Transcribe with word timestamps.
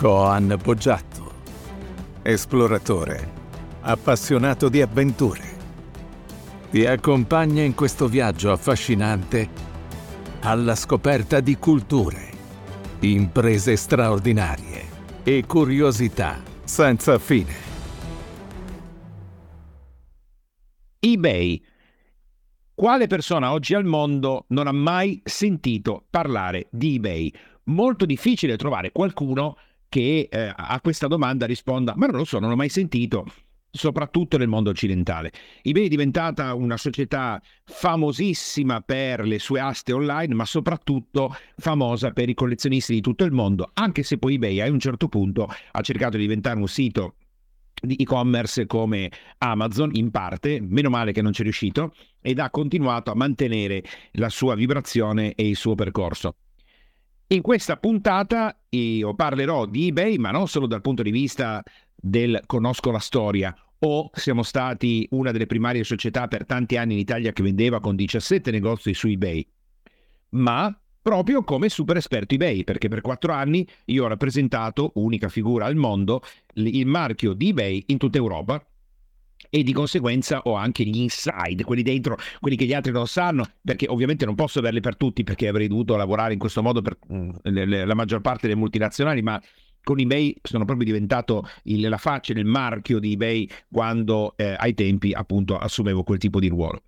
Coan 0.00 0.58
Poggiatto, 0.62 1.30
esploratore, 2.22 3.32
appassionato 3.82 4.70
di 4.70 4.80
avventure. 4.80 5.42
Ti 6.70 6.86
accompagna 6.86 7.62
in 7.62 7.74
questo 7.74 8.08
viaggio 8.08 8.50
affascinante 8.50 9.46
alla 10.40 10.74
scoperta 10.74 11.40
di 11.40 11.58
culture, 11.58 12.30
imprese 13.00 13.76
straordinarie 13.76 14.84
e 15.22 15.44
curiosità 15.46 16.40
senza 16.64 17.18
fine. 17.18 17.52
eBay. 20.98 21.62
Quale 22.74 23.06
persona 23.06 23.52
oggi 23.52 23.74
al 23.74 23.84
mondo 23.84 24.46
non 24.48 24.66
ha 24.66 24.72
mai 24.72 25.20
sentito 25.22 26.06
parlare 26.08 26.68
di 26.70 26.94
eBay? 26.94 27.30
Molto 27.64 28.06
difficile 28.06 28.56
trovare 28.56 28.92
qualcuno 28.92 29.56
che 29.90 30.28
eh, 30.30 30.52
a 30.56 30.80
questa 30.80 31.08
domanda 31.08 31.44
risponda, 31.44 31.94
ma 31.96 32.06
non 32.06 32.16
lo 32.16 32.24
so, 32.24 32.38
non 32.38 32.48
l'ho 32.48 32.56
mai 32.56 32.68
sentito, 32.68 33.26
soprattutto 33.70 34.38
nel 34.38 34.46
mondo 34.46 34.70
occidentale. 34.70 35.32
eBay 35.62 35.86
è 35.86 35.88
diventata 35.88 36.54
una 36.54 36.76
società 36.76 37.42
famosissima 37.64 38.80
per 38.80 39.26
le 39.26 39.40
sue 39.40 39.58
aste 39.60 39.92
online, 39.92 40.32
ma 40.32 40.44
soprattutto 40.44 41.36
famosa 41.56 42.12
per 42.12 42.28
i 42.28 42.34
collezionisti 42.34 42.94
di 42.94 43.00
tutto 43.00 43.24
il 43.24 43.32
mondo, 43.32 43.72
anche 43.74 44.04
se 44.04 44.16
poi 44.16 44.34
eBay 44.34 44.60
a 44.60 44.70
un 44.70 44.78
certo 44.78 45.08
punto 45.08 45.48
ha 45.72 45.80
cercato 45.80 46.16
di 46.16 46.22
diventare 46.22 46.58
un 46.58 46.68
sito 46.68 47.16
di 47.82 47.96
e-commerce 47.96 48.66
come 48.66 49.10
Amazon 49.38 49.90
in 49.94 50.10
parte, 50.10 50.60
meno 50.60 50.88
male 50.88 51.12
che 51.12 51.22
non 51.22 51.32
ci 51.32 51.40
è 51.40 51.44
riuscito, 51.44 51.94
ed 52.20 52.38
ha 52.38 52.50
continuato 52.50 53.10
a 53.10 53.16
mantenere 53.16 53.82
la 54.12 54.28
sua 54.28 54.54
vibrazione 54.54 55.34
e 55.34 55.48
il 55.48 55.56
suo 55.56 55.74
percorso. 55.74 56.36
In 57.32 57.42
questa 57.42 57.76
puntata 57.76 58.58
io 58.70 59.14
parlerò 59.14 59.64
di 59.64 59.86
eBay, 59.86 60.16
ma 60.16 60.32
non 60.32 60.48
solo 60.48 60.66
dal 60.66 60.80
punto 60.80 61.04
di 61.04 61.12
vista 61.12 61.62
del 61.94 62.42
conosco 62.44 62.90
la 62.90 62.98
storia. 62.98 63.54
O 63.78 64.10
siamo 64.12 64.42
stati 64.42 65.06
una 65.12 65.30
delle 65.30 65.46
primarie 65.46 65.84
società 65.84 66.26
per 66.26 66.44
tanti 66.44 66.76
anni 66.76 66.94
in 66.94 66.98
Italia 66.98 67.30
che 67.32 67.44
vendeva 67.44 67.78
con 67.78 67.94
17 67.94 68.50
negozi 68.50 68.94
su 68.94 69.06
eBay, 69.06 69.46
ma 70.30 70.76
proprio 71.00 71.44
come 71.44 71.68
super 71.68 71.98
esperto 71.98 72.34
eBay, 72.34 72.64
perché 72.64 72.88
per 72.88 73.00
quattro 73.00 73.32
anni 73.32 73.64
io 73.86 74.04
ho 74.04 74.08
rappresentato, 74.08 74.90
unica 74.96 75.28
figura 75.28 75.66
al 75.66 75.76
mondo, 75.76 76.22
il 76.54 76.86
marchio 76.86 77.32
di 77.32 77.50
eBay 77.50 77.84
in 77.86 77.98
tutta 77.98 78.18
Europa 78.18 78.60
e 79.50 79.62
di 79.62 79.72
conseguenza 79.72 80.40
ho 80.44 80.54
anche 80.54 80.84
gli 80.84 80.98
inside, 80.98 81.64
quelli 81.64 81.82
dentro, 81.82 82.16
quelli 82.40 82.56
che 82.56 82.64
gli 82.64 82.72
altri 82.72 82.92
non 82.92 83.06
sanno, 83.06 83.44
perché 83.62 83.86
ovviamente 83.88 84.24
non 84.24 84.36
posso 84.36 84.60
averli 84.60 84.80
per 84.80 84.96
tutti 84.96 85.24
perché 85.24 85.48
avrei 85.48 85.68
dovuto 85.68 85.96
lavorare 85.96 86.32
in 86.32 86.38
questo 86.38 86.62
modo 86.62 86.80
per 86.80 86.96
mm, 87.12 87.30
la 87.42 87.94
maggior 87.94 88.20
parte 88.20 88.46
delle 88.46 88.58
multinazionali, 88.58 89.20
ma 89.20 89.38
con 89.82 89.98
eBay 89.98 90.36
sono 90.42 90.64
proprio 90.64 90.86
diventato 90.86 91.44
il, 91.64 91.88
la 91.88 91.98
faccia, 91.98 92.32
il 92.32 92.44
marchio 92.44 93.00
di 93.00 93.12
eBay 93.12 93.48
quando 93.70 94.34
eh, 94.36 94.54
ai 94.58 94.74
tempi 94.74 95.12
appunto 95.12 95.58
assumevo 95.58 96.04
quel 96.04 96.18
tipo 96.18 96.38
di 96.38 96.48
ruolo. 96.48 96.82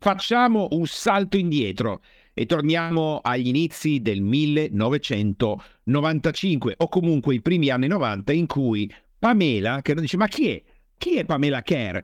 Facciamo 0.00 0.68
un 0.70 0.86
salto 0.86 1.36
indietro 1.36 2.02
e 2.32 2.46
torniamo 2.46 3.18
agli 3.20 3.48
inizi 3.48 4.00
del 4.00 4.20
1995 4.20 6.74
o 6.76 6.88
comunque 6.88 7.34
i 7.34 7.42
primi 7.42 7.68
anni 7.70 7.88
90 7.88 8.32
in 8.32 8.46
cui 8.46 8.88
Pamela, 9.18 9.82
che 9.82 9.94
non 9.94 10.02
dice 10.02 10.16
ma 10.16 10.28
chi 10.28 10.50
è? 10.50 10.62
Chi 10.98 11.16
è 11.16 11.24
Pamela 11.24 11.62
Kerr? 11.62 11.98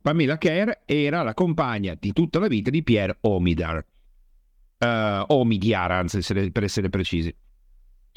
Pamela 0.00 0.38
Kerr 0.38 0.70
era 0.86 1.22
la 1.22 1.34
compagna 1.34 1.94
di 1.98 2.12
tutta 2.12 2.38
la 2.38 2.48
vita 2.48 2.70
di 2.70 2.82
Pierre 2.82 3.18
Omidar. 3.20 3.84
Uh, 4.78 5.24
Omidyar, 5.26 5.90
anzi, 5.90 6.50
per 6.50 6.64
essere 6.64 6.88
precisi. 6.88 7.34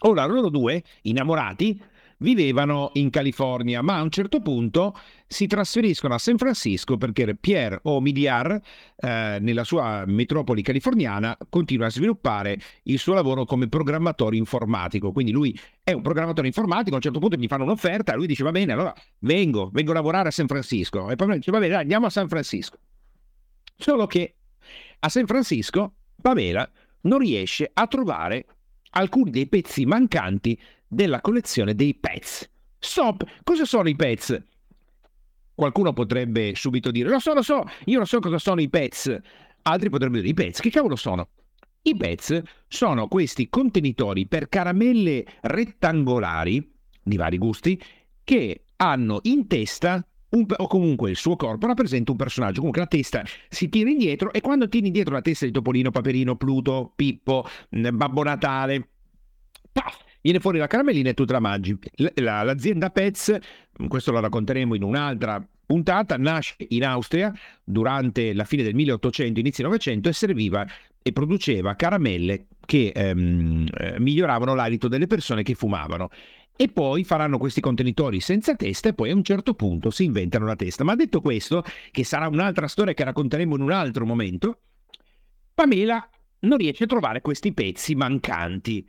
Ora, 0.03 0.25
loro 0.25 0.49
due, 0.49 0.81
innamorati, 1.01 1.79
vivevano 2.21 2.91
in 2.93 3.09
California, 3.09 3.81
ma 3.81 3.97
a 3.97 4.01
un 4.01 4.09
certo 4.09 4.39
punto 4.39 4.97
si 5.27 5.47
trasferiscono 5.47 6.13
a 6.13 6.17
San 6.17 6.37
Francisco 6.37 6.97
perché 6.97 7.35
Pierre 7.35 7.79
Omidyar, 7.83 8.59
eh, 8.95 9.37
nella 9.39 9.63
sua 9.63 10.03
metropoli 10.07 10.61
californiana, 10.61 11.37
continua 11.49 11.87
a 11.87 11.91
sviluppare 11.91 12.59
il 12.83 12.97
suo 12.97 13.13
lavoro 13.13 13.45
come 13.45 13.67
programmatore 13.67 14.37
informatico. 14.37 15.11
Quindi 15.11 15.31
lui 15.31 15.57
è 15.83 15.91
un 15.91 16.01
programmatore 16.01 16.47
informatico, 16.47 16.93
a 16.93 16.95
un 16.95 17.01
certo 17.01 17.19
punto 17.19 17.35
gli 17.35 17.47
fanno 17.47 17.63
un'offerta, 17.63 18.15
lui 18.15 18.27
dice 18.27 18.43
va 18.43 18.51
bene, 18.51 18.73
allora 18.73 18.93
vengo, 19.19 19.69
vengo 19.71 19.91
a 19.91 19.95
lavorare 19.95 20.29
a 20.29 20.31
San 20.31 20.47
Francisco. 20.47 21.09
E 21.09 21.15
poi 21.15 21.35
dice 21.35 21.51
va 21.51 21.59
bene, 21.59 21.75
andiamo 21.75 22.05
a 22.05 22.09
San 22.09 22.27
Francisco. 22.27 22.77
Solo 23.75 24.05
che 24.05 24.35
a 24.99 25.09
San 25.09 25.25
Francisco 25.25 25.93
Pamela 26.21 26.69
non 27.01 27.19
riesce 27.19 27.69
a 27.73 27.87
trovare 27.87 28.45
alcuni 28.91 29.31
dei 29.31 29.47
pezzi 29.47 29.85
mancanti 29.85 30.59
della 30.91 31.21
collezione 31.21 31.73
dei 31.73 31.95
pets. 31.95 32.49
Stop! 32.77 33.23
Cosa 33.43 33.63
sono 33.63 33.87
i 33.87 33.95
pets? 33.95 34.39
Qualcuno 35.55 35.93
potrebbe 35.93 36.53
subito 36.53 36.91
dire: 36.91 37.07
Lo 37.07 37.19
so, 37.19 37.33
lo 37.33 37.41
so, 37.41 37.63
io 37.85 37.97
non 37.97 38.05
so 38.05 38.19
cosa 38.19 38.37
sono 38.37 38.59
i 38.59 38.69
pets. 38.69 39.17
Altri 39.61 39.89
potrebbero 39.89 40.21
dire: 40.21 40.33
I 40.33 40.35
pets, 40.35 40.59
che 40.59 40.69
cavolo 40.69 40.97
sono? 40.97 41.29
I 41.83 41.95
pets 41.95 42.41
sono 42.67 43.07
questi 43.07 43.49
contenitori 43.49 44.27
per 44.27 44.49
caramelle 44.49 45.25
rettangolari 45.41 46.71
di 47.01 47.15
vari 47.15 47.37
gusti 47.37 47.81
che 48.23 48.65
hanno 48.75 49.19
in 49.23 49.47
testa 49.47 50.05
un, 50.31 50.45
o 50.55 50.67
comunque 50.67 51.09
il 51.09 51.15
suo 51.15 51.35
corpo 51.35 51.67
rappresenta 51.67 52.11
un 52.11 52.17
personaggio. 52.17 52.57
Comunque 52.57 52.81
la 52.81 52.87
testa 52.87 53.23
si 53.47 53.69
tira 53.69 53.89
indietro 53.89 54.33
e 54.33 54.41
quando 54.41 54.67
tiri 54.67 54.87
indietro 54.87 55.13
la 55.13 55.21
testa 55.21 55.45
di 55.45 55.51
Topolino, 55.51 55.91
Paperino, 55.91 56.35
Pluto, 56.35 56.91
Pippo, 56.95 57.45
Babbo 57.69 58.23
Natale, 58.23 58.89
paf, 59.71 59.97
viene 60.21 60.39
fuori 60.39 60.57
la 60.57 60.67
caramellina 60.67 61.09
e 61.09 61.13
tu 61.13 61.25
te 61.25 61.33
la 61.33 61.39
mangi. 61.39 61.77
La, 62.15 62.43
l'azienda 62.43 62.89
Pets, 62.89 63.37
questo 63.87 64.11
lo 64.11 64.19
racconteremo 64.19 64.75
in 64.75 64.83
un'altra 64.83 65.45
puntata, 65.65 66.17
nasce 66.17 66.55
in 66.69 66.83
Austria 66.83 67.33
durante 67.63 68.33
la 68.33 68.43
fine 68.43 68.63
del 68.63 68.75
1800, 68.75 69.39
inizio 69.39 69.63
900 69.65 70.09
e 70.09 70.13
serviva 70.13 70.67
e 71.01 71.11
produceva 71.13 71.75
caramelle 71.75 72.47
che 72.65 72.91
ehm, 72.93 73.67
eh, 73.73 73.99
miglioravano 73.99 74.53
l'alito 74.53 74.87
delle 74.87 75.07
persone 75.07 75.43
che 75.43 75.55
fumavano. 75.55 76.09
E 76.55 76.67
poi 76.67 77.03
faranno 77.03 77.37
questi 77.37 77.59
contenitori 77.59 78.19
senza 78.19 78.55
testa 78.55 78.89
e 78.89 78.93
poi 78.93 79.09
a 79.09 79.15
un 79.15 79.23
certo 79.23 79.55
punto 79.55 79.89
si 79.89 80.03
inventano 80.03 80.45
la 80.45 80.55
testa. 80.55 80.83
Ma 80.83 80.95
detto 80.95 81.21
questo, 81.21 81.63
che 81.89 82.03
sarà 82.03 82.27
un'altra 82.27 82.67
storia 82.67 82.93
che 82.93 83.03
racconteremo 83.03 83.55
in 83.55 83.61
un 83.61 83.71
altro 83.71 84.05
momento, 84.05 84.59
Pamela 85.55 86.07
non 86.39 86.57
riesce 86.57 86.83
a 86.83 86.87
trovare 86.87 87.21
questi 87.21 87.53
pezzi 87.53 87.95
mancanti. 87.95 88.85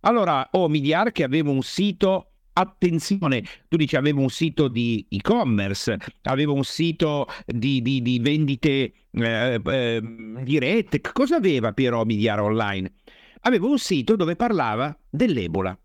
Allora, 0.00 0.48
ho 0.52 0.64
oh, 0.64 0.68
Midiar 0.68 1.12
che 1.12 1.24
aveva 1.24 1.50
un 1.50 1.62
sito 1.62 2.30
attenzione, 2.52 3.42
tu 3.68 3.76
dici 3.76 3.96
avevo 3.96 4.20
un 4.20 4.30
sito 4.30 4.68
di 4.68 5.06
e-commerce, 5.10 5.96
avevo 6.22 6.54
un 6.54 6.64
sito 6.64 7.26
di, 7.46 7.82
di, 7.82 8.00
di 8.02 8.18
vendite 8.18 8.92
eh, 9.10 9.60
eh, 9.62 10.00
dirette, 10.42 11.00
cosa 11.00 11.36
aveva 11.36 11.72
Piero 11.72 12.04
Midiar 12.04 12.40
online? 12.40 12.94
Aveva 13.42 13.66
un 13.66 13.78
sito 13.78 14.16
dove 14.16 14.36
parlava 14.36 14.96
dell'Ebola. 15.08 15.78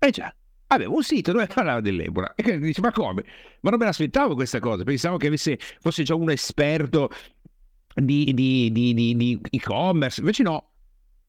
Eh 0.00 0.10
già, 0.10 0.32
aveva 0.68 0.90
un 0.90 1.02
sito 1.02 1.32
dove 1.32 1.46
parlava 1.46 1.80
dell'Ebola. 1.80 2.34
E 2.34 2.58
dice, 2.58 2.80
ma 2.80 2.92
come? 2.92 3.24
Ma 3.60 3.70
non 3.70 3.78
me 3.78 3.84
l'aspettavo 3.86 4.34
questa 4.34 4.60
cosa, 4.60 4.84
pensavo 4.84 5.16
che 5.16 5.28
avesse, 5.28 5.58
fosse 5.80 6.02
già 6.02 6.14
un 6.14 6.30
esperto 6.30 7.10
di, 7.94 8.32
di, 8.34 8.70
di, 8.72 8.94
di 8.94 9.40
e-commerce, 9.50 10.20
invece 10.20 10.42
no, 10.42 10.67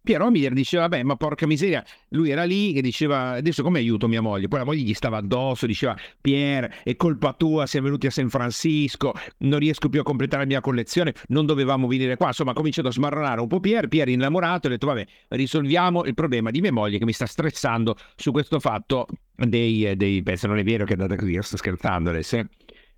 Piero 0.09 0.31
Miller 0.31 0.53
diceva, 0.53 0.88
vabbè, 0.88 1.03
ma 1.03 1.16
porca 1.18 1.46
miseria, 1.46 1.86
lui 2.08 2.31
era 2.31 2.44
lì 2.44 2.74
che 2.74 2.81
diceva, 2.81 3.34
adesso 3.34 3.62
come 3.62 3.78
aiuto 3.78 4.08
mia 4.08 4.24
moglie? 4.24 4.47
Poi 4.47 4.58
la 4.58 4.66
moglie 4.66 4.81
gli 4.81 4.96
stava 4.96 5.18
addosso, 5.18 5.68
diceva, 5.68 5.96
Pier, 6.20 6.81
è 6.84 6.96
colpa 6.96 7.34
tua, 7.34 7.68
siamo 7.68 7.86
venuti 7.86 8.08
a 8.08 8.09
San 8.09 8.28
Francisco, 8.28 9.14
non 9.42 9.59
riesco 9.59 9.88
più 9.88 10.00
a 10.00 10.03
completare 10.03 10.42
la 10.42 10.47
mia 10.47 10.62
collezione, 10.62 11.14
non 11.28 11.46
dovevamo 11.46 11.86
venire 11.86 12.18
qua. 12.18 12.30
Insomma, 12.30 12.52
ha 12.52 12.53
cominciato 12.56 12.88
a 12.88 12.92
smarronare 12.92 13.40
un 13.40 13.46
po' 13.46 13.59
Pier, 13.59 13.88
Pier 13.88 14.09
innamorato, 14.09 14.66
ha 14.66 14.72
detto, 14.72 14.88
vabbè, 14.88 15.06
risolviamo 15.28 16.03
il 16.06 16.16
problema 16.16 16.50
di 16.50 16.59
mia 16.59 16.74
moglie 16.74 16.97
che 16.97 17.06
mi 17.06 17.14
sta 17.14 17.28
stressando 17.28 17.96
su 18.16 18.32
questo 18.32 18.59
fatto 18.59 19.06
dei, 19.35 19.96
dei 19.96 20.23
penso 20.23 20.47
non 20.47 20.58
è 20.58 20.64
vero 20.64 20.85
che 20.85 20.96
è 20.96 21.00
andata 21.00 21.17
così, 21.17 21.38
sto 21.44 21.56
scherzando 21.56 22.09
adesso. 22.09 22.35
Eh. 22.35 22.47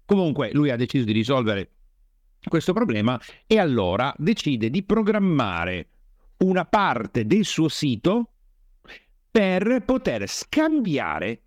Comunque, 0.06 0.52
lui 0.54 0.69
ha 0.69 0.78
deciso 0.78 1.04
di 1.04 1.12
risolvere 1.12 1.72
questo 2.48 2.72
problema 2.72 3.19
e 3.46 3.60
allora 3.60 4.13
decide 4.18 4.69
di 4.69 4.81
programmare 4.84 5.88
una 6.44 6.66
parte 6.66 7.26
del 7.26 7.46
suo 7.46 7.68
sito 7.68 8.30
per 9.30 9.84
poter 9.86 10.28
scambiare 10.28 11.42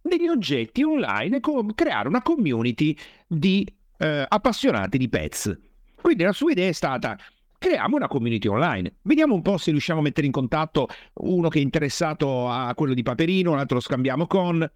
degli 0.00 0.26
oggetti 0.26 0.82
online 0.82 1.36
e 1.36 1.40
co- 1.40 1.66
creare 1.74 2.08
una 2.08 2.22
community 2.22 2.96
di 3.26 3.66
eh, 3.98 4.24
appassionati 4.26 4.98
di 4.98 5.08
pets. 5.08 5.58
Quindi 6.00 6.22
la 6.22 6.32
sua 6.32 6.52
idea 6.52 6.68
è 6.68 6.72
stata 6.72 7.18
creiamo 7.58 7.96
una 7.96 8.08
community 8.08 8.48
online. 8.48 8.96
Vediamo 9.02 9.34
un 9.34 9.42
po' 9.42 9.58
se 9.58 9.70
riusciamo 9.70 10.00
a 10.00 10.02
mettere 10.02 10.26
in 10.26 10.32
contatto 10.32 10.88
uno 11.14 11.48
che 11.48 11.58
è 11.58 11.62
interessato 11.62 12.48
a 12.48 12.72
quello 12.74 12.94
di 12.94 13.02
Paperino, 13.02 13.52
un 13.52 13.58
altro 13.58 13.76
lo 13.76 13.82
scambiamo 13.82 14.26
con. 14.26 14.68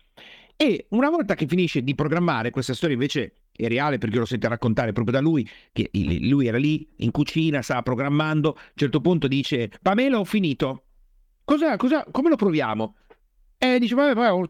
E 0.57 0.87
una 0.91 1.09
volta 1.09 1.35
che 1.35 1.47
finisce 1.47 1.83
di 1.83 1.95
programmare, 1.95 2.51
questa 2.51 2.75
storia 2.75 2.95
invece 2.95 3.33
è 3.65 3.69
reale 3.69 3.99
perché 3.99 4.19
lo 4.19 4.25
sento 4.25 4.49
raccontare 4.49 4.93
proprio 4.93 5.15
da 5.15 5.21
lui, 5.21 5.49
che 5.73 5.91
lui 5.93 6.47
era 6.47 6.59
lì 6.59 6.89
in 6.97 7.11
cucina, 7.11 7.63
stava 7.63 7.83
programmando, 7.83 8.51
a 8.51 8.55
un 8.57 8.73
certo 8.75 9.01
punto 9.01 9.29
dice 9.29 9.71
Pamela 9.83 10.19
ho 10.19 10.25
finito, 10.25 10.85
cosa, 11.45 11.77
cosa, 11.77 12.05
come 12.11 12.29
lo 12.29 12.37
proviamo? 12.37 12.97
E 13.59 13.79
dice, 13.79 13.95
vabbè, 13.95 14.33
ho 14.33 14.47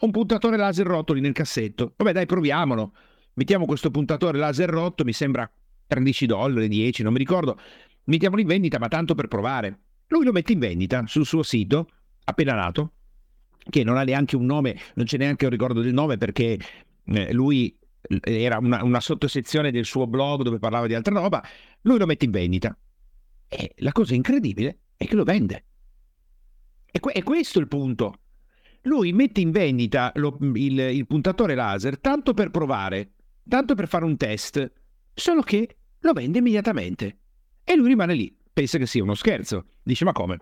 un 0.00 0.10
puntatore 0.10 0.56
laser 0.56 0.86
rotto 0.86 1.12
lì 1.12 1.20
nel 1.20 1.32
cassetto. 1.32 1.92
Vabbè, 1.96 2.12
dai, 2.12 2.26
proviamolo. 2.26 2.92
Mettiamo 3.34 3.66
questo 3.66 3.90
puntatore 3.90 4.38
laser 4.38 4.68
rotto, 4.68 5.04
mi 5.04 5.12
sembra 5.12 5.48
13 5.86 6.26
dollari, 6.26 6.68
10, 6.68 7.02
non 7.02 7.12
mi 7.12 7.18
ricordo. 7.18 7.58
Mettiamolo 8.04 8.40
in 8.40 8.48
vendita, 8.48 8.78
ma 8.78 8.88
tanto 8.88 9.14
per 9.14 9.28
provare. 9.28 9.78
Lui 10.08 10.24
lo 10.24 10.32
mette 10.32 10.52
in 10.52 10.58
vendita 10.58 11.04
sul 11.06 11.24
suo 11.24 11.42
sito, 11.42 11.88
appena 12.24 12.54
nato, 12.54 12.92
che 13.68 13.84
non 13.84 13.96
ha 13.96 14.02
neanche 14.02 14.34
un 14.34 14.46
nome, 14.46 14.76
non 14.94 15.06
c'è 15.06 15.18
neanche 15.18 15.44
un 15.44 15.50
ricordo 15.50 15.80
del 15.80 15.92
nome 15.92 16.16
perché 16.16 16.58
eh, 17.04 17.32
lui 17.32 17.77
era 18.22 18.58
una, 18.58 18.82
una 18.82 19.00
sottosezione 19.00 19.70
del 19.70 19.84
suo 19.84 20.06
blog 20.06 20.42
dove 20.42 20.58
parlava 20.58 20.86
di 20.86 20.94
altra 20.94 21.14
roba, 21.14 21.42
lui 21.82 21.98
lo 21.98 22.06
mette 22.06 22.24
in 22.24 22.30
vendita. 22.30 22.76
E 23.48 23.72
la 23.78 23.92
cosa 23.92 24.14
incredibile 24.14 24.78
è 24.96 25.06
che 25.06 25.14
lo 25.14 25.24
vende. 25.24 25.64
E, 26.90 27.00
que- 27.00 27.12
e 27.12 27.22
questo 27.22 27.58
è 27.58 27.62
il 27.62 27.68
punto. 27.68 28.20
Lui 28.82 29.12
mette 29.12 29.40
in 29.40 29.50
vendita 29.50 30.12
lo, 30.14 30.36
il, 30.54 30.78
il 30.78 31.06
puntatore 31.06 31.54
laser 31.54 31.98
tanto 31.98 32.34
per 32.34 32.50
provare, 32.50 33.12
tanto 33.48 33.74
per 33.74 33.88
fare 33.88 34.04
un 34.04 34.16
test, 34.16 34.72
solo 35.12 35.42
che 35.42 35.76
lo 35.98 36.12
vende 36.12 36.38
immediatamente. 36.38 37.18
E 37.64 37.76
lui 37.76 37.88
rimane 37.88 38.14
lì, 38.14 38.34
pensa 38.52 38.78
che 38.78 38.86
sia 38.86 39.02
uno 39.02 39.14
scherzo. 39.14 39.66
Dice, 39.82 40.04
ma 40.04 40.12
come? 40.12 40.38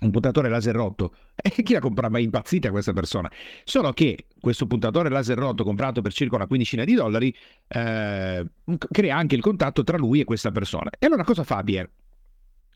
Un 0.00 0.10
puntatore 0.10 0.48
laser 0.48 0.74
rotto. 0.74 1.14
E 1.46 1.62
chi 1.62 1.74
la 1.74 1.80
compra? 1.80 2.08
Ma 2.08 2.18
è 2.18 2.22
impazzita 2.22 2.70
questa 2.70 2.92
persona. 2.92 3.30
Solo 3.64 3.92
che 3.92 4.26
questo 4.40 4.66
puntatore 4.66 5.08
laser 5.08 5.38
rotto 5.38 5.64
comprato 5.64 6.02
per 6.02 6.12
circa 6.12 6.36
una 6.36 6.46
quindicina 6.46 6.84
di 6.84 6.94
dollari 6.94 7.34
eh, 7.68 8.44
crea 8.90 9.16
anche 9.16 9.36
il 9.36 9.42
contatto 9.42 9.84
tra 9.84 9.96
lui 9.96 10.20
e 10.20 10.24
questa 10.24 10.50
persona. 10.50 10.90
E 10.98 11.06
allora 11.06 11.24
cosa 11.24 11.44
fa 11.44 11.62
Pierre? 11.62 11.90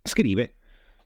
Scrive, 0.02 0.54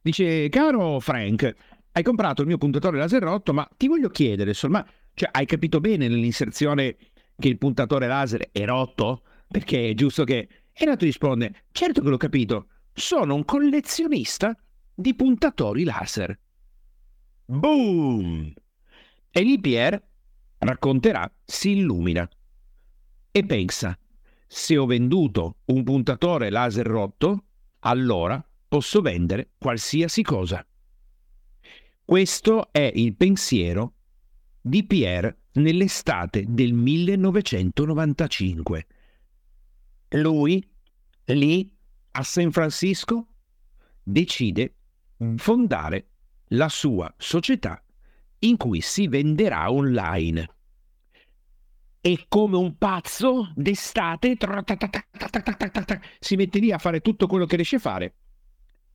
dice, 0.03 0.49
caro 0.51 1.01
Frank, 1.01 1.55
hai 1.93 2.03
comprato 2.03 2.43
il 2.43 2.49
mio 2.49 2.59
puntatore 2.59 2.99
laser 2.99 3.23
rotto, 3.23 3.53
ma 3.53 3.69
ti 3.77 3.89
voglio 3.89 4.09
chiedere, 4.09 4.51
insomma, 4.51 4.87
cioè, 5.15 5.31
hai 5.33 5.47
capito 5.47 5.81
bene 5.81 6.09
nell'inserzione 6.09 6.97
che 7.39 7.49
il 7.49 7.59
puntatore 7.59 8.07
laser 8.07 8.49
è 8.53 8.65
rotto? 8.65 9.23
Perché 9.49 9.91
è 9.91 9.95
giusto 9.95 10.25
che... 10.25 10.49
E 10.73 10.85
l'altro 10.85 11.07
risponde, 11.07 11.65
certo 11.71 12.03
che 12.03 12.09
l'ho 12.09 12.17
capito, 12.17 12.67
sono 12.93 13.35
un 13.35 13.45
collezionista 13.45 14.57
di 14.95 15.15
puntatori 15.15 15.85
laser. 15.85 16.39
Boom! 17.47 18.53
E 19.31 19.43
lì 19.43 19.61
Pierre 19.61 20.09
racconterà, 20.59 21.31
si 21.45 21.71
illumina 21.71 22.29
e 23.31 23.45
pensa, 23.45 23.99
se 24.47 24.77
ho 24.77 24.87
venduto 24.87 25.59
un 25.67 25.83
puntatore 25.83 26.51
laser 26.51 26.87
rotto, 26.87 27.45
allora 27.81 28.47
posso 28.69 29.01
vendere 29.01 29.51
qualsiasi 29.59 30.23
cosa. 30.23 30.65
Questo 32.05 32.71
è 32.71 32.93
il 32.95 33.17
pensiero 33.17 33.95
di 34.61 34.85
Pierre 34.85 35.39
nell'estate 35.55 36.45
del 36.47 36.73
1995. 36.73 38.87
Lui, 40.11 40.65
lì 41.25 41.77
a 42.13 42.23
San 42.23 42.53
Francisco, 42.53 43.27
decide 44.03 44.75
fondare 45.37 46.09
la 46.49 46.69
sua 46.69 47.13
società 47.17 47.83
in 48.41 48.57
cui 48.57 48.81
si 48.81 49.09
venderà 49.09 49.71
online. 49.71 50.49
E 52.01 52.27
come 52.29 52.57
un 52.57 52.77
pazzo 52.77 53.53
d'estate 53.55 54.37
si 56.19 56.37
mette 56.37 56.59
lì 56.59 56.71
a 56.71 56.79
fare 56.79 57.01
tutto 57.01 57.27
quello 57.27 57.47
che 57.47 57.57
riesce 57.57 57.77
a 57.77 57.81
fare. 57.81 58.15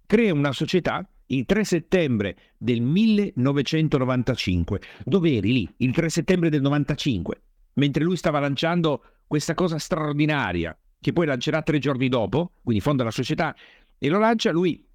Crea 0.06 0.34
una 0.34 0.52
società 0.52 1.08
il 1.28 1.46
3 1.46 1.64
settembre 1.64 2.38
del 2.58 2.82
1995. 2.82 4.82
Dove 5.04 5.36
eri 5.36 5.54
lì? 5.54 5.74
Il 5.78 5.94
3 5.94 6.10
settembre 6.10 6.50
del 6.50 6.62
95, 6.62 7.42
mentre 7.74 8.04
lui 8.04 8.16
stava 8.16 8.40
lanciando 8.40 9.04
questa 9.28 9.54
cosa 9.54 9.78
straordinaria, 9.78 10.78
che 11.00 11.14
poi 11.14 11.26
lancerà 11.26 11.62
tre 11.62 11.80
giorni 11.80 12.10
dopo, 12.10 12.54
quindi 12.64 12.82
fonda 12.82 13.04
la 13.04 13.12
società 13.12 13.56
e 13.98 14.10
lo 14.10 14.20
lancia, 14.20 14.52
lui 14.52 14.88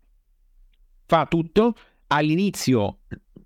fa 1.06 1.26
tutto. 1.26 1.74
All'inizio 2.08 2.98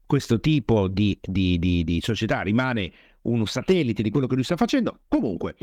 questo 0.07 0.41
tipo 0.41 0.89
di, 0.89 1.19
di, 1.23 1.59
di, 1.59 1.85
di 1.85 2.01
società 2.01 2.41
rimane 2.41 2.93
un 3.23 3.47
satellite 3.47 4.03
di 4.03 4.11
quello 4.11 4.27
che 4.27 4.35
lui 4.35 4.45
sta 4.45 4.57
facendo. 4.57 5.01
Comunque, 5.09 5.57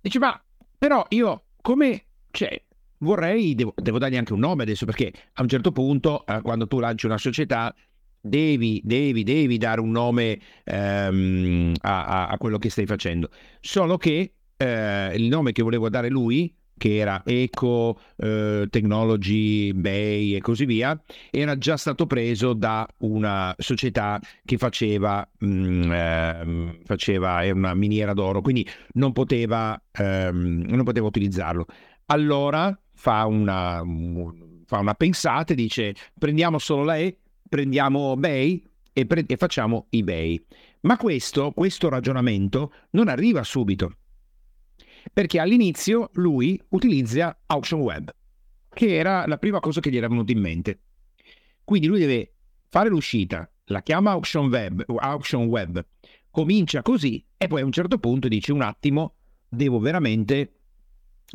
dice, 0.00 0.18
ma 0.18 0.40
però 0.78 1.04
io 1.10 1.44
come... 1.60 2.04
Cioè, 2.30 2.62
vorrei, 2.98 3.54
devo, 3.54 3.72
devo, 3.76 3.98
dargli 3.98 4.16
anche 4.16 4.32
un 4.32 4.40
nome 4.40 4.62
adesso 4.62 4.84
perché 4.84 5.12
a 5.34 5.42
un 5.42 5.48
certo 5.48 5.72
punto, 5.72 6.24
eh, 6.26 6.40
quando 6.42 6.66
tu 6.66 6.78
lanci 6.78 7.06
una 7.06 7.18
società, 7.18 7.74
devi, 8.20 8.80
devi, 8.84 9.22
devi 9.22 9.56
dare 9.56 9.80
un 9.80 9.90
nome 9.90 10.38
ehm, 10.64 11.72
a, 11.80 12.26
a, 12.28 12.38
quello 12.38 12.58
che 12.58 12.70
stai 12.70 12.86
facendo. 12.86 13.30
Solo 13.60 13.96
che 13.96 14.34
eh, 14.56 15.12
il 15.16 15.28
nome 15.28 15.52
che 15.52 15.62
volevo 15.62 15.88
dare 15.88 16.08
lui 16.08 16.54
che 16.76 16.96
era 16.96 17.22
Eco 17.24 17.98
eh, 18.16 18.66
Technology 18.70 19.72
Bay 19.72 20.34
e 20.34 20.40
così 20.40 20.64
via, 20.64 21.00
era 21.30 21.56
già 21.58 21.76
stato 21.76 22.06
preso 22.06 22.52
da 22.52 22.86
una 22.98 23.54
società 23.58 24.20
che 24.44 24.58
faceva, 24.58 25.26
mh, 25.38 25.46
mm, 25.46 25.92
eh, 25.92 26.80
faceva 26.84 27.40
una 27.52 27.74
miniera 27.74 28.12
d'oro, 28.12 28.40
quindi 28.40 28.66
non 28.92 29.12
poteva, 29.12 29.80
ehm, 29.92 30.64
non 30.68 30.84
poteva 30.84 31.06
utilizzarlo. 31.06 31.66
Allora 32.06 32.78
fa 32.92 33.26
una, 33.26 33.82
fa 34.66 34.78
una 34.78 34.94
pensata 34.94 35.52
e 35.52 35.56
dice 35.56 35.94
prendiamo 36.18 36.58
solo 36.58 36.90
E, 36.92 37.18
prendiamo 37.48 38.16
Bay 38.16 38.62
e, 38.92 39.06
pre- 39.06 39.24
e 39.26 39.36
facciamo 39.36 39.86
eBay. 39.90 40.42
Ma 40.82 40.96
questo, 40.96 41.50
questo 41.52 41.88
ragionamento 41.88 42.72
non 42.90 43.08
arriva 43.08 43.42
subito 43.42 43.96
perché 45.12 45.38
all'inizio 45.38 46.10
lui 46.14 46.60
utilizza 46.70 47.38
Auction 47.46 47.80
Web, 47.80 48.14
che 48.72 48.94
era 48.94 49.26
la 49.26 49.38
prima 49.38 49.60
cosa 49.60 49.80
che 49.80 49.90
gli 49.90 49.96
era 49.96 50.08
venuta 50.08 50.32
in 50.32 50.40
mente. 50.40 50.80
Quindi 51.64 51.86
lui 51.86 51.98
deve 51.98 52.32
fare 52.68 52.88
l'uscita, 52.88 53.50
la 53.66 53.82
chiama 53.82 54.12
Auction 54.12 54.48
Web, 54.48 54.84
Auction 54.86 55.46
Web 55.46 55.84
comincia 56.30 56.82
così 56.82 57.24
e 57.36 57.46
poi 57.46 57.62
a 57.62 57.64
un 57.64 57.72
certo 57.72 57.98
punto 57.98 58.28
dice 58.28 58.52
un 58.52 58.60
attimo, 58.60 59.14
devo 59.48 59.78
veramente 59.78 60.52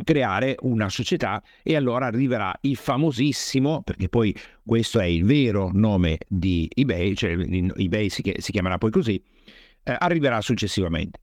creare 0.04 0.56
una 0.62 0.90
società 0.90 1.44
e 1.64 1.76
allora 1.76 2.06
arriverà 2.06 2.58
il 2.62 2.76
famosissimo, 2.76 3.82
perché 3.82 4.10
poi 4.10 4.36
questo 4.64 5.00
è 5.00 5.06
il 5.06 5.26
vero 5.26 5.70
nome 5.74 6.20
di 6.28 6.70
eBay, 6.74 7.16
cioè 7.16 7.32
eBay 7.32 8.10
si, 8.10 8.22
chiamerà 8.22 8.78
poi 8.78 8.92
così, 8.92 9.22
eh, 9.84 9.96
arriverà 9.98 10.40
successivamente. 10.42 11.20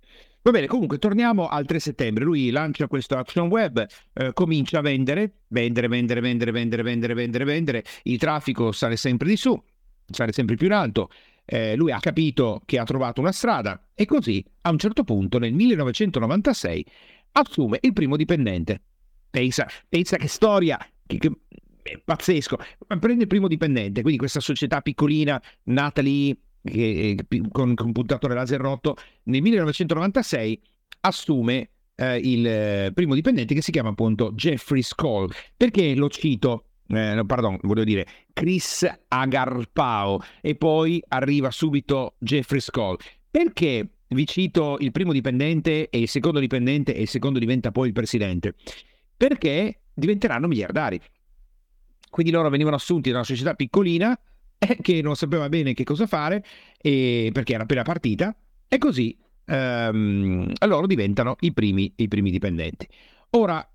Va 0.49 0.55
bene, 0.55 0.67
comunque 0.67 0.97
torniamo 0.97 1.47
al 1.47 1.67
3 1.67 1.78
settembre. 1.78 2.25
Lui 2.25 2.49
lancia 2.49 2.87
questo 2.87 3.19
action 3.19 3.49
web, 3.49 3.87
eh, 4.14 4.33
comincia 4.33 4.78
a 4.78 4.81
vendere, 4.81 5.40
vendere, 5.49 5.88
vendere, 5.88 6.23
vendere, 6.23 6.50
vendere, 6.52 6.83
vendere, 6.83 7.12
vendere, 7.12 7.45
vendere. 7.45 7.85
Il 8.05 8.17
traffico 8.17 8.73
sale 8.73 8.97
sempre 8.97 9.28
di 9.28 9.37
su, 9.37 9.62
sale 10.11 10.33
sempre 10.33 10.57
più 10.57 10.64
in 10.69 10.73
alto. 10.73 11.11
Eh, 11.45 11.76
lui 11.76 11.93
ha 11.93 12.00
capito 12.00 12.62
che 12.64 12.78
ha 12.78 12.85
trovato 12.85 13.21
una 13.21 13.31
strada 13.31 13.88
e 13.95 14.07
così 14.07 14.43
a 14.62 14.71
un 14.71 14.78
certo 14.78 15.05
punto 15.05 15.38
nel 15.38 15.52
1996 15.52 16.87
assume 17.33 17.76
il 17.83 17.93
primo 17.93 18.17
dipendente. 18.17 18.81
Pensa, 19.28 19.69
pensa 19.87 20.17
che 20.17 20.28
storia, 20.28 20.78
che, 21.07 21.19
che, 21.19 22.02
pazzesco. 22.02 22.57
Prende 22.99 23.25
il 23.25 23.28
primo 23.28 23.49
dipendente, 23.49 24.00
quindi 24.00 24.19
questa 24.19 24.40
società 24.40 24.81
piccolina 24.81 25.38
nata 25.64 26.00
lì 26.00 26.35
che, 26.62 27.17
con, 27.50 27.75
con 27.75 27.93
puntatore 27.93 28.35
laser 28.35 28.61
rotto, 28.61 28.97
nel 29.25 29.43
1996 29.43 30.61
assume 31.00 31.71
eh, 31.95 32.19
il 32.19 32.47
eh, 32.47 32.91
primo 32.95 33.15
dipendente 33.15 33.55
che 33.55 33.62
si 33.62 33.73
chiama 33.73 33.91
appunto 33.91 34.33
Jeffrey 34.33 34.83
Skoll. 34.83 35.31
Perché 35.57 35.95
lo 35.95 36.09
cito? 36.09 36.65
Eh, 36.87 37.23
pardon, 37.27 37.59
voglio 37.62 37.85
dire 37.85 38.07
Chris 38.33 38.87
Agarpao 39.09 40.23
e 40.41 40.55
poi 40.55 41.03
arriva 41.09 41.50
subito 41.50 42.15
Jeffrey 42.19 42.61
Skoll. 42.61 42.97
Perché 43.31 43.88
vi 44.09 44.27
cito 44.27 44.77
il 44.81 44.93
primo 44.93 45.12
dipendente 45.12 45.91
e 45.91 45.99
il 45.99 46.09
secondo 46.09 46.38
dipendente 46.38 46.95
e 46.95 47.03
il 47.03 47.09
secondo 47.09 47.38
diventa 47.38 47.71
poi 47.73 47.88
il 47.88 47.93
presidente? 47.93 48.55
Perché 49.17 49.81
diventeranno 49.93 50.47
miliardari. 50.47 51.00
Quindi 52.09 52.33
loro 52.33 52.49
venivano 52.49 52.77
assunti 52.77 53.11
da 53.11 53.17
una 53.17 53.27
società 53.27 53.55
piccolina 53.55 54.19
che 54.83 55.03
non 55.03 55.17
sapeva 55.17 55.49
bene 55.49 55.75
che 55.75 55.85
cosa 55.85 56.07
fare 56.07 56.45
perché 56.81 57.55
era 57.55 57.62
appena 57.62 57.83
partita 57.83 58.35
e 58.67 58.79
così 58.79 59.17
ehm, 59.47 60.53
loro 60.67 60.87
diventano 60.87 61.37
i 61.41 61.53
primi, 61.53 61.93
i 61.97 62.09
primi 62.09 62.31
dipendenti. 62.31 62.87
Ora, 63.31 63.67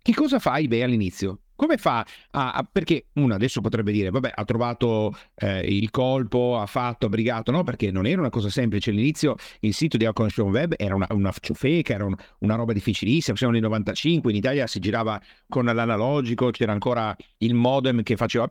che 0.00 0.14
cosa 0.14 0.38
fa 0.38 0.58
eBay 0.58 0.82
all'inizio? 0.82 1.40
Come 1.58 1.76
fa 1.76 2.06
a, 2.30 2.52
a, 2.52 2.68
perché 2.70 3.06
uno 3.14 3.34
adesso 3.34 3.60
potrebbe 3.60 3.90
dire, 3.90 4.10
vabbè, 4.10 4.30
ha 4.32 4.44
trovato 4.44 5.12
eh, 5.34 5.58
il 5.66 5.90
colpo, 5.90 6.56
ha 6.56 6.66
fatto, 6.66 7.06
ha 7.06 7.08
brigato, 7.08 7.50
no? 7.50 7.64
Perché 7.64 7.90
non 7.90 8.06
era 8.06 8.20
una 8.20 8.30
cosa 8.30 8.48
semplice. 8.48 8.90
All'inizio 8.90 9.34
il 9.60 9.74
sito 9.74 9.96
di 9.96 10.04
Alconnection 10.04 10.50
Web 10.50 10.74
era 10.76 10.94
una, 10.94 11.08
una 11.10 11.32
ciofeca, 11.36 11.94
era 11.94 12.04
un, 12.04 12.14
una 12.38 12.54
roba 12.54 12.72
difficilissima. 12.72 13.36
Siamo 13.36 13.54
nel 13.54 13.62
95, 13.62 14.30
in 14.30 14.36
Italia 14.36 14.68
si 14.68 14.78
girava 14.78 15.20
con 15.48 15.64
l'analogico, 15.64 16.50
c'era 16.50 16.70
ancora 16.70 17.16
il 17.38 17.54
modem 17.54 18.04
che 18.04 18.14
faceva 18.14 18.46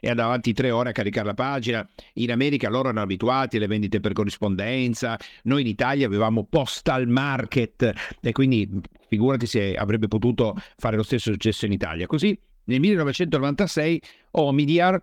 e 0.00 0.08
andava 0.08 0.28
avanti 0.28 0.54
tre 0.54 0.70
ore 0.70 0.88
a 0.88 0.92
caricare 0.92 1.26
la 1.26 1.34
pagina. 1.34 1.86
In 2.14 2.32
America 2.32 2.70
loro 2.70 2.88
erano 2.88 3.02
abituati 3.02 3.58
alle 3.58 3.66
vendite 3.66 4.00
per 4.00 4.14
corrispondenza, 4.14 5.18
noi 5.42 5.60
in 5.60 5.66
Italia 5.66 6.06
avevamo 6.06 6.44
postal 6.44 7.06
market 7.06 7.92
e 8.22 8.32
quindi 8.32 8.80
figurati 9.08 9.46
se 9.46 9.74
avrebbe 9.74 10.08
potuto 10.08 10.54
fare 10.76 10.96
lo 10.96 11.02
stesso 11.02 11.32
successo 11.32 11.66
in 11.66 11.72
Italia. 11.72 12.06
Così 12.06 12.38
nel 12.64 12.80
1996 12.80 14.02
Omidyar 14.32 15.02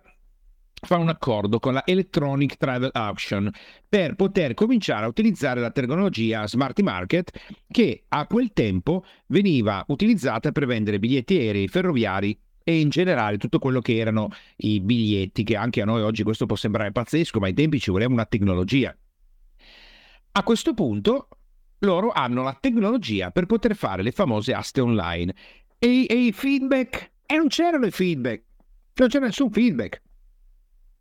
fa 0.80 0.98
un 0.98 1.08
accordo 1.08 1.58
con 1.58 1.72
la 1.72 1.82
Electronic 1.84 2.56
Travel 2.56 2.90
Auction 2.92 3.50
per 3.88 4.14
poter 4.14 4.54
cominciare 4.54 5.04
a 5.04 5.08
utilizzare 5.08 5.60
la 5.60 5.70
tecnologia 5.70 6.46
Smart 6.46 6.80
Market 6.80 7.30
che 7.68 8.04
a 8.08 8.26
quel 8.26 8.52
tempo 8.52 9.04
veniva 9.26 9.84
utilizzata 9.88 10.52
per 10.52 10.66
vendere 10.66 10.98
biglietti 10.98 11.36
aerei, 11.36 11.68
ferroviari 11.68 12.38
e 12.62 12.80
in 12.80 12.88
generale 12.88 13.38
tutto 13.38 13.58
quello 13.58 13.80
che 13.80 13.96
erano 13.96 14.28
i 14.56 14.80
biglietti, 14.80 15.44
che 15.44 15.56
anche 15.56 15.82
a 15.82 15.84
noi 15.84 16.02
oggi 16.02 16.24
questo 16.24 16.46
può 16.46 16.56
sembrare 16.56 16.90
pazzesco, 16.90 17.38
ma 17.38 17.46
ai 17.46 17.54
tempi 17.54 17.78
ci 17.78 17.90
voleva 17.90 18.12
una 18.12 18.26
tecnologia. 18.26 18.94
A 20.32 20.42
questo 20.42 20.74
punto 20.74 21.28
loro 21.80 22.10
hanno 22.10 22.42
la 22.42 22.56
tecnologia 22.58 23.30
per 23.30 23.46
poter 23.46 23.74
fare 23.74 24.02
le 24.02 24.12
famose 24.12 24.52
aste 24.52 24.80
online. 24.80 25.34
E, 25.78 26.06
e 26.08 26.26
i 26.26 26.32
feedback? 26.32 27.12
E 27.26 27.36
non 27.36 27.48
c'erano 27.48 27.86
i 27.86 27.90
feedback, 27.90 28.42
non 28.94 29.08
c'era 29.08 29.26
nessun 29.26 29.50
feedback. 29.50 30.02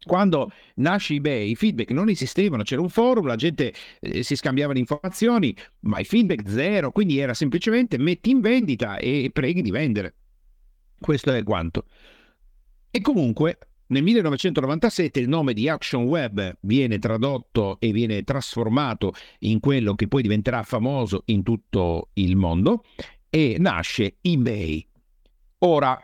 Quando 0.06 0.52
nasce 0.76 1.16
eBay 1.16 1.50
i 1.50 1.56
feedback 1.56 1.90
non 1.90 2.10
esistevano, 2.10 2.62
c'era 2.62 2.82
un 2.82 2.90
forum, 2.90 3.26
la 3.26 3.36
gente 3.36 3.74
eh, 4.00 4.22
si 4.22 4.36
scambiava 4.36 4.74
le 4.74 4.80
informazioni, 4.80 5.56
ma 5.82 6.00
i 6.00 6.04
feedback 6.04 6.48
zero, 6.48 6.92
quindi 6.92 7.18
era 7.18 7.34
semplicemente 7.34 7.98
metti 7.98 8.30
in 8.30 8.40
vendita 8.40 8.98
e 8.98 9.32
preghi 9.34 9.64
di 9.64 9.72
vendere. 9.72 10.14
Questo 11.00 11.32
è 11.32 11.44
quanto. 11.44 11.86
E 12.92 13.02
comunque 13.02 13.58
nel 13.88 14.02
1997 14.02 15.20
il 15.20 15.30
nome 15.30 15.54
di 15.54 15.70
Action 15.70 16.06
Web 16.06 16.58
viene 16.62 16.98
tradotto 16.98 17.78
e 17.80 17.92
viene 17.92 18.24
trasformato 18.24 19.14
in 19.40 19.60
quello 19.60 19.94
che 19.94 20.08
poi 20.08 20.24
diventerà 20.24 20.64
famoso 20.64 21.22
in 21.26 21.44
tutto 21.44 22.10
il 22.14 22.36
mondo 22.36 22.84
e 23.30 23.58
nasce 23.60 24.18
eBay. 24.22 24.88
Ora, 25.60 26.00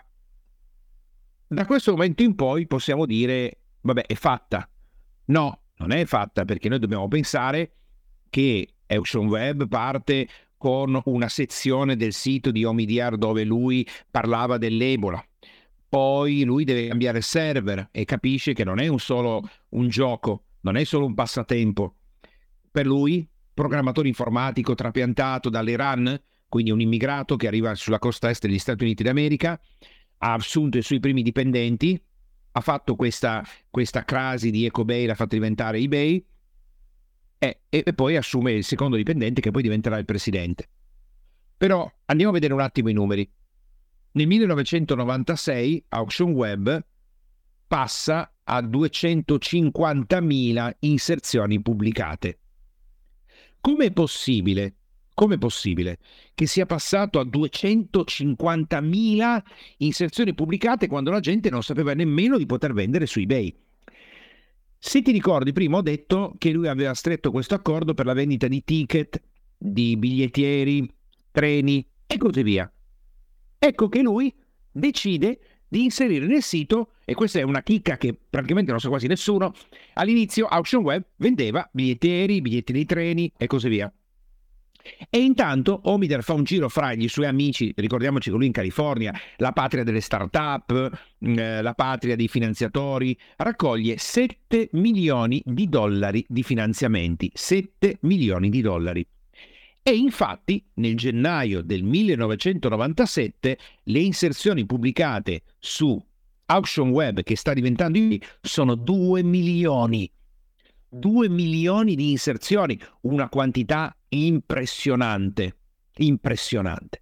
da 1.47 1.65
questo 1.65 1.91
momento 1.91 2.21
in 2.21 2.35
poi 2.35 2.67
possiamo 2.67 3.07
dire, 3.07 3.61
vabbè, 3.81 4.05
è 4.05 4.13
fatta. 4.13 4.69
No, 5.25 5.61
non 5.77 5.91
è 5.91 6.05
fatta 6.05 6.45
perché 6.45 6.69
noi 6.69 6.79
dobbiamo 6.79 7.07
pensare 7.07 7.71
che 8.29 8.75
Action 8.85 9.25
Web 9.25 9.67
parte 9.67 10.27
con 10.55 11.01
una 11.05 11.29
sezione 11.29 11.95
del 11.95 12.13
sito 12.13 12.51
di 12.51 12.63
Omidyar 12.63 13.17
dove 13.17 13.43
lui 13.43 13.88
parlava 14.11 14.59
dell'Ebola 14.59 15.23
poi 15.91 16.45
lui 16.45 16.63
deve 16.63 16.88
cambiare 16.88 17.19
server 17.19 17.89
e 17.91 18.05
capisce 18.05 18.53
che 18.53 18.63
non 18.63 18.79
è 18.79 18.88
un 18.88 18.98
solo 18.98 19.41
un 19.71 19.89
gioco, 19.89 20.45
non 20.62 20.77
è 20.77 20.86
solo 20.86 21.05
un 21.05 21.13
passatempo. 21.13 21.98
Per 22.71 22.86
lui, 22.86 23.27
programmatore 23.53 24.07
informatico 24.07 24.74
trapiantato 24.74 25.50
dall'Iran, 25.50 26.17
quindi 26.48 26.71
un 26.71 26.79
immigrato 26.79 27.36
che 27.36 27.48
arriva 27.48 27.75
sulla 27.75 28.00
costa 28.00 28.29
est 28.29 28.45
degli 28.45 28.57
Stati 28.57 28.86
Uniti 28.86 29.03
d'America, 29.03 29.60
ha 30.19 30.33
assunto 30.33 30.77
i 30.77 30.81
suoi 30.81 31.01
primi 31.01 31.24
dipendenti, 31.24 32.01
ha 32.53 32.62
fatto 32.62 32.95
questa, 32.95 33.45
questa 33.69 34.05
crasi 34.05 34.50
di 34.50 34.63
EcoBay, 34.63 35.05
l'ha 35.05 35.15
fatta 35.15 35.36
diventare 35.36 35.79
eBay, 35.79 36.25
e, 37.38 37.60
e 37.67 37.93
poi 37.93 38.15
assume 38.15 38.53
il 38.53 38.63
secondo 38.63 38.95
dipendente 38.95 39.41
che 39.41 39.51
poi 39.51 39.62
diventerà 39.62 39.98
il 39.98 40.05
presidente. 40.05 40.69
Però 41.57 41.91
andiamo 42.05 42.31
a 42.31 42.36
vedere 42.36 42.53
un 42.53 42.62
attimo 42.62 42.88
i 42.88 42.93
numeri. 42.93 43.29
Nel 44.13 44.27
1996 44.27 45.86
Auction 45.88 46.32
Web 46.32 46.86
passa 47.65 48.30
a 48.44 48.62
250.000 48.62 50.72
inserzioni 50.80 51.62
pubblicate. 51.62 52.39
Com'è 53.62 53.94
possibile? 53.94 54.75
Com'è 55.13 55.38
possibile 55.38 56.00
che 56.34 56.46
sia 56.46 56.65
passato 56.65 57.20
a 57.20 57.24
250.000 57.24 59.41
inserzioni 59.77 60.34
pubblicate 60.34 60.88
quando 60.88 61.12
la 61.12 61.22
gente 61.22 61.50
non 61.50 61.63
sapeva 61.63 61.94
nemmeno 61.94 62.38
di 62.38 62.46
poter 62.46 62.74
vendere 62.74 63.06
su 63.06 63.20
eBay? 63.20 63.56
Se 64.77 65.01
ti 65.01 65.12
ricordi, 65.12 65.53
prima 65.53 65.77
ho 65.77 65.82
detto 65.82 66.36
che 66.38 66.51
lui 66.51 66.68
aveva 66.68 66.94
stretto 66.96 67.32
questo 67.32 67.56
accordo 67.56 67.94
per 67.94 68.06
la 68.06 68.13
vendita 68.13 68.50
di 68.50 68.62
ticket, 68.65 69.22
di 69.58 69.96
bigliettieri, 69.96 70.86
treni 71.32 71.88
e 72.08 72.18
così 72.18 72.44
via. 72.44 72.70
Ecco 73.63 73.89
che 73.89 74.01
lui 74.01 74.34
decide 74.72 75.39
di 75.68 75.84
inserire 75.84 76.25
nel 76.25 76.41
sito, 76.41 76.94
e 77.06 77.13
questa 77.13 77.38
è 77.38 77.44
una 77.44 77.62
chicca 77.62 77.96
che 77.96 78.18
praticamente 78.27 78.72
non 78.72 78.80
sa 78.80 78.89
quasi 78.89 79.06
nessuno, 79.06 79.53
all'inizio 79.94 80.48
Auction 80.48 80.82
Web 80.82 81.03
vendeva 81.18 81.70
biglietti 81.72 82.41
biglietti 82.41 82.74
dei 82.74 82.86
treni 82.86 83.32
e 83.38 83.46
così 83.46 83.70
via. 83.70 83.94
E 85.08 85.20
intanto 85.20 85.80
Omider 85.84 86.24
fa 86.24 86.34
un 86.34 86.44
giro 86.44 86.70
fra 86.70 86.96
gli 86.96 87.08
suoi 87.08 87.27
amici, 87.27 87.72
ricordiamoci 87.75 88.32
che 88.32 88.36
lui 88.36 88.48
in 88.48 88.51
California, 88.51 89.13
la 89.38 89.51
patria 89.51 89.84
delle 89.84 90.01
start-up, 90.01 90.89
mm, 91.24 91.38
eh, 91.38 91.62
la 91.62 91.75
patria 91.75 92.15
dei 92.15 92.27
finanziatori, 92.27 93.15
raccoglie 93.38 94.00
7 94.00 94.70
milioni 94.72 95.39
di 95.46 95.70
dollari 95.70 96.25
di 96.27 96.41
finanziamenti, 96.41 97.30
7 97.32 98.00
milioni 98.01 98.50
di 98.50 98.62
dollari. 98.62 99.06
E 99.83 99.95
infatti 99.95 100.63
nel 100.75 100.95
gennaio 100.95 101.63
del 101.63 101.83
1997 101.83 103.57
le 103.83 104.00
inserzioni 104.00 104.65
pubblicate 104.65 105.41
su 105.57 106.00
Auction 106.45 106.89
Web, 106.89 107.23
che 107.23 107.35
sta 107.35 107.53
diventando 107.53 107.97
sono 108.41 108.75
2 108.75 109.23
milioni. 109.23 110.11
2 110.88 111.29
milioni 111.29 111.95
di 111.95 112.11
inserzioni, 112.11 112.79
una 113.01 113.27
quantità 113.29 113.95
impressionante, 114.09 115.57
impressionante. 115.95 117.01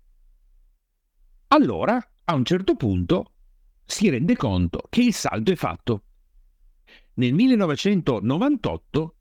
Allora, 1.48 2.00
a 2.26 2.34
un 2.34 2.46
certo 2.46 2.76
punto, 2.76 3.34
si 3.84 4.08
rende 4.10 4.36
conto 4.38 4.84
che 4.88 5.02
il 5.02 5.14
saldo 5.14 5.52
è 5.52 5.56
fatto. 5.56 6.04
Nel 7.16 7.34
1998 7.34 9.16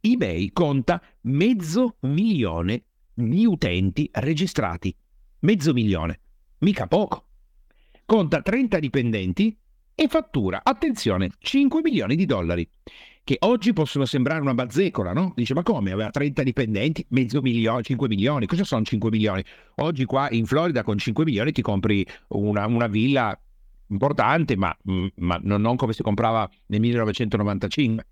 eBay 0.00 0.50
conta 0.52 1.00
mezzo 1.22 1.96
milione 2.00 2.84
di 3.14 3.46
utenti 3.46 4.08
registrati. 4.12 4.94
Mezzo 5.40 5.72
milione. 5.72 6.20
Mica 6.58 6.86
poco. 6.86 7.26
Conta 8.04 8.42
30 8.42 8.78
dipendenti 8.80 9.56
e 9.94 10.08
fattura, 10.08 10.60
attenzione, 10.64 11.30
5 11.38 11.80
milioni 11.80 12.16
di 12.16 12.26
dollari. 12.26 12.68
Che 13.22 13.36
oggi 13.40 13.72
possono 13.72 14.04
sembrare 14.04 14.40
una 14.40 14.52
bazzecola, 14.52 15.12
no? 15.12 15.32
Dice, 15.34 15.54
ma 15.54 15.62
come? 15.62 15.92
Aveva 15.92 16.10
30 16.10 16.42
dipendenti, 16.42 17.06
mezzo 17.10 17.40
milione, 17.40 17.82
5 17.82 18.08
milioni. 18.08 18.46
Cosa 18.46 18.64
sono 18.64 18.84
5 18.84 19.08
milioni? 19.08 19.42
Oggi 19.76 20.04
qua 20.04 20.28
in 20.30 20.44
Florida 20.44 20.82
con 20.82 20.98
5 20.98 21.24
milioni 21.24 21.52
ti 21.52 21.62
compri 21.62 22.06
una, 22.28 22.66
una 22.66 22.86
villa 22.86 23.38
importante, 23.88 24.56
ma, 24.56 24.76
ma 25.16 25.40
non 25.42 25.76
come 25.76 25.94
si 25.94 26.02
comprava 26.02 26.50
nel 26.66 26.80
1995. 26.80 28.04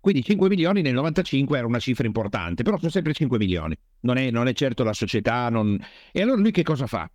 Quindi 0.00 0.22
5 0.22 0.48
milioni 0.48 0.80
nel 0.80 0.94
95 0.94 1.58
era 1.58 1.66
una 1.66 1.80
cifra 1.80 2.06
importante, 2.06 2.62
però 2.62 2.78
sono 2.78 2.90
sempre 2.90 3.12
5 3.12 3.36
milioni. 3.38 3.76
Non 4.00 4.16
è, 4.16 4.30
non 4.30 4.46
è 4.46 4.52
certo 4.52 4.84
la 4.84 4.92
società. 4.92 5.48
Non... 5.48 5.78
E 6.12 6.22
allora 6.22 6.40
lui 6.40 6.52
che 6.52 6.62
cosa 6.62 6.86
fa? 6.86 7.10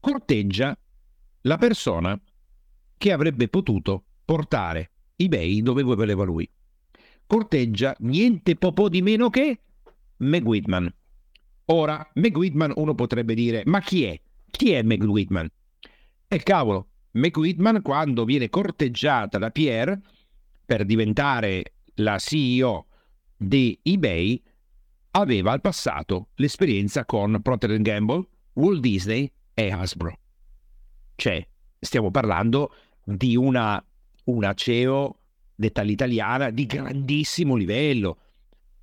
Corteggia 0.00 0.76
la 1.42 1.56
persona 1.56 2.20
che 2.96 3.12
avrebbe 3.12 3.48
potuto 3.48 4.04
portare 4.24 4.90
eBay 5.16 5.62
dove 5.62 5.82
voleva 5.82 6.24
lui. 6.24 6.48
Corteggia 7.26 7.94
niente 8.00 8.56
po' 8.56 8.88
di 8.88 9.00
meno 9.00 9.30
che 9.30 9.60
Meg 10.18 10.44
Whitman. 10.44 10.92
Ora, 11.66 12.10
Meg 12.14 12.36
Whitman 12.36 12.72
uno 12.76 12.94
potrebbe 12.94 13.34
dire, 13.34 13.62
ma 13.66 13.80
chi 13.80 14.04
è? 14.04 14.20
Chi 14.50 14.72
è 14.72 14.82
Meg 14.82 15.02
Whitman? 15.02 15.48
E 16.28 16.42
cavolo, 16.42 16.88
Meg 17.12 17.36
Whitman 17.36 17.80
quando 17.82 18.24
viene 18.24 18.50
corteggiata 18.50 19.38
da 19.38 19.50
Pierre 19.50 20.00
per 20.64 20.84
diventare 20.84 21.73
la 21.94 22.18
CEO 22.18 22.86
di 23.36 23.78
eBay, 23.82 24.42
aveva 25.12 25.52
al 25.52 25.60
passato 25.60 26.28
l'esperienza 26.36 27.04
con 27.04 27.40
Procter 27.42 27.80
Gamble, 27.80 28.26
Walt 28.54 28.80
Disney 28.80 29.30
e 29.52 29.70
Hasbro. 29.70 30.18
Cioè, 31.14 31.46
stiamo 31.78 32.10
parlando 32.10 32.72
di 33.04 33.36
una, 33.36 33.82
una 34.24 34.54
CEO 34.54 35.18
detta 35.54 35.82
all'italiana 35.82 36.50
di 36.50 36.66
grandissimo 36.66 37.54
livello. 37.54 38.18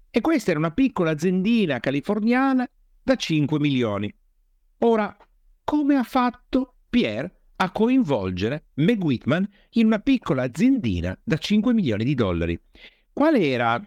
E 0.09 0.21
questa 0.21 0.51
era 0.51 0.59
una 0.59 0.71
piccola 0.71 1.11
aziendina 1.11 1.79
californiana 1.79 2.69
da 3.01 3.15
5 3.15 3.59
milioni. 3.59 4.13
Ora, 4.79 5.15
come 5.63 5.95
ha 5.95 6.03
fatto 6.03 6.75
Pierre 6.89 7.39
a 7.57 7.71
coinvolgere 7.71 8.65
Meg 8.75 9.03
Whitman 9.03 9.47
in 9.71 9.85
una 9.85 9.99
piccola 9.99 10.43
aziendina 10.43 11.17
da 11.23 11.37
5 11.37 11.73
milioni 11.73 12.03
di 12.03 12.15
dollari. 12.15 12.59
Qual 13.21 13.35
era, 13.35 13.79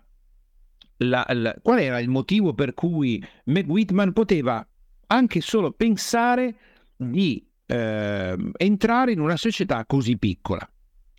la, 0.98 1.26
la, 1.30 1.56
qual 1.60 1.80
era 1.80 1.98
il 1.98 2.08
motivo 2.08 2.54
per 2.54 2.72
cui 2.72 3.20
Meg 3.46 3.68
Whitman 3.68 4.12
poteva 4.12 4.64
anche 5.08 5.40
solo 5.40 5.72
pensare 5.72 6.56
di 6.94 7.44
eh, 7.66 8.36
entrare 8.56 9.10
in 9.10 9.18
una 9.18 9.36
società 9.36 9.86
così 9.86 10.18
piccola? 10.18 10.70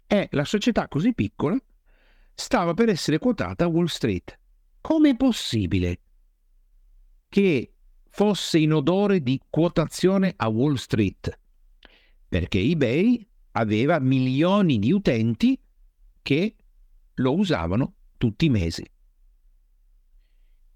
E 0.08 0.30
la 0.32 0.46
società 0.46 0.88
così 0.88 1.14
piccola 1.14 1.62
stava 2.34 2.74
per 2.74 2.88
essere 2.88 3.20
quotata 3.20 3.66
a 3.66 3.68
Wall 3.68 3.88
Street. 3.88 4.40
Com'è 4.80 5.18
possibile 5.18 6.00
che 7.28 7.74
fosse 8.12 8.60
in 8.60 8.72
odore 8.72 9.22
di 9.24 9.42
quotazione 9.50 10.36
a 10.38 10.48
Wall 10.48 10.76
Street? 10.76 11.38
Perché 12.30 12.60
eBay 12.60 13.28
aveva 13.52 14.00
milioni 14.00 14.80
di 14.80 14.94
utenti 14.94 15.60
che 16.22 16.56
lo 17.16 17.36
usavano 17.36 17.95
tutti 18.18 18.46
i 18.46 18.50
mesi. 18.50 18.86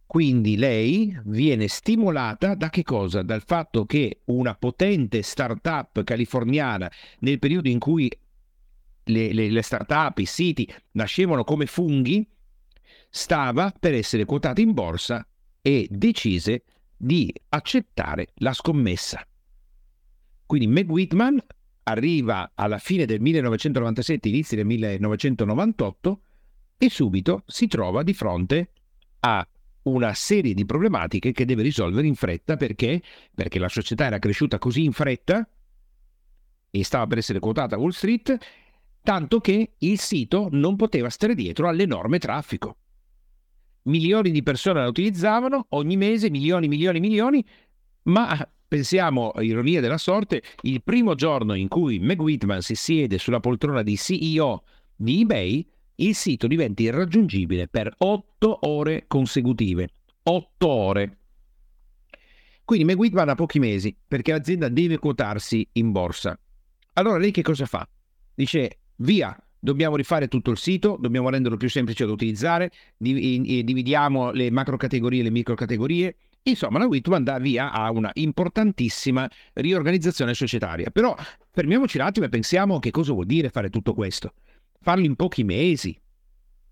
Quindi 0.05 0.57
lei 0.57 1.15
viene 1.25 1.67
stimolata 1.67 2.55
da 2.55 2.69
che 2.69 2.81
cosa? 2.81 3.21
Dal 3.21 3.43
fatto 3.45 3.85
che 3.85 4.21
una 4.25 4.55
potente 4.55 5.21
startup 5.21 6.03
californiana 6.03 6.91
nel 7.19 7.37
periodo 7.37 7.69
in 7.69 7.77
cui 7.77 8.11
le, 9.03 9.33
le, 9.33 9.49
le 9.49 9.61
start 9.61 10.19
i 10.19 10.25
siti 10.25 10.67
nascevano 10.93 11.43
come 11.43 11.67
funghi, 11.67 12.27
stava 13.07 13.71
per 13.77 13.93
essere 13.93 14.25
quotata 14.25 14.61
in 14.61 14.73
borsa 14.73 15.27
e 15.61 15.87
decise 15.91 16.63
di 16.97 17.31
accettare 17.49 18.29
la 18.37 18.53
scommessa. 18.53 19.23
Quindi 20.45 20.65
Meg 20.65 20.89
Whitman 20.89 21.39
arriva 21.83 22.53
alla 22.55 22.79
fine 22.79 23.05
del 23.05 23.21
1997, 23.21 24.27
inizi 24.27 24.55
del 24.55 24.65
1998 24.65 26.21
e 26.81 26.89
subito 26.89 27.43
si 27.45 27.67
trova 27.67 28.03
di 28.03 28.13
fronte 28.13 28.71
a 29.19 29.45
una 29.83 30.13
serie 30.13 30.53
di 30.53 30.65
problematiche 30.65 31.33
che 31.33 31.43
deve 31.43 31.61
risolvere 31.61 32.07
in 32.07 32.15
fretta 32.15 32.55
perché? 32.55 33.01
Perché 33.35 33.59
la 33.59 33.67
società 33.67 34.05
era 34.05 34.17
cresciuta 34.17 34.57
così 34.59 34.85
in 34.85 34.93
fretta 34.93 35.47
e 36.71 36.83
stava 36.83 37.05
per 37.05 37.17
essere 37.17 37.39
quotata 37.39 37.75
a 37.75 37.79
Wall 37.79 37.89
Street 37.89 38.37
tanto 39.01 39.39
che 39.39 39.73
il 39.77 39.99
sito 39.99 40.47
non 40.51 40.77
poteva 40.77 41.09
stare 41.09 41.35
dietro 41.35 41.67
all'enorme 41.67 42.17
traffico. 42.17 42.77
Milioni 43.83 44.31
di 44.31 44.43
persone 44.43 44.79
la 44.81 44.87
utilizzavano, 44.87 45.65
ogni 45.69 45.97
mese 45.97 46.29
milioni, 46.29 46.67
milioni, 46.67 46.99
milioni, 46.99 47.45
ma 48.03 48.47
pensiamo, 48.67 49.33
ironia 49.39 49.81
della 49.81 49.97
sorte, 49.97 50.43
il 50.61 50.81
primo 50.83 51.15
giorno 51.15 51.55
in 51.55 51.67
cui 51.67 51.99
Meg 51.99 52.21
Whitman 52.21 52.61
si 52.61 52.75
siede 52.75 53.17
sulla 53.17 53.39
poltrona 53.39 53.81
di 53.81 53.97
CEO 53.97 54.63
di 54.95 55.21
eBay, 55.21 55.67
il 56.01 56.15
sito 56.15 56.47
diventa 56.47 56.81
irraggiungibile 56.81 57.67
per 57.67 57.93
otto 57.97 58.59
ore 58.67 59.05
consecutive. 59.07 59.89
Otto 60.23 60.67
ore. 60.67 61.17
Quindi 62.63 62.85
Meg 62.85 62.97
Whitman 62.97 63.29
ha 63.29 63.35
pochi 63.35 63.59
mesi 63.59 63.95
perché 64.07 64.31
l'azienda 64.31 64.69
deve 64.69 64.99
quotarsi 64.99 65.67
in 65.73 65.91
borsa. 65.91 66.39
Allora 66.93 67.17
lei 67.17 67.31
che 67.31 67.41
cosa 67.41 67.65
fa? 67.65 67.87
Dice 68.35 68.79
via, 68.97 69.35
dobbiamo 69.57 69.95
rifare 69.95 70.27
tutto 70.27 70.51
il 70.51 70.57
sito, 70.57 70.97
dobbiamo 70.99 71.29
renderlo 71.29 71.57
più 71.57 71.69
semplice 71.69 72.05
da 72.05 72.11
utilizzare, 72.11 72.71
dividiamo 72.97 74.31
le 74.31 74.51
macro 74.51 74.77
categorie 74.77 75.21
e 75.21 75.23
le 75.23 75.31
micro 75.31 75.55
categorie. 75.55 76.15
Insomma, 76.43 76.79
la 76.79 76.85
Whitman 76.85 77.23
dà 77.23 77.39
via 77.39 77.71
a 77.71 77.91
una 77.91 78.11
importantissima 78.13 79.29
riorganizzazione 79.53 80.33
societaria. 80.33 80.89
Però 80.89 81.15
fermiamoci 81.51 81.97
un 81.97 82.03
attimo 82.03 82.27
e 82.27 82.29
pensiamo 82.29 82.79
che 82.79 82.91
cosa 82.91 83.11
vuol 83.13 83.25
dire 83.25 83.49
fare 83.49 83.69
tutto 83.69 83.93
questo. 83.93 84.33
Farlo 84.81 85.05
in 85.05 85.15
pochi 85.15 85.43
mesi 85.43 85.99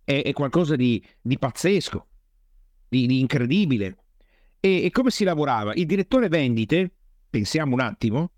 è, 0.03 0.21
è 0.23 0.33
qualcosa 0.33 0.75
di, 0.75 1.03
di 1.21 1.37
pazzesco, 1.37 2.07
di, 2.87 3.05
di 3.05 3.19
incredibile. 3.19 3.97
E, 4.59 4.85
e 4.85 4.91
come 4.91 5.11
si 5.11 5.23
lavorava? 5.23 5.73
Il 5.73 5.85
direttore 5.85 6.29
vendite, 6.29 6.91
pensiamo 7.29 7.73
un 7.73 7.81
attimo, 7.81 8.31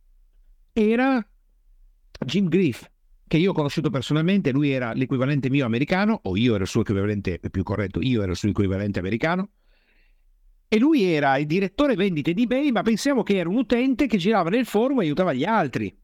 era 0.74 1.26
Jim 2.26 2.48
Griff 2.48 2.88
che 3.30 3.38
io 3.38 3.52
ho 3.52 3.54
conosciuto 3.54 3.92
personalmente, 3.92 4.52
lui 4.52 4.72
era 4.72 4.92
l'equivalente 4.94 5.52
mio 5.52 5.64
americano, 5.64 6.20
o 6.24 6.36
io 6.36 6.56
ero 6.56 6.64
il 6.64 6.68
suo 6.68 6.82
equivalente, 6.82 7.40
più 7.52 7.62
corretto, 7.62 8.02
io 8.02 8.24
ero 8.24 8.32
il 8.32 8.38
suo 8.38 8.50
equivalente 8.50 8.98
americano, 8.98 9.52
e 10.68 10.80
lui 10.80 11.04
era 11.04 11.38
il 11.38 11.46
direttore 11.46 11.94
vendite 11.94 12.34
di 12.34 12.42
eBay, 12.44 12.72
ma 12.72 12.82
pensiamo 12.82 13.22
che 13.22 13.38
era 13.38 13.48
un 13.48 13.58
utente 13.58 14.08
che 14.08 14.18
girava 14.18 14.50
nel 14.50 14.66
forum 14.66 15.02
e 15.02 15.04
aiutava 15.04 15.34
gli 15.34 15.46
altri. 15.46 15.96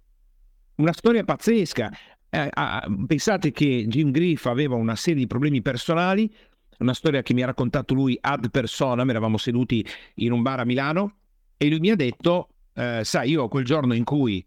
Una 0.76 0.94
storia 0.94 1.24
pazzesca. 1.24 1.92
Eh, 2.36 2.50
ah, 2.52 2.86
pensate 3.08 3.52
che 3.52 3.86
Jim 3.88 4.12
Griff 4.12 4.46
aveva 4.48 4.76
una 4.76 4.98
serie 4.98 5.22
di 5.22 5.28
problemi 5.28 5.62
personali, 5.62 6.30
una 6.80 6.94
storia 6.94 7.22
che 7.22 7.34
mi 7.34 7.42
ha 7.42 7.46
raccontato 7.46 7.94
lui 7.94 8.18
ad 8.20 8.50
persona, 8.52 9.04
eravamo 9.04 9.38
seduti 9.38 9.86
in 10.16 10.34
un 10.34 10.42
bar 10.42 10.60
a 10.60 10.66
Milano, 10.66 11.16
e 11.56 11.70
lui 11.70 11.80
mi 11.80 11.92
ha 11.92 11.96
detto, 11.96 12.50
eh, 12.74 13.02
sai, 13.06 13.30
io 13.30 13.48
quel 13.48 13.64
giorno 13.64 13.94
in 13.94 14.04
cui 14.04 14.46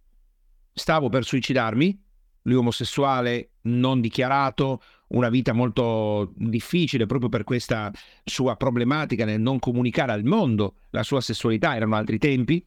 stavo 0.75 1.09
per 1.09 1.25
suicidarmi, 1.25 1.99
lui 2.43 2.57
omosessuale 2.57 3.53
non 3.63 4.03
dichiarato, 4.03 4.83
una 5.09 5.31
vita 5.31 5.55
molto 5.55 6.35
difficile 6.37 7.07
proprio 7.07 7.31
per 7.31 7.45
questa 7.45 7.91
sua 8.23 8.57
problematica 8.57 9.25
nel 9.25 9.41
non 9.41 9.59
comunicare 9.59 10.13
al 10.13 10.25
mondo 10.25 10.75
la 10.91 11.03
sua 11.03 11.23
sessualità, 11.23 11.75
erano 11.75 11.97
altri 11.97 12.19
tempi. 12.19 12.63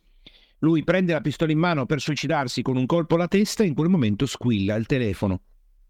Lui 0.64 0.84
prende 0.84 1.14
la 1.14 1.22
pistola 1.22 1.52
in 1.52 1.58
mano 1.58 1.86
per 1.86 2.00
suicidarsi 2.00 2.62
con 2.62 2.78
un 2.78 2.86
colpo 2.86 3.16
alla 3.16 3.28
testa 3.28 3.64
e 3.64 3.68
in 3.68 3.74
quel 3.74 3.90
momento 3.90 4.26
squilla 4.26 4.76
il 4.76 4.86
telefono. 4.86 5.42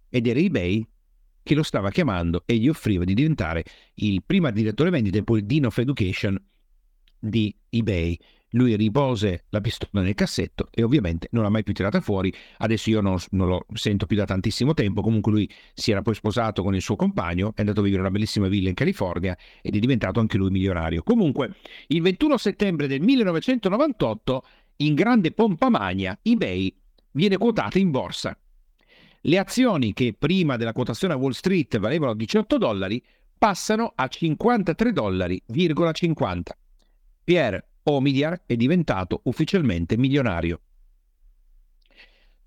Ed 0.09 0.27
era 0.27 0.39
eBay 0.39 0.87
che 1.43 1.55
lo 1.55 1.63
stava 1.63 1.89
chiamando 1.89 2.43
e 2.45 2.55
gli 2.55 2.69
offriva 2.69 3.03
di 3.03 3.13
diventare 3.13 3.63
il 3.95 4.23
primo 4.25 4.49
direttore 4.51 4.89
vendita 4.89 5.17
e 5.17 5.23
poi 5.23 5.45
Dean 5.45 5.65
of 5.65 5.77
Education 5.77 6.41
di 7.19 7.55
eBay. 7.69 8.17
Lui 8.53 8.75
ripose 8.75 9.45
la 9.49 9.61
pistola 9.61 10.03
nel 10.03 10.13
cassetto 10.13 10.67
e 10.71 10.83
ovviamente 10.83 11.29
non 11.31 11.43
l'ha 11.43 11.49
mai 11.49 11.63
più 11.63 11.73
tirata 11.73 12.01
fuori. 12.01 12.33
Adesso 12.57 12.89
io 12.89 12.99
non, 12.99 13.17
non, 13.29 13.47
lo 13.47 13.65
sento 13.73 14.05
più 14.05 14.17
da 14.17 14.25
tantissimo 14.25 14.73
tempo. 14.73 15.01
Comunque 15.01 15.31
lui 15.31 15.49
si 15.73 15.91
era 15.91 16.01
poi 16.01 16.15
sposato 16.15 16.61
con 16.61 16.75
il 16.75 16.81
suo 16.81 16.97
compagno, 16.97 17.53
è 17.55 17.61
andato 17.61 17.79
a 17.79 17.83
vivere 17.83 18.01
in 18.01 18.07
una 18.07 18.13
bellissima 18.13 18.49
villa 18.49 18.67
in 18.67 18.75
California 18.75 19.37
ed 19.61 19.75
è 19.75 19.79
diventato 19.79 20.19
anche 20.19 20.37
lui 20.37 20.49
milionario. 20.49 21.01
Comunque, 21.01 21.55
il 21.87 22.01
21 22.01 22.35
settembre 22.35 22.87
del 22.87 22.99
1998, 22.99 24.43
in 24.85 24.93
grande 24.93 25.31
pompa 25.31 25.69
magna, 25.69 26.17
eBay 26.21 26.75
viene 27.11 27.37
quotata 27.37 27.77
in 27.77 27.91
borsa. 27.91 28.37
Le 29.21 29.37
azioni 29.37 29.93
che 29.93 30.15
prima 30.17 30.57
della 30.57 30.73
quotazione 30.73 31.13
a 31.13 31.17
Wall 31.17 31.31
Street 31.31 31.77
valevano 31.77 32.15
18 32.15 32.57
dollari 32.57 33.03
passano 33.37 33.91
a 33.95 34.07
53 34.07 34.91
dollari, 34.91 35.41
50. 35.91 36.57
Pierre 37.23 37.67
Omidyar 37.83 38.43
è 38.45 38.55
diventato 38.55 39.21
ufficialmente 39.23 39.97
milionario. 39.97 40.61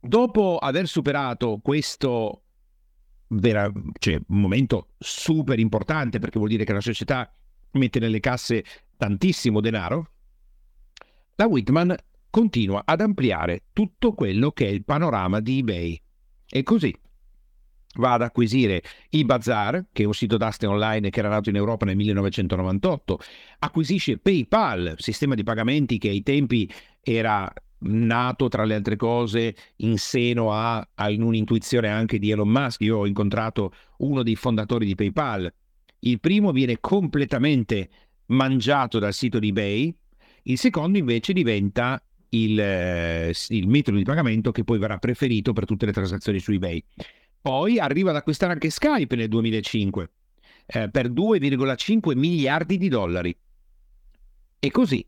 Dopo 0.00 0.58
aver 0.58 0.86
superato 0.86 1.60
questo 1.62 2.42
vera, 3.28 3.70
cioè, 3.98 4.20
momento 4.28 4.90
super 4.98 5.58
importante, 5.58 6.18
perché 6.18 6.38
vuol 6.38 6.50
dire 6.50 6.64
che 6.64 6.72
la 6.72 6.80
società 6.80 7.32
mette 7.72 7.98
nelle 7.98 8.20
casse 8.20 8.64
tantissimo 8.96 9.60
denaro, 9.60 10.10
la 11.36 11.46
Whitman 11.46 11.96
continua 12.34 12.82
ad 12.84 13.00
ampliare 13.00 13.66
tutto 13.72 14.12
quello 14.12 14.50
che 14.50 14.66
è 14.66 14.68
il 14.68 14.84
panorama 14.84 15.38
di 15.38 15.58
eBay. 15.58 16.02
E 16.48 16.64
così 16.64 16.92
va 17.98 18.14
ad 18.14 18.22
acquisire 18.22 18.82
eBazaar, 19.08 19.86
che 19.92 20.02
è 20.02 20.06
un 20.06 20.14
sito 20.14 20.36
d'aste 20.36 20.66
online 20.66 21.10
che 21.10 21.20
era 21.20 21.28
nato 21.28 21.50
in 21.50 21.54
Europa 21.54 21.84
nel 21.84 21.94
1998, 21.94 23.20
acquisisce 23.60 24.18
PayPal, 24.18 24.94
sistema 24.96 25.36
di 25.36 25.44
pagamenti 25.44 25.96
che 25.96 26.08
ai 26.08 26.24
tempi 26.24 26.68
era 27.02 27.48
nato 27.86 28.48
tra 28.48 28.64
le 28.64 28.74
altre 28.74 28.96
cose 28.96 29.54
in 29.76 29.96
seno 29.96 30.52
a, 30.52 30.78
a 30.92 31.06
un'intuizione 31.10 31.86
anche 31.86 32.18
di 32.18 32.32
Elon 32.32 32.48
Musk. 32.48 32.80
Io 32.80 32.98
ho 32.98 33.06
incontrato 33.06 33.72
uno 33.98 34.24
dei 34.24 34.34
fondatori 34.34 34.86
di 34.86 34.96
PayPal. 34.96 35.54
Il 36.00 36.18
primo 36.18 36.50
viene 36.50 36.80
completamente 36.80 37.90
mangiato 38.26 38.98
dal 38.98 39.12
sito 39.12 39.38
di 39.38 39.50
eBay, 39.50 39.96
il 40.46 40.58
secondo 40.58 40.98
invece 40.98 41.32
diventa 41.32 42.03
il, 42.34 42.60
eh, 42.60 43.34
il 43.48 43.68
metodo 43.68 43.96
di 43.96 44.04
pagamento 44.04 44.50
che 44.52 44.64
poi 44.64 44.78
verrà 44.78 44.98
preferito 44.98 45.52
per 45.52 45.64
tutte 45.64 45.86
le 45.86 45.92
transazioni 45.92 46.38
su 46.38 46.52
eBay. 46.52 46.82
Poi 47.40 47.78
arriva 47.78 48.10
ad 48.10 48.16
acquistare 48.16 48.52
anche 48.52 48.70
Skype 48.70 49.16
nel 49.16 49.28
2005 49.28 50.10
eh, 50.66 50.88
per 50.90 51.10
2,5 51.10 52.16
miliardi 52.16 52.78
di 52.78 52.88
dollari. 52.88 53.36
E 54.58 54.70
così 54.70 55.06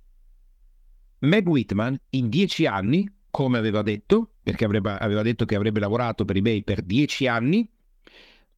Meg 1.20 1.48
Whitman 1.48 1.98
in 2.10 2.28
dieci 2.28 2.66
anni, 2.66 3.10
come 3.30 3.58
aveva 3.58 3.82
detto, 3.82 4.32
perché 4.42 4.64
avrebbe, 4.64 4.92
aveva 4.92 5.22
detto 5.22 5.44
che 5.44 5.56
avrebbe 5.56 5.80
lavorato 5.80 6.24
per 6.24 6.36
eBay 6.36 6.62
per 6.62 6.82
dieci 6.82 7.26
anni, 7.26 7.68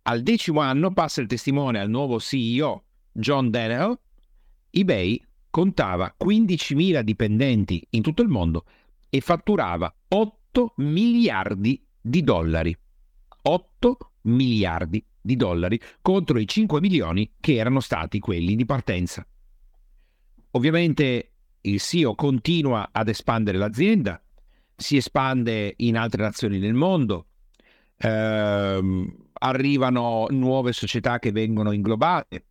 al 0.02 0.22
decimo 0.22 0.60
anno 0.60 0.92
passa 0.92 1.20
il 1.20 1.26
testimone 1.26 1.78
al 1.78 1.88
nuovo 1.88 2.18
CEO 2.18 2.82
John 3.12 3.50
Daniel, 3.50 3.98
eBay 4.70 5.22
contava 5.50 6.14
15.000 6.22 7.00
dipendenti 7.00 7.84
in 7.90 8.02
tutto 8.02 8.22
il 8.22 8.28
mondo 8.28 8.64
e 9.08 9.20
fatturava 9.20 9.92
8 10.08 10.74
miliardi 10.76 11.84
di 12.00 12.22
dollari. 12.22 12.76
8 13.42 13.98
miliardi 14.22 15.04
di 15.20 15.36
dollari 15.36 15.80
contro 16.00 16.38
i 16.38 16.46
5 16.46 16.80
milioni 16.80 17.32
che 17.40 17.54
erano 17.54 17.80
stati 17.80 18.18
quelli 18.18 18.56
di 18.56 18.64
partenza. 18.64 19.26
Ovviamente 20.52 21.32
il 21.62 21.80
CEO 21.80 22.14
continua 22.14 22.88
ad 22.92 23.08
espandere 23.08 23.58
l'azienda, 23.58 24.22
si 24.74 24.96
espande 24.96 25.74
in 25.78 25.96
altre 25.96 26.22
nazioni 26.22 26.58
del 26.58 26.74
mondo, 26.74 27.26
ehm, 27.96 29.28
arrivano 29.34 30.26
nuove 30.30 30.72
società 30.72 31.18
che 31.18 31.32
vengono 31.32 31.72
inglobate, 31.72 32.44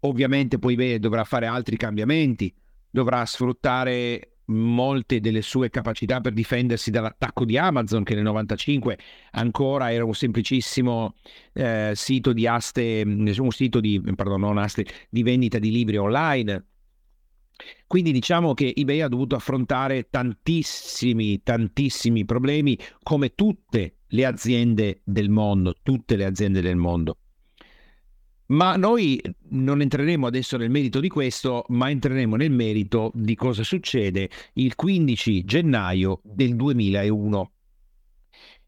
ovviamente 0.00 0.58
poi 0.58 0.98
dovrà 0.98 1.24
fare 1.24 1.46
altri 1.46 1.76
cambiamenti, 1.76 2.54
dovrà 2.90 3.24
sfruttare 3.24 4.30
molte 4.50 5.20
delle 5.20 5.42
sue 5.42 5.70
capacità 5.70 6.20
per 6.20 6.32
difendersi 6.32 6.90
dall'attacco 6.90 7.44
di 7.44 7.56
Amazon 7.56 8.02
che 8.02 8.14
nel 8.14 8.24
95 8.24 8.98
ancora 9.32 9.92
era 9.92 10.04
un 10.04 10.14
semplicissimo 10.14 11.14
eh, 11.52 11.92
sito 11.94 12.32
di 12.32 12.46
aste, 12.46 13.02
un 13.04 13.50
sito 13.50 13.80
di, 13.80 14.00
pardon, 14.14 14.40
non 14.40 14.58
aste, 14.58 14.84
di 15.08 15.22
vendita 15.22 15.58
di 15.58 15.70
libri 15.70 15.96
online. 15.96 16.64
Quindi 17.86 18.10
diciamo 18.10 18.54
che 18.54 18.72
eBay 18.74 19.02
ha 19.02 19.08
dovuto 19.08 19.36
affrontare 19.36 20.08
tantissimi, 20.08 21.42
tantissimi 21.42 22.24
problemi 22.24 22.78
come 23.02 23.34
tutte 23.34 23.96
le 24.08 24.24
aziende 24.24 25.02
del 25.04 25.28
mondo, 25.28 25.74
tutte 25.82 26.16
le 26.16 26.24
aziende 26.24 26.62
del 26.62 26.76
mondo. 26.76 27.18
Ma 28.50 28.74
noi 28.74 29.20
non 29.50 29.80
entreremo 29.80 30.26
adesso 30.26 30.56
nel 30.56 30.70
merito 30.70 30.98
di 30.98 31.08
questo, 31.08 31.64
ma 31.68 31.88
entreremo 31.88 32.34
nel 32.34 32.50
merito 32.50 33.12
di 33.14 33.36
cosa 33.36 33.62
succede 33.62 34.28
il 34.54 34.74
15 34.74 35.44
gennaio 35.44 36.20
del 36.24 36.56
2001. 36.56 37.52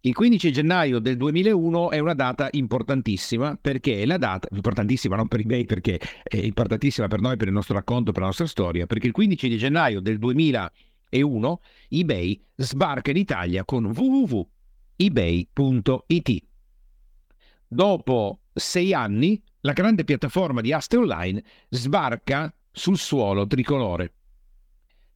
Il 0.04 0.14
15 0.14 0.52
gennaio 0.52 1.00
del 1.00 1.16
2001 1.16 1.90
è 1.90 1.98
una 1.98 2.14
data 2.14 2.48
importantissima 2.52 3.58
perché 3.60 4.02
è 4.02 4.06
la 4.06 4.18
data, 4.18 4.46
importantissima 4.52 5.16
non 5.16 5.26
per 5.26 5.40
eBay 5.40 5.64
perché 5.64 6.00
è 6.22 6.36
importantissima 6.36 7.08
per 7.08 7.20
noi, 7.20 7.36
per 7.36 7.48
il 7.48 7.52
nostro 7.52 7.74
racconto, 7.74 8.12
per 8.12 8.20
la 8.20 8.28
nostra 8.28 8.46
storia, 8.46 8.86
perché 8.86 9.08
il 9.08 9.12
15 9.12 9.48
di 9.48 9.58
gennaio 9.58 10.00
del 10.00 10.18
2001 10.18 11.60
eBay 11.88 12.40
sbarca 12.54 13.10
in 13.10 13.16
Italia 13.16 13.64
con 13.64 13.86
www.ebay.it. 13.86 14.52
Dopo 17.66 18.40
sei 18.52 18.92
anni 18.94 19.42
la 19.62 19.72
grande 19.72 20.04
piattaforma 20.04 20.60
di 20.60 20.72
aste 20.72 20.96
online 20.96 21.42
sbarca 21.68 22.52
sul 22.70 22.98
suolo 22.98 23.46
tricolore. 23.46 24.12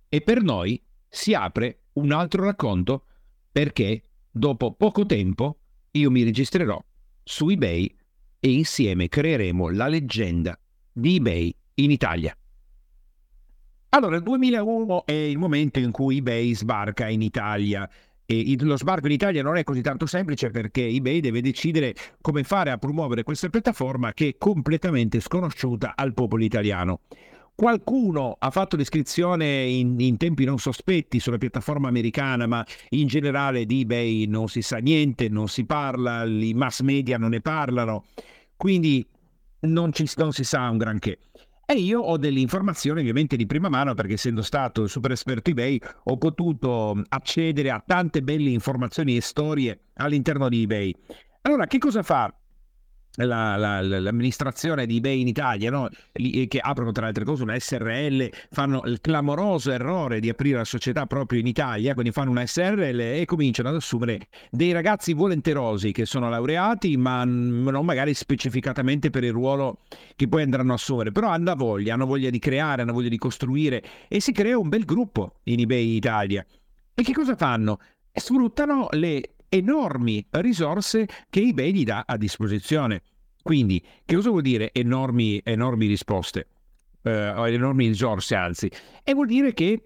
E 0.09 0.21
per 0.21 0.43
noi 0.43 0.83
si 1.09 1.35
apre 1.35 1.83
un 1.95 2.13
altro 2.13 2.45
racconto 2.45 3.05
perché 3.51 4.03
dopo 4.31 4.73
poco 4.75 5.07
tempo 5.07 5.59
io 5.93 6.11
mi 6.11 6.23
registrerò 6.23 6.83
su 7.23 7.49
eBay 7.49 7.95
e 8.39 8.53
insieme 8.53 9.09
creeremo 9.09 9.71
la 9.71 9.89
leggenda 9.89 10.59
di 10.93 11.17
eBay 11.17 11.55
in 11.75 11.91
Italia. 11.91 12.37
Allora, 13.91 14.17
il 14.17 14.23
2001 14.23 15.07
è 15.07 15.13
il 15.13 15.39
momento 15.39 15.79
in 15.79 15.91
cui 15.91 16.19
eBay 16.19 16.55
sbarca 16.55 17.09
in 17.09 17.23
Italia 17.23 17.89
e 18.27 18.57
lo 18.61 18.77
sbarco 18.77 19.07
in 19.07 19.13
Italia 19.13 19.43
non 19.43 19.57
è 19.57 19.63
così 19.63 19.81
tanto 19.81 20.05
semplice 20.07 20.51
perché 20.51 20.85
eBay 20.85 21.21
deve 21.21 21.41
decidere 21.41 21.95
come 22.21 22.43
fare 22.43 22.71
a 22.71 22.77
promuovere 22.77 23.23
questa 23.23 23.49
piattaforma 23.49 24.13
che 24.13 24.29
è 24.29 24.35
completamente 24.37 25.21
sconosciuta 25.21 25.93
al 25.95 26.13
popolo 26.13 26.43
italiano. 26.43 27.01
Qualcuno 27.55 28.37
ha 28.39 28.51
fatto 28.51 28.77
l'iscrizione 28.77 29.65
in, 29.65 29.99
in, 29.99 30.19
tempi 30.19 30.45
non 30.45 30.59
sospetti 30.59 31.19
sulla 31.21 31.39
piattaforma 31.39 31.89
americana, 31.89 32.47
ma 32.47 32.63
in 32.91 33.07
generale 33.07 33.65
di 33.65 33.81
eBay 33.81 34.27
non 34.27 34.49
si 34.49 34.61
sa 34.61 34.77
niente, 34.77 35.31
non 35.31 35.49
si 35.49 35.65
parla, 35.65 36.25
i 36.25 36.53
mass 36.53 36.83
media 36.83 37.17
non 37.17 37.31
ne 37.31 37.41
parlano, 37.41 38.05
quindi 38.57 39.07
non, 39.61 39.91
ci, 39.93 40.07
non 40.17 40.33
si 40.33 40.45
sa 40.45 40.69
un 40.69 40.77
granché. 40.77 41.19
E 41.69 41.75
io 41.75 42.01
ho 42.01 42.17
delle 42.17 42.39
informazioni 42.39 43.01
ovviamente 43.01 43.35
di 43.35 43.45
prima 43.45 43.69
mano 43.69 43.93
perché 43.95 44.13
essendo 44.13 44.41
stato 44.41 44.87
super 44.87 45.11
esperto 45.11 45.51
eBay 45.51 45.81
ho 46.05 46.17
potuto 46.17 47.03
accedere 47.09 47.71
a 47.71 47.83
tante 47.85 48.23
belle 48.23 48.51
informazioni 48.51 49.17
e 49.17 49.21
storie 49.21 49.81
all'interno 49.95 50.49
di 50.49 50.63
eBay. 50.63 50.95
Allora, 51.43 51.67
che 51.67 51.79
cosa 51.79 52.05
fa 52.05 52.33
la, 53.17 53.57
la, 53.57 53.81
l'amministrazione 53.81 54.87
di 54.87 54.97
eBay 54.97 55.21
in 55.21 55.29
Italia, 55.29 55.71
no? 55.71 55.89
Eh, 56.13 56.47
che 56.47 56.59
aprono 56.59 56.93
tra 56.93 57.03
le 57.03 57.09
altre 57.09 57.25
cose 57.25 57.43
una 57.43 57.59
SRL, 57.59 58.29
fanno 58.51 58.83
il 58.85 59.01
clamoroso 59.01 59.71
errore 59.71 60.21
di 60.21 60.29
aprire 60.29 60.59
la 60.59 60.65
società 60.65 61.07
proprio 61.07 61.41
in 61.41 61.47
Italia, 61.47 61.95
quindi 61.95 62.13
fanno 62.13 62.31
una 62.31 62.47
SRL 62.47 63.01
e 63.01 63.25
cominciano 63.25 63.69
ad 63.69 63.77
assumere 63.77 64.29
dei 64.51 64.73
ragazzi 64.73 65.13
volenterosi 65.13 65.93
che 65.93 66.05
sono 66.05 66.29
laureati, 66.29 66.97
ma 66.97 67.25
non 67.25 67.85
magari 67.85 68.15
specificatamente 68.15 69.11
per 69.11 69.25
il 69.25 69.33
ruolo 69.33 69.79
che 70.15 70.29
poi 70.29 70.43
andranno 70.43 70.73
a 70.73 70.75
assumere, 70.75 71.13
però 71.13 71.29
hanno 71.29 71.55
voglia, 71.55 71.95
hanno 71.95 72.07
voglia 72.07 72.31
di 72.31 72.39
creare, 72.39 72.83
hanno 72.83 72.93
voglia 72.93 73.09
di 73.09 73.19
costruire 73.19 73.83
e 74.09 74.21
si 74.21 74.33
crea 74.33 74.59
un 74.59 74.69
bel 74.69 74.85
gruppo 74.85 75.41
in 75.45 75.61
eBay 75.61 75.97
Italia. 75.97 76.45
E 76.95 77.03
che 77.03 77.13
cosa 77.13 77.37
fanno? 77.37 77.79
Sfruttano 78.13 78.89
le 78.93 79.36
enormi 79.49 80.27
risorse 80.31 81.07
che 81.31 81.41
eBay 81.41 81.73
gli 81.73 81.85
dà 81.85 82.05
a 82.07 82.17
disposizione. 82.17 83.03
Quindi, 83.43 83.83
che 84.05 84.15
cosa 84.15 84.31
vuol 84.31 84.43
dire 84.43 84.73
enormi, 84.73 85.41
enormi 85.45 85.87
risposte? 85.87 86.49
Eh, 87.03 87.11
enormi 87.11 87.87
risorse, 87.87 88.35
anzi, 88.35 88.71
e 89.05 89.15
vuol 89.15 89.29
dire 89.29 89.55
che 89.55 89.81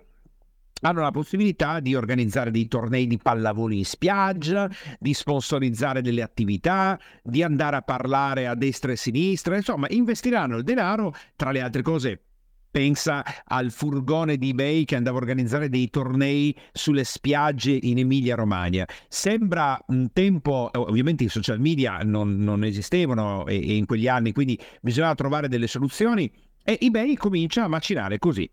hanno 0.82 1.02
la 1.02 1.10
possibilità 1.10 1.80
di 1.80 1.94
organizzare 1.94 2.50
dei 2.50 2.66
tornei 2.66 3.06
di 3.06 3.18
pallavolo 3.18 3.74
in 3.74 3.84
spiaggia, 3.84 4.70
di 4.98 5.12
sponsorizzare 5.12 6.00
delle 6.00 6.22
attività, 6.22 6.98
di 7.22 7.42
andare 7.42 7.76
a 7.76 7.82
parlare 7.82 8.46
a 8.46 8.54
destra 8.54 8.90
e 8.90 8.94
a 8.94 8.96
sinistra, 8.96 9.56
insomma, 9.56 9.86
investiranno 9.90 10.56
il 10.56 10.64
denaro, 10.64 11.14
tra 11.36 11.50
le 11.50 11.60
altre 11.60 11.82
cose, 11.82 12.22
Pensa 12.70 13.24
al 13.44 13.70
furgone 13.72 14.36
di 14.36 14.50
eBay 14.50 14.84
che 14.84 14.94
andava 14.94 15.18
a 15.18 15.20
organizzare 15.20 15.68
dei 15.68 15.90
tornei 15.90 16.56
sulle 16.72 17.04
spiagge 17.04 17.76
in 17.80 17.98
Emilia-Romagna. 17.98 18.86
Sembra 19.08 19.78
un 19.88 20.12
tempo, 20.12 20.70
ovviamente 20.72 21.24
i 21.24 21.28
social 21.28 21.58
media 21.58 21.98
non, 22.04 22.38
non 22.38 22.62
esistevano 22.64 23.46
e, 23.46 23.56
e 23.56 23.76
in 23.76 23.86
quegli 23.86 24.06
anni, 24.06 24.32
quindi 24.32 24.58
bisognava 24.80 25.14
trovare 25.14 25.48
delle 25.48 25.66
soluzioni 25.66 26.30
e 26.62 26.78
eBay 26.80 27.14
comincia 27.14 27.64
a 27.64 27.68
macinare 27.68 28.18
così. 28.18 28.48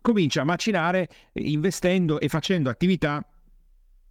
Comincia 0.00 0.40
a 0.40 0.44
macinare 0.44 1.08
investendo 1.34 2.20
e 2.20 2.28
facendo 2.28 2.70
attività 2.70 3.22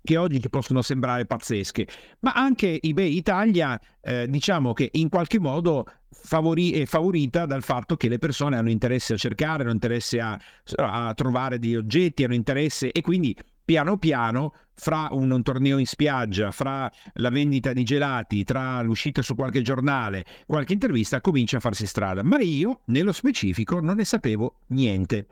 che 0.08 0.16
oggi 0.16 0.40
ti 0.40 0.48
possono 0.48 0.82
sembrare 0.82 1.26
pazzesche, 1.26 1.86
ma 2.22 2.32
anche 2.32 2.80
eBay 2.82 3.14
Italia, 3.14 3.78
eh, 4.00 4.26
diciamo 4.30 4.72
che 4.72 4.88
in 4.94 5.10
qualche 5.10 5.38
modo 5.38 5.86
favori- 6.10 6.72
è 6.72 6.86
favorita 6.86 7.46
dal 7.46 7.62
fatto 7.62 7.98
che 7.98 8.08
le 8.08 8.18
persone 8.18 8.56
hanno 8.56 8.70
interesse 8.70 9.16
a 9.16 9.18
cercare, 9.18 9.64
hanno 9.64 9.74
interesse 9.74 10.22
a, 10.22 10.40
a 10.78 11.14
trovare 11.14 11.60
degli 11.60 11.76
oggetti, 11.76 12.24
hanno 12.24 12.36
interesse 12.36 12.94
e 12.94 13.02
quindi 13.02 13.36
piano 13.66 13.98
piano 13.98 14.54
fra 14.76 15.10
un, 15.12 15.30
un, 15.30 15.44
torneo 15.44 15.78
in 15.78 15.86
spiaggia, 15.86 16.52
fra 16.52 16.90
la 17.16 17.30
vendita 17.30 17.74
di 17.74 17.84
gelati, 17.84 18.46
tra 18.46 18.82
l'uscita 18.82 19.22
su 19.22 19.36
qualche 19.36 19.62
giornale, 19.62 20.24
qualche 20.46 20.72
intervista 20.72 21.20
comincia 21.20 21.58
a 21.58 21.60
farsi 21.60 21.86
strada. 21.86 22.24
Ma 22.24 22.40
io, 22.40 22.80
nello 22.86 23.12
specifico, 23.12 23.82
non 23.82 23.98
ne 23.98 24.06
sapevo 24.06 24.60
niente. 24.68 25.28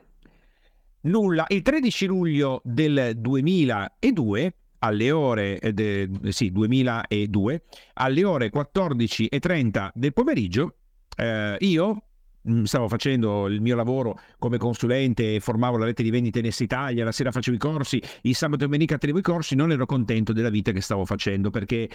Nulla. 1.03 1.45
Il 1.47 1.61
13 1.61 2.07
luglio 2.07 2.61
del 2.65 3.13
2002 3.15 4.53
alle 4.85 5.11
ore 5.11 5.59
eh, 5.59 5.73
de, 5.73 6.09
sì, 6.29 6.51
2002 6.51 7.63
alle 7.93 8.23
ore 8.23 8.51
14.30 8.51 9.89
del 9.93 10.13
pomeriggio 10.13 10.75
eh, 11.17 11.57
io 11.59 12.03
mm, 12.49 12.63
stavo 12.63 12.87
facendo 12.87 13.47
il 13.47 13.61
mio 13.61 13.75
lavoro 13.75 14.19
come 14.37 14.57
consulente, 14.57 15.39
formavo 15.39 15.77
la 15.77 15.85
rete 15.85 16.03
di 16.03 16.09
vendita 16.09 16.39
in 16.39 16.51
Italia, 16.57 17.03
la 17.03 17.11
sera 17.11 17.31
facevo 17.31 17.55
i 17.55 17.59
corsi, 17.59 18.01
il 18.21 18.35
sabato 18.35 18.63
e 18.63 18.65
domenica 18.65 18.97
tenevo 18.97 19.19
i 19.19 19.23
corsi, 19.23 19.55
non 19.55 19.71
ero 19.71 19.85
contento 19.85 20.33
della 20.33 20.49
vita 20.49 20.71
che 20.71 20.81
stavo 20.81 21.05
facendo 21.05 21.49
perché 21.49 21.89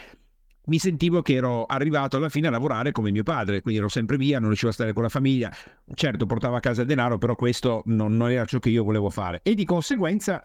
mi 0.66 0.79
sentivo 0.79 1.22
che 1.22 1.35
ero 1.35 1.64
arrivato 1.64 2.16
alla 2.16 2.29
fine 2.29 2.46
a 2.46 2.50
lavorare 2.50 2.92
come 2.92 3.11
mio 3.11 3.22
padre, 3.22 3.61
quindi 3.61 3.81
ero 3.81 3.88
sempre 3.88 4.16
via, 4.16 4.38
non 4.38 4.48
riuscivo 4.48 4.70
a 4.70 4.74
stare 4.74 4.92
con 4.92 5.03
la 5.03 5.09
famiglia, 5.09 5.53
certo 5.94 6.26
portavo 6.26 6.57
a 6.57 6.61
casa 6.61 6.83
il 6.83 6.87
denaro, 6.87 7.18
però 7.18 7.35
questo 7.35 7.83
non, 7.87 8.16
non 8.16 8.31
era 8.31 8.44
ciò 8.44 8.59
che 8.59 8.68
io 8.68 8.85
volevo 8.85 9.11
fare. 9.11 9.40
E 9.42 9.55
di 9.55 9.64
conseguenza 9.64 10.44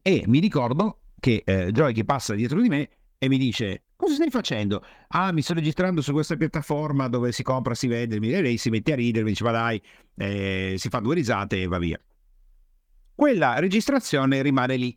e 0.00 0.22
mi 0.26 0.38
ricordo 0.38 1.00
che 1.18 1.42
eh, 1.44 1.72
Joy 1.72 1.92
che 1.92 2.04
passa 2.04 2.34
dietro 2.34 2.60
di 2.60 2.68
me 2.68 2.88
e 3.18 3.28
mi 3.28 3.38
dice 3.38 3.86
cosa 3.96 4.14
stai 4.14 4.30
facendo? 4.30 4.84
Ah 5.08 5.32
mi 5.32 5.42
sto 5.42 5.54
registrando 5.54 6.00
su 6.00 6.12
questa 6.12 6.36
piattaforma 6.36 7.08
dove 7.08 7.32
si 7.32 7.42
compra, 7.42 7.74
si 7.74 7.88
vende, 7.88 8.16
e 8.16 8.40
lei 8.40 8.56
si 8.56 8.70
mette 8.70 8.92
a 8.92 8.96
ridere, 8.96 9.24
mi 9.24 9.30
dice 9.30 9.42
ma 9.44 9.50
dai, 9.50 9.82
eh, 10.16 10.76
si 10.78 10.88
fa 10.88 11.00
due 11.00 11.16
risate 11.16 11.60
e 11.60 11.66
va 11.66 11.78
via. 11.78 12.00
Quella 13.16 13.58
registrazione 13.58 14.42
rimane 14.42 14.76
lì, 14.76 14.94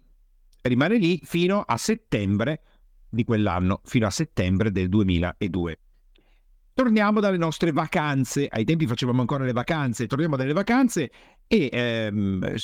rimane 0.64 0.98
lì 0.98 1.22
fino 1.24 1.62
a 1.62 1.78
settembre 1.78 2.64
di 3.08 3.24
quell'anno 3.24 3.80
fino 3.86 4.08
a 4.08 4.10
settembre 4.10 4.74
del 4.74 4.90
2002. 4.90 5.80
Torniamo 6.74 7.22
dalle 7.22 7.38
nostre 7.38 7.72
vacanze, 7.72 8.50
ai 8.52 8.66
tempi 8.66 8.88
facevamo 8.88 9.22
ancora 9.22 9.46
le 9.46 9.54
vacanze, 9.54 10.06
torniamo 10.06 10.36
dalle 10.36 10.52
vacanze 10.52 11.10
e 11.48 11.70
ehm, 11.72 12.56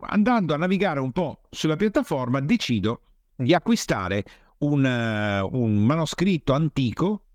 andando 0.00 0.52
a 0.52 0.56
navigare 0.56 0.98
un 0.98 1.12
po' 1.12 1.42
sulla 1.48 1.76
piattaforma 1.76 2.40
decido 2.40 3.02
di 3.36 3.54
acquistare 3.54 4.24
un, 4.58 4.84
uh, 4.84 5.56
un 5.56 5.76
manoscritto 5.76 6.54
antico 6.54 7.26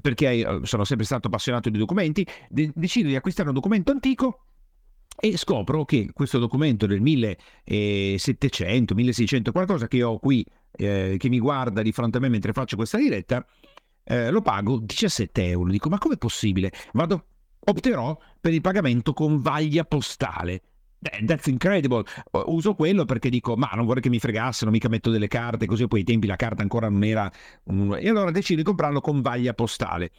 perché 0.00 0.30
eh, 0.30 0.60
sono 0.64 0.82
sempre 0.82 1.06
stato 1.06 1.28
appassionato 1.28 1.70
di 1.70 1.78
documenti, 1.78 2.26
de- 2.48 2.72
decido 2.74 3.06
di 3.06 3.14
acquistare 3.14 3.48
un 3.48 3.54
documento 3.54 3.92
antico 3.92 4.46
e 5.18 5.36
scopro 5.36 5.84
che 5.84 6.10
questo 6.12 6.38
documento 6.38 6.86
del 6.86 7.00
1700, 7.00 8.94
1600, 8.94 9.52
qualcosa 9.52 9.86
che 9.88 10.02
ho 10.02 10.18
qui, 10.18 10.44
eh, 10.72 11.16
che 11.18 11.28
mi 11.28 11.38
guarda 11.38 11.82
di 11.82 11.92
fronte 11.92 12.16
a 12.18 12.20
me 12.20 12.28
mentre 12.28 12.52
faccio 12.52 12.76
questa 12.76 12.98
diretta, 12.98 13.46
eh, 14.04 14.30
lo 14.30 14.40
pago 14.42 14.78
17 14.78 15.46
euro. 15.48 15.70
Dico, 15.70 15.88
ma 15.88 15.98
com'è 15.98 16.16
possibile? 16.16 16.72
Vado, 16.92 17.26
opterò 17.60 18.18
per 18.40 18.52
il 18.52 18.60
pagamento 18.60 19.12
con 19.12 19.40
vaglia 19.40 19.84
postale. 19.84 20.62
That's 21.26 21.46
incredible. 21.46 22.04
Uso 22.46 22.74
quello 22.74 23.04
perché 23.04 23.28
dico, 23.28 23.56
ma 23.56 23.70
non 23.74 23.86
vorrei 23.86 24.02
che 24.02 24.08
mi 24.08 24.20
fregassero, 24.20 24.70
mica 24.70 24.88
metto 24.88 25.10
delle 25.10 25.26
carte, 25.28 25.66
così 25.66 25.88
poi 25.88 26.00
ai 26.00 26.04
tempi 26.04 26.28
la 26.28 26.36
carta 26.36 26.62
ancora 26.62 26.88
non 26.88 27.02
era... 27.02 27.30
E 27.64 28.08
allora 28.08 28.30
decido 28.30 28.60
di 28.60 28.64
comprarlo 28.64 29.00
con 29.00 29.20
vaglia 29.20 29.52
postale. 29.52 30.12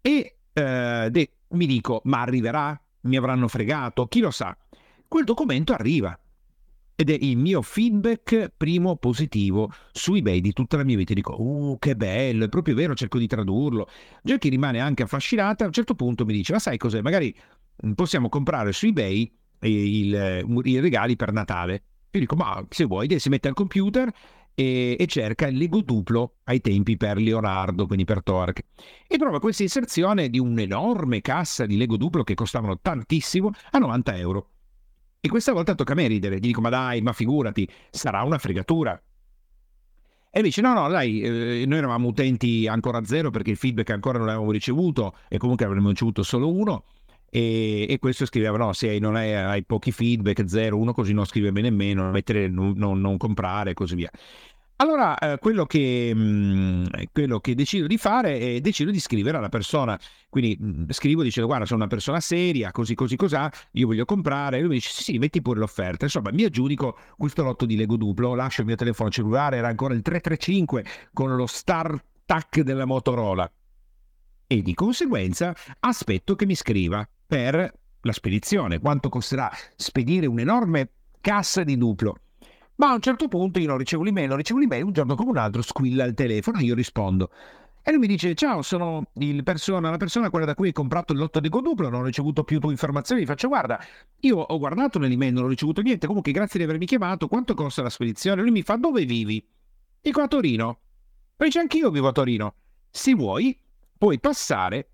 E 0.00 0.36
eh, 0.52 1.08
de- 1.10 1.30
mi 1.48 1.66
dico, 1.66 2.00
ma 2.04 2.22
arriverà? 2.22 2.78
Mi 3.04 3.16
avranno 3.16 3.48
fregato, 3.48 4.06
chi 4.06 4.20
lo 4.20 4.30
sa. 4.30 4.56
Quel 5.06 5.24
documento 5.24 5.72
arriva 5.72 6.18
ed 6.96 7.10
è 7.10 7.16
il 7.20 7.36
mio 7.36 7.60
feedback 7.60 8.52
primo 8.56 8.96
positivo 8.96 9.72
su 9.92 10.14
eBay 10.14 10.40
di 10.40 10.52
tutta 10.52 10.76
la 10.76 10.84
mia 10.84 10.96
vita. 10.96 11.12
Dico, 11.14 11.40
uh, 11.40 11.76
che 11.78 11.96
bello, 11.96 12.44
è 12.44 12.48
proprio 12.48 12.74
vero, 12.74 12.94
cerco 12.94 13.18
di 13.18 13.26
tradurlo. 13.26 13.88
Jackie 14.22 14.50
rimane 14.50 14.80
anche 14.80 15.02
affascinata, 15.02 15.64
a 15.64 15.66
un 15.66 15.72
certo 15.72 15.94
punto 15.94 16.24
mi 16.24 16.32
dice, 16.32 16.52
ma 16.52 16.58
sai 16.58 16.78
cos'è, 16.78 17.00
magari 17.00 17.34
mm, 17.86 17.92
possiamo 17.92 18.28
comprare 18.28 18.72
su 18.72 18.86
eBay 18.86 19.32
il, 19.60 20.44
i 20.64 20.80
regali 20.80 21.16
per 21.16 21.32
Natale. 21.32 21.82
Io 22.10 22.20
dico, 22.20 22.36
ma 22.36 22.64
se 22.68 22.84
vuoi, 22.84 23.18
si 23.18 23.28
mette 23.28 23.48
al 23.48 23.54
computer 23.54 24.12
e, 24.54 24.96
e, 24.98 25.06
cerca 25.06 25.46
il 25.46 25.56
Lego 25.56 25.80
duplo 25.82 26.36
ai 26.44 26.60
tempi 26.60 26.96
per 26.96 27.18
Leonardo, 27.18 27.86
quindi 27.86 28.04
per 28.04 28.22
Torque. 28.22 28.66
E 29.06 29.16
trova 29.18 29.40
questa 29.40 29.62
inserzione 29.62 30.28
di 30.28 30.38
un'enorme 30.38 31.20
cassa 31.20 31.66
di 31.66 31.76
Lego 31.76 31.96
duplo 31.96 32.22
che 32.22 32.34
costavano 32.34 32.78
tantissimo 32.80 33.50
a 33.70 33.78
90 33.78 34.16
euro. 34.16 34.48
E 35.20 35.28
questa 35.28 35.52
volta 35.52 35.74
tocca 35.74 35.92
a 35.92 35.96
me 35.96 36.06
ridere, 36.06 36.36
gli 36.36 36.40
dico 36.40 36.60
ma 36.60 36.68
dai, 36.68 37.00
ma 37.00 37.12
figurati, 37.12 37.68
sarà 37.90 38.22
una 38.22 38.38
fregatura. 38.38 39.00
E 40.30 40.42
dice 40.42 40.60
no, 40.60 40.74
no, 40.74 40.88
dai, 40.88 41.20
eh, 41.20 41.64
noi 41.66 41.78
eravamo 41.78 42.08
utenti 42.08 42.66
ancora 42.66 43.04
zero 43.04 43.30
perché 43.30 43.52
il 43.52 43.56
feedback 43.56 43.90
ancora 43.90 44.18
non 44.18 44.26
l'avevamo 44.26 44.50
ricevuto 44.50 45.16
e 45.28 45.38
comunque 45.38 45.64
avremmo 45.64 45.90
ricevuto 45.90 46.22
solo 46.22 46.52
uno 46.52 46.84
e, 47.36 47.86
e, 47.88 47.98
questo 47.98 48.26
scriveva 48.26 48.56
no 48.56 48.72
se 48.72 48.96
non 49.00 49.16
hai, 49.16 49.34
hai 49.34 49.64
pochi 49.64 49.90
feedback 49.90 50.44
0 50.46 50.78
1 50.78 50.92
così 50.92 51.12
non 51.12 51.24
scrive 51.24 51.50
nemmeno 51.50 52.08
mettere 52.12 52.46
non, 52.46 52.74
non, 52.76 53.00
non 53.00 53.16
comprare 53.16 53.70
e 53.70 53.74
così 53.74 53.96
via 53.96 54.10
allora, 54.78 55.16
eh, 55.18 55.38
quello, 55.38 55.66
che, 55.66 56.12
mh, 56.12 56.20
mm, 56.20 56.84
quello, 57.12 57.38
che, 57.38 57.54
decido 57.54 57.86
di 57.86 57.96
fare 57.96 58.38
è 58.40 58.60
decido 58.60 58.90
di 58.90 58.98
scrivere 58.98 59.36
alla 59.36 59.48
persona. 59.48 59.96
Quindi 60.28 60.56
mh, 60.58 60.66
mm, 60.66 60.84
scrivo 60.90 61.22
dicendo: 61.22 61.48
Guarda, 61.48 61.64
sono 61.64 61.80
una 61.80 61.88
persona 61.88 62.18
seria, 62.18 62.72
così, 62.72 62.96
così, 62.96 63.14
cos'ha, 63.14 63.50
io 63.72 63.86
voglio 63.86 64.04
comprare. 64.04 64.56
E 64.56 64.60
lui 64.60 64.70
mi 64.70 64.74
dice: 64.74 64.90
Sì, 64.90 65.02
sì, 65.04 65.18
metti 65.18 65.40
pure 65.40 65.60
l'offerta. 65.60 66.06
Insomma, 66.06 66.32
mi 66.32 66.42
aggiudico 66.42 66.98
questo 67.16 67.44
lotto 67.44 67.66
di 67.66 67.76
Lego 67.76 67.96
duplo, 67.96 68.34
lascio 68.34 68.62
il 68.62 68.66
mio 68.66 68.76
telefono 68.76 69.10
cellulare, 69.10 69.58
era 69.58 69.68
ancora 69.68 69.94
il 69.94 70.02
335 70.02 70.84
con 71.12 71.36
lo 71.36 71.46
Star 71.46 71.96
Tac 72.26 72.60
della 72.62 72.84
Motorola. 72.84 73.48
E 74.46 74.60
di 74.60 74.74
conseguenza 74.74 75.54
aspetto 75.80 76.34
che 76.34 76.46
mi 76.46 76.56
scriva 76.56 77.08
per 77.26 77.72
la 78.00 78.12
spedizione. 78.12 78.78
Quanto 78.78 79.08
costerà 79.08 79.50
spedire 79.76 80.26
un'enorme 80.26 80.90
cassa 81.20 81.62
di 81.64 81.76
duplo? 81.76 82.18
Ma 82.76 82.90
a 82.90 82.94
un 82.94 83.00
certo 83.00 83.28
punto 83.28 83.60
io 83.60 83.68
non 83.68 83.78
ricevo 83.78 84.02
l'email, 84.02 84.28
non 84.28 84.36
ricevo 84.36 84.58
l'email, 84.58 84.84
un 84.84 84.92
giorno 84.92 85.14
come 85.14 85.30
un 85.30 85.36
altro 85.36 85.62
squilla 85.62 86.04
il 86.04 86.14
telefono 86.14 86.58
e 86.58 86.64
io 86.64 86.74
rispondo. 86.74 87.30
E 87.86 87.90
lui 87.90 88.00
mi 88.00 88.06
dice: 88.06 88.34
Ciao, 88.34 88.62
sono 88.62 89.04
persona, 89.44 89.90
la 89.90 89.98
persona 89.98 90.30
quella 90.30 90.46
da 90.46 90.54
cui 90.54 90.68
hai 90.68 90.72
comprato 90.72 91.12
il 91.12 91.18
lotto 91.18 91.38
di 91.38 91.50
Goduplo, 91.50 91.90
non 91.90 92.00
ho 92.00 92.04
ricevuto 92.04 92.42
più 92.42 92.58
tue 92.58 92.70
informazioni. 92.70 93.22
Gli 93.22 93.26
faccio: 93.26 93.48
Guarda, 93.48 93.78
io 94.20 94.38
ho 94.38 94.58
guardato 94.58 94.98
nell'email, 94.98 95.34
non 95.34 95.44
ho 95.44 95.48
ricevuto 95.48 95.82
niente. 95.82 96.06
Comunque, 96.06 96.32
grazie 96.32 96.58
di 96.58 96.64
avermi 96.64 96.86
chiamato. 96.86 97.28
Quanto 97.28 97.52
costa 97.54 97.82
la 97.82 97.90
spedizione? 97.90 98.40
Lui 98.40 98.52
mi 98.52 98.62
fa: 98.62 98.76
Dove 98.76 99.04
vivi? 99.04 99.46
Dico 100.00 100.20
a 100.22 100.28
Torino. 100.28 100.78
Poi 101.36 101.50
c'è 101.50 101.60
anch'io 101.60 101.90
vivo 101.90 102.08
a 102.08 102.12
Torino. 102.12 102.54
Se 102.90 103.14
vuoi, 103.14 103.58
puoi 103.98 104.18
passare 104.18 104.88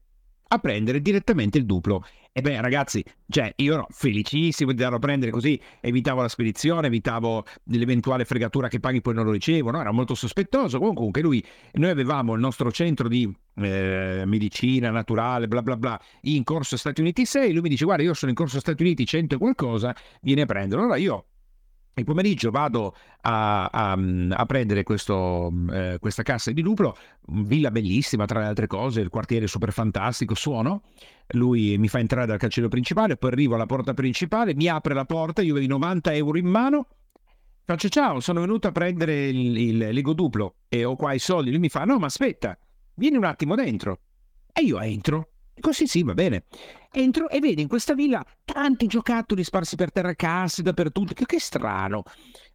a 0.52 0.58
prendere 0.58 1.00
direttamente 1.00 1.58
il 1.58 1.66
duplo. 1.66 2.04
E 2.32 2.40
beh, 2.42 2.60
ragazzi, 2.60 3.04
cioè, 3.28 3.52
io 3.56 3.74
ero 3.74 3.86
felicissimo 3.90 4.70
di 4.70 4.76
darlo 4.76 4.96
a 4.96 5.00
prendere 5.00 5.32
così, 5.32 5.60
evitavo 5.80 6.22
la 6.22 6.28
spedizione, 6.28 6.86
evitavo 6.86 7.44
l'eventuale 7.64 8.24
fregatura 8.24 8.68
che 8.68 8.78
paghi 8.78 9.00
poi 9.00 9.14
non 9.14 9.24
lo 9.24 9.32
ricevo, 9.32 9.70
no? 9.70 9.80
era 9.80 9.90
molto 9.90 10.14
sospettoso. 10.14 10.78
Comunque 10.78 11.22
lui, 11.22 11.44
noi 11.72 11.90
avevamo 11.90 12.34
il 12.34 12.40
nostro 12.40 12.70
centro 12.70 13.08
di 13.08 13.32
eh, 13.56 14.22
medicina 14.26 14.90
naturale, 14.90 15.48
bla 15.48 15.62
bla 15.62 15.76
bla, 15.76 16.00
in 16.22 16.44
corso 16.44 16.76
Stati 16.76 17.00
Uniti 17.00 17.24
6, 17.24 17.52
lui 17.52 17.62
mi 17.62 17.68
dice 17.68 17.84
guarda 17.84 18.04
io 18.04 18.14
sono 18.14 18.30
in 18.30 18.36
corso 18.36 18.60
Stati 18.60 18.82
Uniti 18.82 19.04
100 19.04 19.34
e 19.34 19.38
qualcosa, 19.38 19.94
vieni 20.20 20.42
a 20.42 20.46
prenderlo. 20.46 20.84
Allora 20.84 20.98
io 20.98 21.24
il 21.94 22.04
pomeriggio 22.04 22.50
vado 22.50 22.94
a, 23.22 23.66
a, 23.66 23.92
a 23.92 24.46
prendere 24.46 24.82
questo, 24.82 25.52
eh, 25.72 25.98
questa 26.00 26.22
cassa 26.22 26.50
di 26.50 26.62
Duplo, 26.62 26.96
villa 27.28 27.70
bellissima 27.70 28.24
tra 28.24 28.40
le 28.40 28.46
altre 28.46 28.66
cose, 28.66 29.00
il 29.00 29.08
quartiere 29.08 29.46
super 29.46 29.72
fantastico, 29.72 30.34
suono, 30.34 30.82
lui 31.32 31.76
mi 31.78 31.88
fa 31.88 31.98
entrare 31.98 32.26
dal 32.26 32.38
cancello 32.38 32.68
principale, 32.68 33.16
poi 33.16 33.30
arrivo 33.32 33.54
alla 33.54 33.66
porta 33.66 33.94
principale, 33.94 34.54
mi 34.54 34.68
apre 34.68 34.94
la 34.94 35.04
porta, 35.04 35.42
io 35.42 35.54
vedo 35.54 35.66
90 35.66 36.14
euro 36.14 36.38
in 36.38 36.46
mano, 36.46 36.86
faccio 37.64 37.88
ciao, 37.88 38.20
sono 38.20 38.40
venuto 38.40 38.68
a 38.68 38.72
prendere 38.72 39.28
il, 39.28 39.56
il 39.56 39.78
Lego 39.78 40.14
Duplo 40.14 40.54
e 40.68 40.84
ho 40.84 40.96
qua 40.96 41.12
i 41.12 41.18
soldi, 41.18 41.50
lui 41.50 41.60
mi 41.60 41.68
fa 41.68 41.84
no 41.84 41.98
ma 41.98 42.06
aspetta, 42.06 42.56
vieni 42.94 43.16
un 43.16 43.24
attimo 43.24 43.54
dentro. 43.54 44.00
E 44.52 44.62
io 44.62 44.80
entro 44.80 45.28
Dico 45.60 45.72
sì, 45.72 45.86
sì, 45.86 46.02
va 46.02 46.14
bene. 46.14 46.44
Entro 46.92 47.28
e 47.28 47.38
vedo 47.38 47.60
in 47.60 47.68
questa 47.68 47.94
villa 47.94 48.24
tanti 48.44 48.86
giocattoli 48.86 49.44
sparsi 49.44 49.76
per 49.76 49.92
terra, 49.92 50.14
casse 50.14 50.62
dappertutto. 50.62 51.14
Che, 51.14 51.24
che 51.24 51.38
strano. 51.38 52.02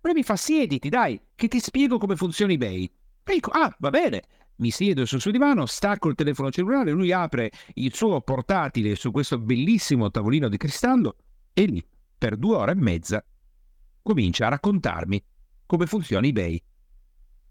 Poi 0.02 0.14
mi 0.14 0.24
fa 0.24 0.36
siediti, 0.36 0.90
dai, 0.90 1.20
che 1.36 1.48
ti 1.48 1.60
spiego 1.60 1.98
come 1.98 2.16
funziona 2.16 2.52
eBay. 2.52 2.84
E 3.24 3.34
dico, 3.34 3.52
ah, 3.52 3.74
va 3.80 3.90
bene. 3.90 4.24
Mi 4.58 4.72
siedo 4.72 5.06
sul 5.06 5.20
suo 5.20 5.32
divano, 5.32 5.66
stacco 5.66 6.10
il 6.10 6.16
telefono 6.16 6.52
cellulare, 6.52 6.92
lui 6.92 7.12
apre 7.12 7.52
il 7.74 7.94
suo 7.94 8.22
portatile 8.22 8.96
su 8.96 9.12
questo 9.12 9.38
bellissimo 9.38 10.10
tavolino 10.10 10.48
di 10.48 10.56
cristallo 10.56 11.18
e 11.52 11.66
lì, 11.66 11.86
per 12.18 12.38
due 12.38 12.56
ore 12.56 12.72
e 12.72 12.76
mezza, 12.76 13.26
comincia 14.02 14.46
a 14.46 14.50
raccontarmi 14.50 15.22
come 15.66 15.86
funziona 15.88 16.26
eBay. 16.26 16.62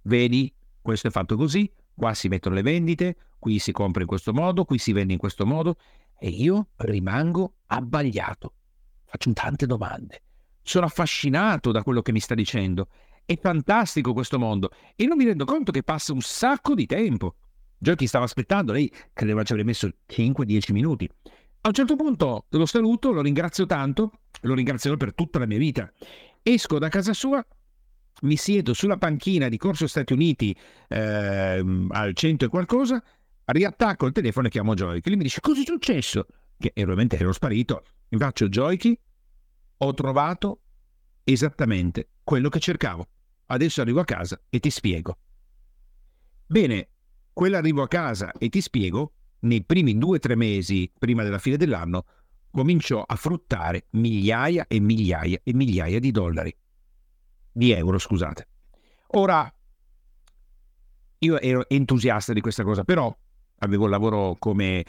Vedi, 0.02 0.50
questo 0.80 1.08
è 1.08 1.10
fatto 1.10 1.36
così, 1.36 1.70
Qua 1.94 2.12
si 2.12 2.26
mettono 2.28 2.56
le 2.56 2.62
vendite, 2.62 3.16
qui 3.38 3.58
si 3.60 3.70
compra 3.70 4.02
in 4.02 4.08
questo 4.08 4.32
modo, 4.32 4.64
qui 4.64 4.78
si 4.78 4.92
vende 4.92 5.12
in 5.12 5.18
questo 5.18 5.46
modo 5.46 5.76
e 6.18 6.28
io 6.28 6.68
rimango 6.76 7.56
abbagliato. 7.66 8.54
Faccio 9.04 9.32
tante 9.32 9.66
domande. 9.66 10.22
Sono 10.62 10.86
affascinato 10.86 11.70
da 11.72 11.82
quello 11.82 12.02
che 12.02 12.12
mi 12.12 12.20
sta 12.20 12.34
dicendo 12.34 12.88
È 13.24 13.38
fantastico 13.38 14.12
questo 14.12 14.38
mondo 14.38 14.70
e 14.96 15.06
non 15.06 15.16
mi 15.16 15.24
rendo 15.24 15.44
conto 15.44 15.72
che 15.72 15.82
passa 15.82 16.12
un 16.12 16.20
sacco 16.20 16.74
di 16.74 16.86
tempo. 16.86 17.36
Giochi 17.76 18.06
stava 18.06 18.24
aspettando, 18.24 18.72
lei 18.72 18.90
credeva 19.12 19.42
ci 19.42 19.52
avrebbe 19.52 19.70
messo 19.70 19.90
5-10 20.08 20.72
minuti. 20.72 21.08
A 21.60 21.68
un 21.68 21.74
certo 21.74 21.96
punto 21.96 22.46
lo 22.48 22.66
saluto, 22.66 23.10
lo 23.10 23.22
ringrazio 23.22 23.66
tanto, 23.66 24.12
lo 24.42 24.54
ringrazierò 24.54 24.96
per 24.96 25.14
tutta 25.14 25.38
la 25.38 25.46
mia 25.46 25.58
vita. 25.58 25.90
Esco 26.42 26.78
da 26.78 26.88
casa 26.88 27.14
sua, 27.14 27.44
mi 28.22 28.36
siedo 28.36 28.74
sulla 28.74 28.96
panchina 28.96 29.48
di 29.48 29.56
Corso 29.56 29.86
Stati 29.86 30.12
Uniti 30.12 30.54
eh, 30.88 31.64
al 31.88 32.14
centro 32.14 32.46
e 32.46 32.50
qualcosa, 32.50 33.02
riattacco 33.46 34.06
il 34.06 34.12
telefono 34.12 34.46
e 34.46 34.50
chiamo 34.50 34.74
Joyke. 34.74 35.08
Lui 35.08 35.18
mi 35.18 35.24
dice 35.24 35.40
cosa 35.40 35.60
è 35.60 35.64
successo? 35.64 36.26
Che 36.58 36.72
ovviamente 36.76 37.18
ero 37.18 37.32
sparito. 37.32 37.84
Mi 38.08 38.18
faccio 38.18 38.48
Joyke, 38.48 39.00
ho 39.78 39.94
trovato 39.94 40.60
esattamente 41.24 42.10
quello 42.22 42.48
che 42.48 42.60
cercavo. 42.60 43.08
Adesso 43.46 43.80
arrivo 43.80 44.00
a 44.00 44.04
casa 44.04 44.40
e 44.48 44.60
ti 44.60 44.70
spiego. 44.70 45.18
Bene, 46.46 46.88
quell'arrivo 47.32 47.82
a 47.82 47.88
casa 47.88 48.32
e 48.32 48.48
ti 48.48 48.60
spiego, 48.60 49.12
nei 49.40 49.64
primi 49.64 49.98
due 49.98 50.16
o 50.16 50.20
tre 50.20 50.34
mesi 50.34 50.90
prima 50.96 51.22
della 51.22 51.38
fine 51.38 51.56
dell'anno, 51.56 52.06
cominciò 52.50 53.02
a 53.02 53.16
fruttare 53.16 53.86
migliaia 53.90 54.66
e 54.68 54.78
migliaia 54.80 55.40
e 55.42 55.52
migliaia 55.52 55.98
di 55.98 56.10
dollari. 56.10 56.56
Di 57.52 57.72
euro, 57.72 57.98
scusate. 57.98 58.48
Ora, 59.08 59.52
io 61.18 61.40
ero 61.40 61.68
entusiasta 61.68 62.32
di 62.32 62.40
questa 62.40 62.62
cosa, 62.62 62.84
però 62.84 63.14
avevo 63.58 63.84
il 63.84 63.90
lavoro 63.90 64.36
come 64.38 64.80
eh, 64.80 64.84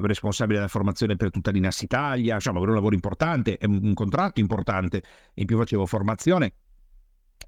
responsabile 0.00 0.56
della 0.58 0.68
formazione 0.68 1.16
per 1.16 1.30
tutta 1.30 1.50
l'Inas 1.50 1.80
Italia, 1.82 2.34
diciamo, 2.34 2.58
avevo 2.58 2.72
un 2.72 2.78
lavoro 2.78 2.94
importante, 2.94 3.58
un 3.62 3.94
contratto 3.94 4.40
importante, 4.40 5.02
in 5.34 5.46
più 5.46 5.56
facevo 5.58 5.86
formazione. 5.86 6.52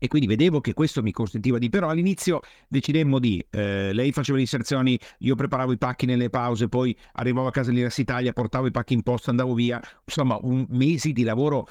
E 0.02 0.08
quindi 0.08 0.26
vedevo 0.26 0.60
che 0.60 0.72
questo 0.72 1.02
mi 1.02 1.12
consentiva 1.12 1.58
di, 1.58 1.68
però 1.68 1.90
all'inizio 1.90 2.40
decidemmo 2.68 3.18
di, 3.18 3.44
eh, 3.50 3.92
lei 3.92 4.12
faceva 4.12 4.36
le 4.36 4.44
inserzioni, 4.44 4.98
io 5.18 5.34
preparavo 5.34 5.72
i 5.72 5.78
pacchi 5.78 6.06
nelle 6.06 6.30
pause, 6.30 6.68
poi 6.68 6.96
arrivavo 7.12 7.48
a 7.48 7.50
casa 7.50 7.70
dell'Iras 7.70 7.98
Italia, 7.98 8.32
portavo 8.32 8.66
i 8.66 8.70
pacchi 8.70 8.94
in 8.94 9.02
posta, 9.02 9.28
andavo 9.28 9.52
via, 9.52 9.78
insomma 10.06 10.38
un 10.40 10.64
mesi 10.70 11.12
di 11.12 11.22
lavoro 11.22 11.68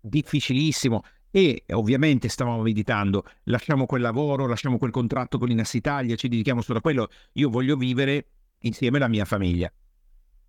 difficilissimo 0.00 1.02
e 1.30 1.64
ovviamente 1.70 2.28
stavamo 2.28 2.62
meditando, 2.62 3.24
lasciamo 3.44 3.86
quel 3.86 4.02
lavoro, 4.02 4.46
lasciamo 4.46 4.78
quel 4.78 4.90
contratto 4.90 5.38
con 5.38 5.50
Inas 5.50 5.74
Italia, 5.74 6.16
ci 6.16 6.28
dedichiamo 6.28 6.60
solo 6.60 6.78
a 6.78 6.82
quello, 6.82 7.08
io 7.32 7.48
voglio 7.48 7.76
vivere 7.76 8.26
insieme 8.60 8.96
alla 8.96 9.08
mia 9.08 9.24
famiglia. 9.24 9.72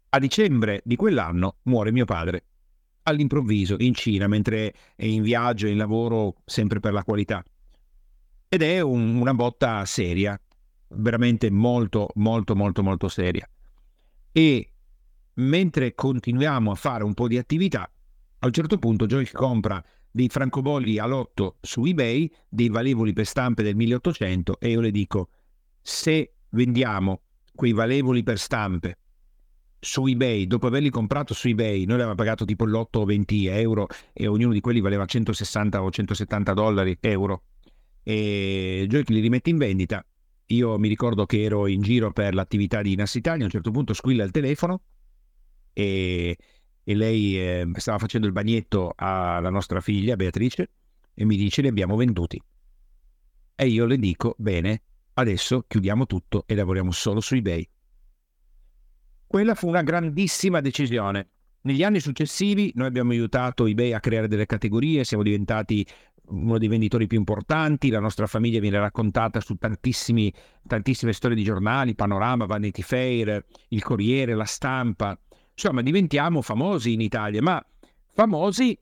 A 0.10 0.20
dicembre 0.20 0.82
di 0.84 0.96
quell'anno 0.96 1.58
muore 1.63 1.91
mio 1.91 2.06
padre, 2.06 2.46
all'improvviso, 3.04 3.76
in 3.80 3.94
Cina, 3.94 4.28
mentre 4.28 4.74
è 4.96 5.06
in 5.06 5.22
viaggio, 5.22 5.67
in 5.67 5.78
lavoro, 5.78 6.36
sempre 6.46 6.80
per 6.80 6.94
la 6.94 7.04
qualità. 7.04 7.44
Ed 8.50 8.62
è 8.62 8.82
un, 8.82 9.15
una 9.15 9.34
botta 9.34 9.86
seria, 9.86 10.39
veramente 10.89 11.50
molto, 11.50 12.10
molto, 12.15 12.56
molto, 12.56 12.84
molto 12.84 13.08
seria. 13.08 13.48
E 14.32 14.72
mentre 15.36 15.94
continuiamo 15.94 16.72
a 16.72 16.76
fare 16.76 17.04
un 17.04 17.13
po' 17.13 17.28
di 17.28 17.38
attività, 17.38 17.89
a 18.39 18.46
un 18.46 18.52
certo 18.52 18.78
punto 18.78 19.06
Joyce 19.06 19.34
compra 19.34 19.84
dei 20.12 20.28
francobolli 20.30 21.00
a 21.00 21.06
lotto 21.06 21.58
su 21.62 21.86
eBay, 21.86 22.30
dei 22.50 22.69
valevoli 22.69 23.13
per 23.13 23.26
stampe 23.26 23.63
del 23.63 23.76
1800 23.76 24.60
e 24.60 24.69
io 24.69 24.82
le 24.82 24.91
dico, 24.91 25.30
se 25.82 26.34
vendiamo 26.50 27.21
quei 27.56 27.71
valevoli 27.71 28.24
per 28.24 28.38
stampe 28.38 28.97
su 29.80 30.06
eBay, 30.06 30.45
dopo 30.45 30.67
averli 30.67 30.91
comprato 30.91 31.34
su 31.34 31.47
eBay, 31.47 31.86
noi 31.86 31.95
avevamo 31.95 32.15
pagato 32.15 32.45
tipo 32.45 32.65
l'8 32.65 33.00
o 33.00 33.06
20 33.06 33.47
euro 33.47 33.88
e 34.13 34.28
ognuno 34.28 34.54
di 34.54 34.60
quelli 34.60 34.80
valeva 34.80 35.06
160 35.06 35.82
o 35.82 35.89
170 35.89 36.54
dollari, 36.54 36.97
euro. 37.02 37.43
E 38.04 38.86
Joy 38.88 39.04
li 39.08 39.19
rimette 39.19 39.50
in 39.50 39.58
vendita. 39.58 40.06
Io 40.47 40.78
mi 40.78 40.88
ricordo 40.88 41.26
che 41.26 41.41
ero 41.41 41.65
in 41.65 41.82
giro 41.82 42.12
per 42.12 42.36
l'attività 42.36 42.82
di 42.82 42.91
Inas 42.91 43.15
Italia, 43.15 43.41
a 43.41 43.45
un 43.45 43.52
certo 43.52 43.71
punto 43.71 43.93
squilla 43.93 44.24
il 44.24 44.32
telefono 44.32 44.82
e 45.74 46.38
e 46.84 46.96
lei 46.96 47.38
eh, 47.38 47.67
stava 47.76 48.00
facendo 48.00 48.28
il 48.28 48.34
bagnetto 48.34 48.94
alla 48.96 49.50
nostra 49.50 49.82
figlia 49.82 50.15
Beatrice 50.15 50.70
e 51.13 51.26
mi 51.26 51.36
dice 51.36 51.62
li 51.62 51.67
abbiamo 51.67 51.96
venduti. 51.96 52.41
E 53.56 53.67
io 53.67 53.86
le 53.86 53.98
dico, 53.98 54.36
bene, 54.38 54.82
adesso 55.13 55.65
chiudiamo 55.67 56.06
tutto 56.06 56.46
e 56.48 56.56
lavoriamo 56.56 56.91
solo 56.91 57.20
su 57.20 57.36
eBay. 57.36 57.67
Quella 59.28 59.56
fu 59.56 59.67
una 59.67 59.84
grandissima 59.84 60.62
decisione. 60.62 61.30
Negli 61.62 61.84
anni 61.84 62.00
successivi 62.00 62.72
noi 62.76 62.88
abbiamo 62.88 63.12
aiutato 63.12 63.67
eBay 63.67 63.94
a 63.94 64.00
creare 64.00 64.28
delle 64.28 64.48
categorie, 64.48 65.04
siamo 65.04 65.22
diventati 65.22 65.86
uno 66.32 66.58
dei 66.58 66.67
venditori 66.67 67.08
più 67.08 67.17
importanti, 67.17 67.89
la 67.89 68.00
nostra 68.00 68.26
famiglia 68.26 68.60
viene 68.60 68.80
raccontata 68.80 69.39
su 69.39 69.56
tantissime 69.56 70.34
storie 71.12 71.36
di 71.36 71.44
giornali, 71.44 71.94
Panorama, 71.94 72.46
Vanity 72.46 72.82
Fair, 72.82 73.46
Il 73.70 73.84
Corriere, 73.84 74.34
La 74.34 74.46
Stampa, 74.46 75.17
Insomma, 75.54 75.82
diventiamo 75.82 76.42
famosi 76.42 76.94
in 76.94 77.02
Italia, 77.02 77.42
ma 77.42 77.64
famosi 78.14 78.78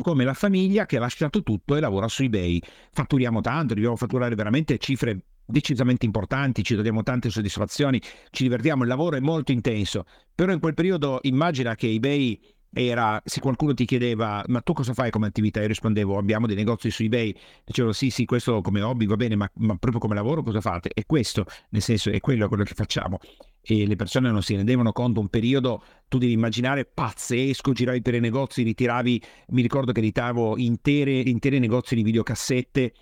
come 0.00 0.24
la 0.24 0.34
famiglia 0.34 0.86
che 0.86 0.96
ha 0.96 1.00
lasciato 1.00 1.42
tutto 1.42 1.76
e 1.76 1.80
lavora 1.80 2.08
su 2.08 2.22
eBay. 2.22 2.60
Fatturiamo 2.92 3.40
tanto, 3.40 3.74
dobbiamo 3.74 3.96
fatturare 3.96 4.34
veramente 4.34 4.78
cifre 4.78 5.24
decisamente 5.44 6.06
importanti, 6.06 6.64
ci 6.64 6.80
diamo 6.80 7.02
tante 7.02 7.30
soddisfazioni, 7.30 8.00
ci 8.30 8.44
divertiamo, 8.44 8.82
il 8.82 8.88
lavoro 8.88 9.16
è 9.16 9.20
molto 9.20 9.52
intenso, 9.52 10.06
però 10.34 10.52
in 10.52 10.60
quel 10.60 10.74
periodo 10.74 11.18
immagina 11.22 11.74
che 11.74 11.90
eBay 11.90 12.40
era, 12.72 13.20
se 13.24 13.40
qualcuno 13.40 13.74
ti 13.74 13.84
chiedeva 13.84 14.42
ma 14.48 14.60
tu 14.60 14.72
cosa 14.72 14.94
fai 14.94 15.10
come 15.10 15.26
attività? 15.26 15.60
Io 15.60 15.66
rispondevo 15.66 16.16
abbiamo 16.16 16.46
dei 16.46 16.56
negozi 16.56 16.90
su 16.90 17.02
eBay, 17.02 17.34
dicevo 17.64 17.92
sì 17.92 18.10
sì 18.10 18.24
questo 18.24 18.60
come 18.60 18.80
hobby 18.80 19.06
va 19.06 19.16
bene 19.16 19.36
ma, 19.36 19.50
ma 19.56 19.76
proprio 19.76 20.00
come 20.00 20.14
lavoro 20.14 20.42
cosa 20.42 20.60
fate? 20.60 20.90
E 20.94 21.04
questo 21.06 21.44
nel 21.70 21.82
senso 21.82 22.10
è 22.10 22.20
quello, 22.20 22.48
quello 22.48 22.64
che 22.64 22.74
facciamo 22.74 23.18
e 23.60 23.86
le 23.86 23.96
persone 23.96 24.30
non 24.30 24.42
si 24.42 24.56
rendevano 24.56 24.92
conto 24.92 25.20
un 25.20 25.28
periodo 25.28 25.84
tu 26.08 26.18
devi 26.18 26.32
immaginare 26.32 26.84
pazzesco 26.84 27.72
giravi 27.72 28.02
per 28.02 28.14
i 28.14 28.20
negozi 28.20 28.62
ritiravi 28.62 29.22
mi 29.48 29.62
ricordo 29.62 29.92
che 29.92 30.00
ritiravo 30.00 30.58
intere, 30.58 31.12
intere 31.12 31.60
negozi 31.60 31.94
di 31.94 32.02
videocassette 32.02 32.92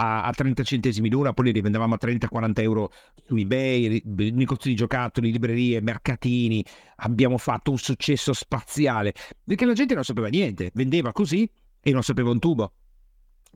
a, 0.00 0.22
a 0.22 0.32
30 0.32 0.62
centesimi 0.62 1.10
l'ora, 1.10 1.34
poi 1.34 1.46
li 1.46 1.52
rivendevamo 1.52 1.94
a 1.94 1.98
30-40 2.00 2.60
euro 2.62 2.92
su 3.26 3.36
eBay, 3.36 4.02
negozi 4.04 4.70
di 4.70 4.74
giocattoli, 4.74 5.30
librerie, 5.30 5.80
mercatini. 5.82 6.64
Abbiamo 6.96 7.36
fatto 7.36 7.70
un 7.70 7.78
successo 7.78 8.32
spaziale 8.32 9.12
perché 9.44 9.66
la 9.66 9.74
gente 9.74 9.94
non 9.94 10.02
sapeva 10.02 10.28
niente, 10.28 10.70
vendeva 10.74 11.12
così 11.12 11.48
e 11.82 11.92
non 11.92 12.02
sapeva 12.02 12.30
un 12.30 12.38
tubo. 12.38 12.72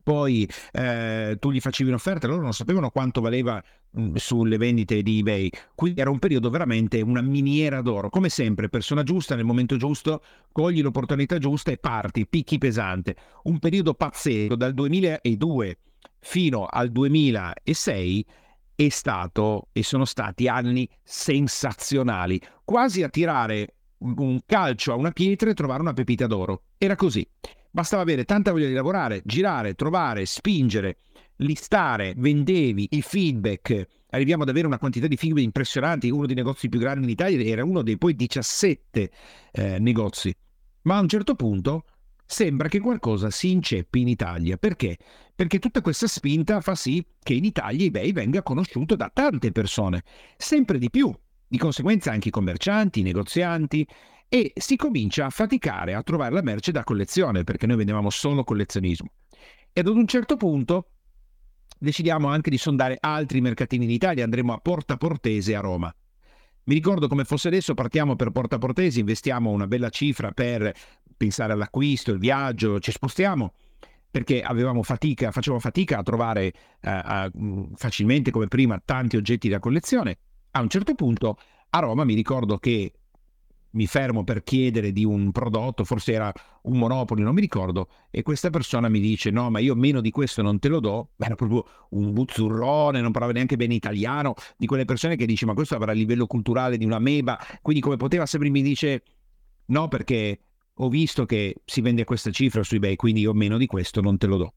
Poi 0.02 0.46
eh, 0.72 1.38
tu 1.40 1.50
gli 1.50 1.60
facevi 1.60 1.88
un'offerta, 1.88 2.26
loro 2.26 2.42
non 2.42 2.52
sapevano 2.52 2.90
quanto 2.90 3.22
valeva 3.22 3.62
mh, 3.92 4.02
mm, 4.02 4.14
sulle 4.16 4.58
vendite 4.58 5.02
di 5.02 5.20
eBay. 5.20 5.48
Quindi 5.74 5.98
era 5.98 6.10
un 6.10 6.18
periodo 6.18 6.50
veramente 6.50 7.00
una 7.00 7.22
miniera 7.22 7.80
d'oro. 7.80 8.10
Come 8.10 8.28
sempre, 8.28 8.68
persona 8.68 9.02
giusta 9.02 9.34
nel 9.34 9.46
momento 9.46 9.78
giusto, 9.78 10.22
cogli 10.52 10.82
l'opportunità 10.82 11.38
giusta 11.38 11.70
e 11.70 11.78
parti, 11.78 12.26
picchi 12.26 12.58
pesante. 12.58 13.16
Un 13.44 13.58
periodo 13.58 13.94
pazzesco 13.94 14.56
dal 14.56 14.74
2002 14.74 15.78
fino 16.18 16.66
al 16.66 16.90
2006 16.90 18.26
è 18.74 18.88
stato 18.88 19.68
e 19.72 19.82
sono 19.82 20.04
stati 20.04 20.48
anni 20.48 20.88
sensazionali, 21.02 22.40
quasi 22.64 23.02
a 23.02 23.08
tirare 23.08 23.74
un 23.98 24.40
calcio 24.44 24.92
a 24.92 24.96
una 24.96 25.12
pietra 25.12 25.50
e 25.50 25.54
trovare 25.54 25.80
una 25.80 25.92
pepita 25.92 26.26
d'oro. 26.26 26.64
Era 26.76 26.96
così. 26.96 27.26
Bastava 27.70 28.02
avere 28.02 28.24
tanta 28.24 28.52
voglia 28.52 28.68
di 28.68 28.74
lavorare, 28.74 29.22
girare, 29.24 29.74
trovare, 29.74 30.26
spingere, 30.26 30.98
listare, 31.36 32.14
vendevi, 32.16 32.88
i 32.90 33.02
feedback. 33.02 33.86
Arriviamo 34.10 34.44
ad 34.44 34.48
avere 34.48 34.66
una 34.66 34.78
quantità 34.78 35.06
di 35.06 35.16
feedback 35.16 35.44
impressionanti. 35.44 36.10
Uno 36.10 36.26
dei 36.26 36.36
negozi 36.36 36.68
più 36.68 36.78
grandi 36.78 37.04
in 37.04 37.10
Italia 37.10 37.42
era 37.44 37.64
uno 37.64 37.82
dei 37.82 37.98
poi 37.98 38.14
17 38.14 39.10
eh, 39.52 39.78
negozi. 39.78 40.34
Ma 40.82 40.98
a 40.98 41.00
un 41.00 41.08
certo 41.08 41.34
punto 41.34 41.84
sembra 42.24 42.68
che 42.68 42.80
qualcosa 42.80 43.30
si 43.30 43.50
inceppi 43.50 44.00
in 44.00 44.08
Italia. 44.08 44.56
Perché? 44.56 44.98
Perché 45.36 45.58
tutta 45.58 45.80
questa 45.80 46.06
spinta 46.06 46.60
fa 46.60 46.76
sì 46.76 47.04
che 47.20 47.34
in 47.34 47.44
Italia 47.44 47.86
eBay 47.86 48.12
venga 48.12 48.42
conosciuto 48.42 48.94
da 48.94 49.10
tante 49.12 49.50
persone, 49.50 50.04
sempre 50.36 50.78
di 50.78 50.90
più. 50.90 51.12
Di 51.46 51.58
conseguenza 51.58 52.12
anche 52.12 52.28
i 52.28 52.30
commercianti, 52.30 53.00
i 53.00 53.02
negozianti, 53.02 53.86
e 54.28 54.52
si 54.54 54.76
comincia 54.76 55.26
a 55.26 55.30
faticare 55.30 55.94
a 55.94 56.02
trovare 56.02 56.34
la 56.34 56.42
merce 56.42 56.70
da 56.72 56.84
collezione, 56.84 57.42
perché 57.42 57.66
noi 57.66 57.76
vendevamo 57.76 58.10
solo 58.10 58.44
collezionismo. 58.44 59.10
E 59.72 59.80
ad 59.80 59.88
un 59.88 60.06
certo 60.06 60.36
punto 60.36 60.90
decidiamo 61.78 62.28
anche 62.28 62.50
di 62.50 62.58
sondare 62.58 62.96
altri 63.00 63.40
mercatini 63.40 63.84
in 63.84 63.90
Italia, 63.90 64.22
andremo 64.22 64.52
a 64.52 64.58
Porta 64.58 64.96
Portese 64.96 65.56
a 65.56 65.60
Roma. 65.60 65.94
Mi 66.66 66.74
ricordo 66.74 67.08
come 67.08 67.24
fosse 67.24 67.48
adesso, 67.48 67.74
partiamo 67.74 68.14
per 68.14 68.30
Porta 68.30 68.58
Portese, 68.58 69.00
investiamo 69.00 69.50
una 69.50 69.66
bella 69.66 69.90
cifra 69.90 70.30
per 70.30 70.72
pensare 71.16 71.52
all'acquisto, 71.52 72.12
il 72.12 72.18
viaggio, 72.18 72.78
ci 72.78 72.92
spostiamo 72.92 73.52
perché 74.14 74.42
avevamo 74.42 74.84
fatica, 74.84 75.32
facevamo 75.32 75.60
fatica 75.60 75.98
a 75.98 76.04
trovare 76.04 76.52
eh, 76.80 77.30
mm, 77.36 77.72
facilmente 77.74 78.30
come 78.30 78.46
prima 78.46 78.80
tanti 78.84 79.16
oggetti 79.16 79.48
da 79.48 79.58
collezione. 79.58 80.18
A 80.52 80.60
un 80.60 80.68
certo 80.68 80.94
punto 80.94 81.36
a 81.70 81.80
Roma 81.80 82.04
mi 82.04 82.14
ricordo 82.14 82.58
che 82.58 82.92
mi 83.70 83.88
fermo 83.88 84.22
per 84.22 84.44
chiedere 84.44 84.92
di 84.92 85.04
un 85.04 85.32
prodotto, 85.32 85.82
forse 85.82 86.12
era 86.12 86.32
un 86.62 86.78
monopoli, 86.78 87.22
non 87.22 87.34
mi 87.34 87.40
ricordo, 87.40 87.88
e 88.08 88.22
questa 88.22 88.50
persona 88.50 88.88
mi 88.88 89.00
dice 89.00 89.32
no, 89.32 89.50
ma 89.50 89.58
io 89.58 89.74
meno 89.74 90.00
di 90.00 90.12
questo 90.12 90.42
non 90.42 90.60
te 90.60 90.68
lo 90.68 90.78
do, 90.78 91.08
era 91.18 91.34
proprio 91.34 91.66
un 91.88 92.12
buzzurrone, 92.12 93.00
non 93.00 93.10
parlava 93.10 93.32
neanche 93.32 93.56
bene 93.56 93.74
italiano, 93.74 94.34
di 94.56 94.66
quelle 94.66 94.84
persone 94.84 95.16
che 95.16 95.26
dici 95.26 95.44
ma 95.44 95.54
questo 95.54 95.74
avrà 95.74 95.90
il 95.90 95.98
livello 95.98 96.28
culturale 96.28 96.76
di 96.76 96.84
una 96.84 97.00
meba, 97.00 97.36
quindi 97.62 97.82
come 97.82 97.96
poteva 97.96 98.26
sempre 98.26 98.48
mi 98.48 98.62
dice 98.62 99.02
no 99.66 99.88
perché 99.88 100.38
ho 100.74 100.88
visto 100.88 101.24
che 101.24 101.56
si 101.64 101.80
vende 101.80 102.04
questa 102.04 102.30
cifra 102.30 102.62
su 102.62 102.74
eBay, 102.74 102.96
quindi 102.96 103.20
io 103.20 103.32
meno 103.32 103.58
di 103.58 103.66
questo 103.66 104.00
non 104.00 104.18
te 104.18 104.26
lo 104.26 104.36
do. 104.36 104.54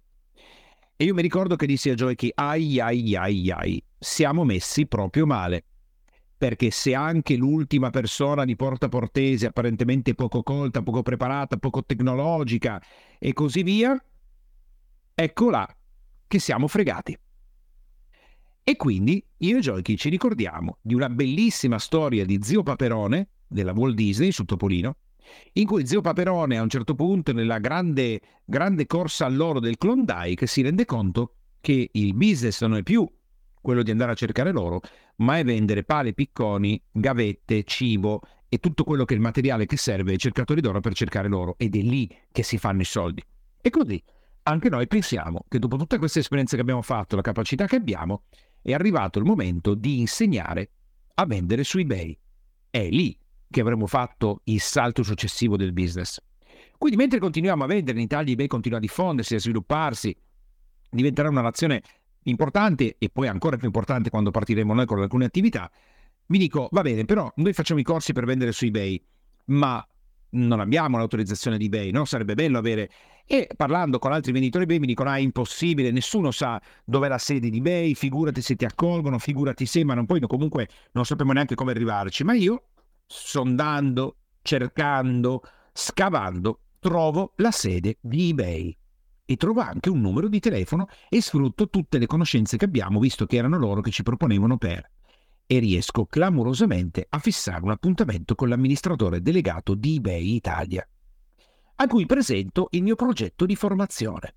E 0.95 1.03
io 1.03 1.13
mi 1.13 1.21
ricordo 1.21 1.55
che 1.55 1.67
dissi 1.67 1.91
a 1.91 1.93
Joy 1.93 2.15
che 2.15 2.31
ai 2.33 2.79
ai 2.79 3.15
ai 3.15 3.51
ai, 3.51 3.83
siamo 3.99 4.43
messi 4.43 4.87
proprio 4.87 5.27
male. 5.27 5.63
Perché 6.37 6.69
se 6.71 6.93
anche 6.93 7.35
l'ultima 7.35 7.89
persona 7.89 8.45
di 8.45 8.55
Porta 8.55 8.89
Portese, 8.89 9.47
apparentemente 9.47 10.13
poco 10.13 10.43
colta, 10.43 10.83
poco 10.83 11.01
preparata, 11.01 11.57
poco 11.57 11.83
tecnologica 11.83 12.81
e 13.17 13.33
così 13.33 13.63
via, 13.63 13.99
ecco 15.13 15.49
là 15.49 15.67
che 16.27 16.39
siamo 16.39 16.67
fregati. 16.67 17.17
E 18.63 18.75
quindi 18.75 19.23
io 19.37 19.57
e 19.57 19.61
Joyki 19.61 19.97
ci 19.97 20.09
ricordiamo 20.09 20.77
di 20.81 20.93
una 20.93 21.09
bellissima 21.09 21.79
storia 21.79 22.25
di 22.25 22.39
zio 22.41 22.63
Paperone 22.63 23.29
della 23.47 23.71
Walt 23.71 23.95
Disney 23.95 24.31
su 24.31 24.43
Topolino, 24.43 24.97
in 25.53 25.65
cui 25.65 25.85
zio 25.85 26.01
Paperone 26.01 26.57
a 26.57 26.61
un 26.61 26.69
certo 26.69 26.95
punto 26.95 27.33
nella 27.33 27.59
grande, 27.59 28.21
grande 28.45 28.85
corsa 28.85 29.25
all'oro 29.25 29.59
del 29.59 29.77
Klondike 29.77 30.47
si 30.47 30.61
rende 30.61 30.85
conto 30.85 31.33
che 31.61 31.89
il 31.91 32.13
business 32.13 32.61
non 32.61 32.77
è 32.77 32.83
più 32.83 33.09
quello 33.61 33.83
di 33.83 33.91
andare 33.91 34.13
a 34.13 34.15
cercare 34.15 34.51
l'oro, 34.51 34.79
ma 35.17 35.37
è 35.37 35.43
vendere 35.43 35.83
pale, 35.83 36.13
picconi, 36.13 36.81
gavette, 36.91 37.63
cibo 37.63 38.21
e 38.47 38.59
tutto 38.59 38.83
quello 38.83 39.03
che 39.03 39.13
è 39.13 39.17
il 39.17 39.23
materiale 39.23 39.65
che 39.65 39.75
serve 39.75 40.11
ai 40.11 40.17
cercatori 40.17 40.61
d'oro 40.61 40.79
per 40.79 40.93
cercare 40.93 41.27
l'oro 41.27 41.55
ed 41.57 41.75
è 41.75 41.81
lì 41.81 42.09
che 42.31 42.43
si 42.43 42.57
fanno 42.57 42.81
i 42.81 42.85
soldi. 42.85 43.21
E 43.59 43.69
così 43.69 44.01
anche 44.43 44.69
noi 44.69 44.87
pensiamo 44.87 45.43
che 45.49 45.59
dopo 45.59 45.75
tutte 45.75 45.97
queste 45.97 46.19
esperienze 46.19 46.55
che 46.55 46.61
abbiamo 46.61 46.81
fatto, 46.81 47.17
la 47.17 47.21
capacità 47.21 47.65
che 47.65 47.75
abbiamo, 47.75 48.23
è 48.61 48.73
arrivato 48.73 49.19
il 49.19 49.25
momento 49.25 49.73
di 49.73 49.99
insegnare 49.99 50.71
a 51.15 51.25
vendere 51.25 51.65
su 51.65 51.79
eBay. 51.79 52.17
È 52.69 52.87
lì 52.89 53.17
che 53.49 53.61
avremo 53.61 53.87
fatto 53.87 54.41
il 54.45 54.59
salto 54.59 55.03
successivo 55.03 55.57
del 55.57 55.73
business. 55.73 56.19
Quindi 56.77 56.97
mentre 56.97 57.19
continuiamo 57.19 57.63
a 57.63 57.67
vendere 57.67 57.97
in 57.97 58.03
Italia, 58.03 58.33
eBay 58.33 58.47
continua 58.47 58.77
a 58.77 58.81
diffondersi, 58.81 59.35
a 59.35 59.39
svilupparsi, 59.39 60.15
diventerà 60.89 61.29
una 61.29 61.41
nazione 61.41 61.81
importante 62.23 62.95
e 62.97 63.09
poi 63.09 63.27
ancora 63.27 63.57
più 63.57 63.65
importante 63.65 64.09
quando 64.09 64.31
partiremo 64.31 64.73
noi 64.73 64.85
con 64.85 64.99
alcune 64.99 65.25
attività, 65.25 65.71
mi 66.27 66.37
dico, 66.37 66.67
va 66.71 66.81
bene, 66.81 67.05
però 67.05 67.31
noi 67.37 67.53
facciamo 67.53 67.79
i 67.79 67.83
corsi 67.83 68.13
per 68.13 68.25
vendere 68.25 68.51
su 68.51 68.65
eBay, 68.65 69.01
ma 69.45 69.85
non 70.29 70.59
abbiamo 70.59 70.97
l'autorizzazione 70.97 71.57
di 71.57 71.65
eBay, 71.65 71.91
no? 71.91 72.05
Sarebbe 72.05 72.35
bello 72.35 72.57
avere... 72.57 72.89
E 73.29 73.49
parlando 73.57 73.99
con 73.99 74.13
altri 74.13 74.31
venditori 74.31 74.63
eBay 74.63 74.79
mi 74.79 74.87
dicono, 74.87 75.09
ah, 75.09 75.17
è 75.17 75.19
impossibile, 75.19 75.91
nessuno 75.91 76.31
sa 76.31 76.61
dov'è 76.85 77.09
la 77.09 77.17
sede 77.17 77.49
di 77.49 77.57
eBay, 77.57 77.93
figurati 77.93 78.41
se 78.41 78.55
ti 78.55 78.63
accolgono, 78.63 79.19
figurati 79.19 79.65
se, 79.65 79.83
ma 79.83 79.93
non, 79.93 80.05
poi 80.05 80.21
comunque 80.21 80.69
non 80.93 81.03
sappiamo 81.03 81.33
neanche 81.33 81.53
come 81.53 81.71
arrivarci. 81.71 82.23
Ma 82.23 82.33
io 82.33 82.63
sondando, 83.07 84.17
cercando, 84.41 85.41
scavando, 85.73 86.59
trovo 86.79 87.33
la 87.37 87.51
sede 87.51 87.97
di 88.01 88.29
eBay 88.29 88.77
e 89.25 89.35
trovo 89.35 89.61
anche 89.61 89.89
un 89.89 89.99
numero 89.99 90.27
di 90.27 90.39
telefono 90.39 90.87
e 91.09 91.21
sfrutto 91.21 91.69
tutte 91.69 91.97
le 91.97 92.05
conoscenze 92.05 92.57
che 92.57 92.65
abbiamo, 92.65 92.99
visto 92.99 93.25
che 93.25 93.37
erano 93.37 93.57
loro 93.57 93.81
che 93.81 93.91
ci 93.91 94.03
proponevano 94.03 94.57
per. 94.57 94.89
E 95.45 95.59
riesco 95.59 96.05
clamorosamente 96.05 97.05
a 97.09 97.19
fissare 97.19 97.63
un 97.63 97.71
appuntamento 97.71 98.35
con 98.35 98.49
l'amministratore 98.49 99.21
delegato 99.21 99.75
di 99.75 99.95
eBay 99.95 100.35
Italia, 100.35 100.87
a 101.75 101.87
cui 101.87 102.05
presento 102.05 102.67
il 102.71 102.83
mio 102.83 102.95
progetto 102.95 103.45
di 103.45 103.55
formazione. 103.55 104.35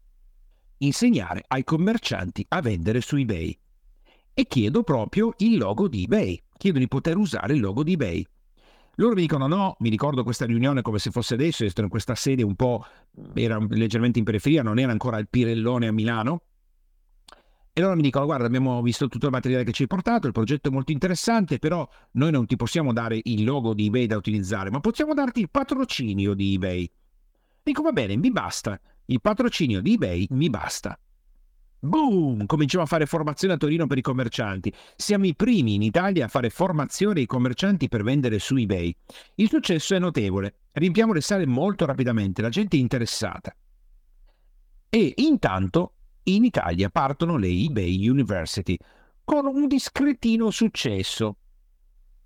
Insegnare 0.79 1.45
ai 1.47 1.63
commercianti 1.63 2.45
a 2.49 2.61
vendere 2.61 3.01
su 3.01 3.17
eBay. 3.17 3.57
E 4.33 4.47
chiedo 4.47 4.83
proprio 4.83 5.35
il 5.39 5.59
logo 5.59 5.89
di 5.89 6.05
eBay. 6.05 6.43
Chiedo 6.57 6.79
di 6.79 6.89
poter 6.89 7.17
usare 7.17 7.55
il 7.55 7.61
logo 7.61 7.83
di 7.83 7.93
eBay. 7.93 8.27
Loro 9.01 9.15
mi 9.15 9.23
dicono 9.23 9.47
no, 9.47 9.77
mi 9.79 9.89
ricordo 9.89 10.23
questa 10.23 10.45
riunione 10.45 10.83
come 10.83 10.99
se 10.99 11.11
fosse 11.11 11.33
adesso, 11.33 11.65
in 11.65 11.89
questa 11.89 12.15
sede 12.15 12.43
un 12.43 12.55
po', 12.55 12.85
era 13.33 13.59
leggermente 13.71 14.19
in 14.19 14.27
periferia, 14.27 14.63
non 14.63 14.79
era 14.79 14.93
ancora 14.93 15.17
il 15.17 15.27
Pirellone 15.27 15.87
a 15.87 15.93
Milano. 15.93 16.43
E 17.73 17.81
loro 17.81 17.97
mi 17.97 18.03
dicono 18.03 18.27
guarda 18.27 18.45
abbiamo 18.45 18.83
visto 18.83 19.09
tutto 19.09 19.25
il 19.25 19.33
materiale 19.33 19.65
che 19.65 19.73
ci 19.73 19.83
hai 19.83 19.89
portato, 19.89 20.27
il 20.27 20.35
progetto 20.35 20.69
è 20.69 20.73
molto 20.73 20.93
interessante, 20.93 21.59
però 21.59 21.89
noi 22.13 22.31
non 22.31 22.45
ti 22.45 22.57
possiamo 22.57 22.93
dare 22.93 23.19
il 23.23 23.43
logo 23.43 23.73
di 23.73 23.87
eBay 23.87 24.05
da 24.05 24.19
utilizzare, 24.19 24.69
ma 24.71 24.81
possiamo 24.81 25.15
darti 25.15 25.41
il 25.41 25.49
patrocinio 25.49 26.35
di 26.35 26.57
eBay. 26.57 26.91
Dico 27.63 27.81
va 27.81 27.93
bene, 27.93 28.19
mi 28.19 28.31
basta, 28.31 28.79
il 29.07 29.21
patrocinio 29.23 29.81
di 29.81 29.95
eBay 29.95 30.27
mi 30.33 30.51
basta. 30.51 31.01
Boom! 31.83 32.45
Cominciamo 32.45 32.85
a 32.85 32.87
fare 32.87 33.07
formazione 33.07 33.55
a 33.55 33.57
Torino 33.57 33.87
per 33.87 33.97
i 33.97 34.03
commercianti. 34.03 34.71
Siamo 34.97 35.25
i 35.25 35.35
primi 35.35 35.77
in 35.77 35.83
Italia 35.83 36.27
a 36.27 36.29
fare 36.29 36.51
formazione 36.51 37.21
ai 37.21 37.27
commercianti 37.27 37.89
per 37.89 38.03
vendere 38.03 38.39
su 38.39 38.55
eBay. 38.57 38.95
Il 39.37 39.49
successo 39.49 39.95
è 39.95 39.99
notevole. 39.99 40.57
Riempiamo 40.73 41.15
le 41.15 41.23
sale 41.23 41.47
molto 41.47 41.87
rapidamente, 41.87 42.43
la 42.43 42.51
gente 42.51 42.77
è 42.77 42.81
interessata. 42.81 43.57
E 44.91 45.15
intanto 45.17 45.95
in 46.25 46.45
Italia 46.45 46.91
partono 46.91 47.39
le 47.39 47.49
eBay 47.49 48.07
University 48.07 48.77
con 49.25 49.47
un 49.47 49.67
discretino 49.67 50.51
successo. 50.51 51.37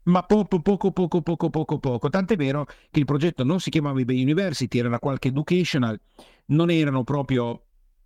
Ma 0.04 0.24
poco, 0.24 0.60
poco, 0.60 0.90
poco, 0.90 1.22
poco, 1.22 1.48
poco, 1.48 1.78
poco. 1.78 2.10
Tant'è 2.10 2.34
vero 2.34 2.64
che 2.90 2.98
il 2.98 3.04
progetto 3.04 3.44
non 3.44 3.60
si 3.60 3.70
chiamava 3.70 4.00
eBay 4.00 4.20
University, 4.20 4.80
era 4.80 4.98
qualche 4.98 5.28
educational, 5.28 5.98
non 6.46 6.70
erano 6.70 7.04
proprio 7.04 7.63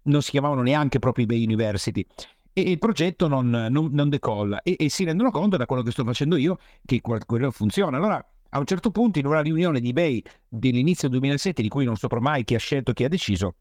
non 0.09 0.23
si 0.23 0.31
chiamavano 0.31 0.63
neanche 0.63 0.99
proprio 0.99 1.25
eBay 1.25 1.45
University 1.45 2.05
e 2.53 2.63
il 2.63 2.79
progetto 2.79 3.29
non, 3.29 3.49
non, 3.49 3.89
non 3.93 4.09
decolla 4.09 4.63
e, 4.63 4.77
e, 4.79 4.89
si 4.89 5.05
rendono 5.05 5.31
conto 5.31 5.57
da 5.57 5.67
quello 5.67 5.83
che 5.83 5.93
sto 5.93 6.05
facendo 6.05 6.37
io 6.37 6.59
che 6.85 7.01
quello 7.01 7.51
funziona. 7.51 7.97
Allora 7.97 8.25
a 8.51 8.59
un 8.59 8.65
certo 8.65 8.91
punto 8.91 9.19
in 9.19 9.27
una 9.27 9.41
riunione 9.41 9.81
di 9.81 9.91
eBay 9.91 10.23
dell'inizio 10.49 11.09
2007 11.09 11.63
di 11.63 11.69
cui 11.69 11.85
non 11.85 11.97
saprò 11.97 12.19
mai 12.19 12.45
chi 12.45 12.55
ha 12.55 12.59
scelto, 12.59 12.93
chi 12.93 13.05
ha 13.05 13.09
deciso, 13.09 13.57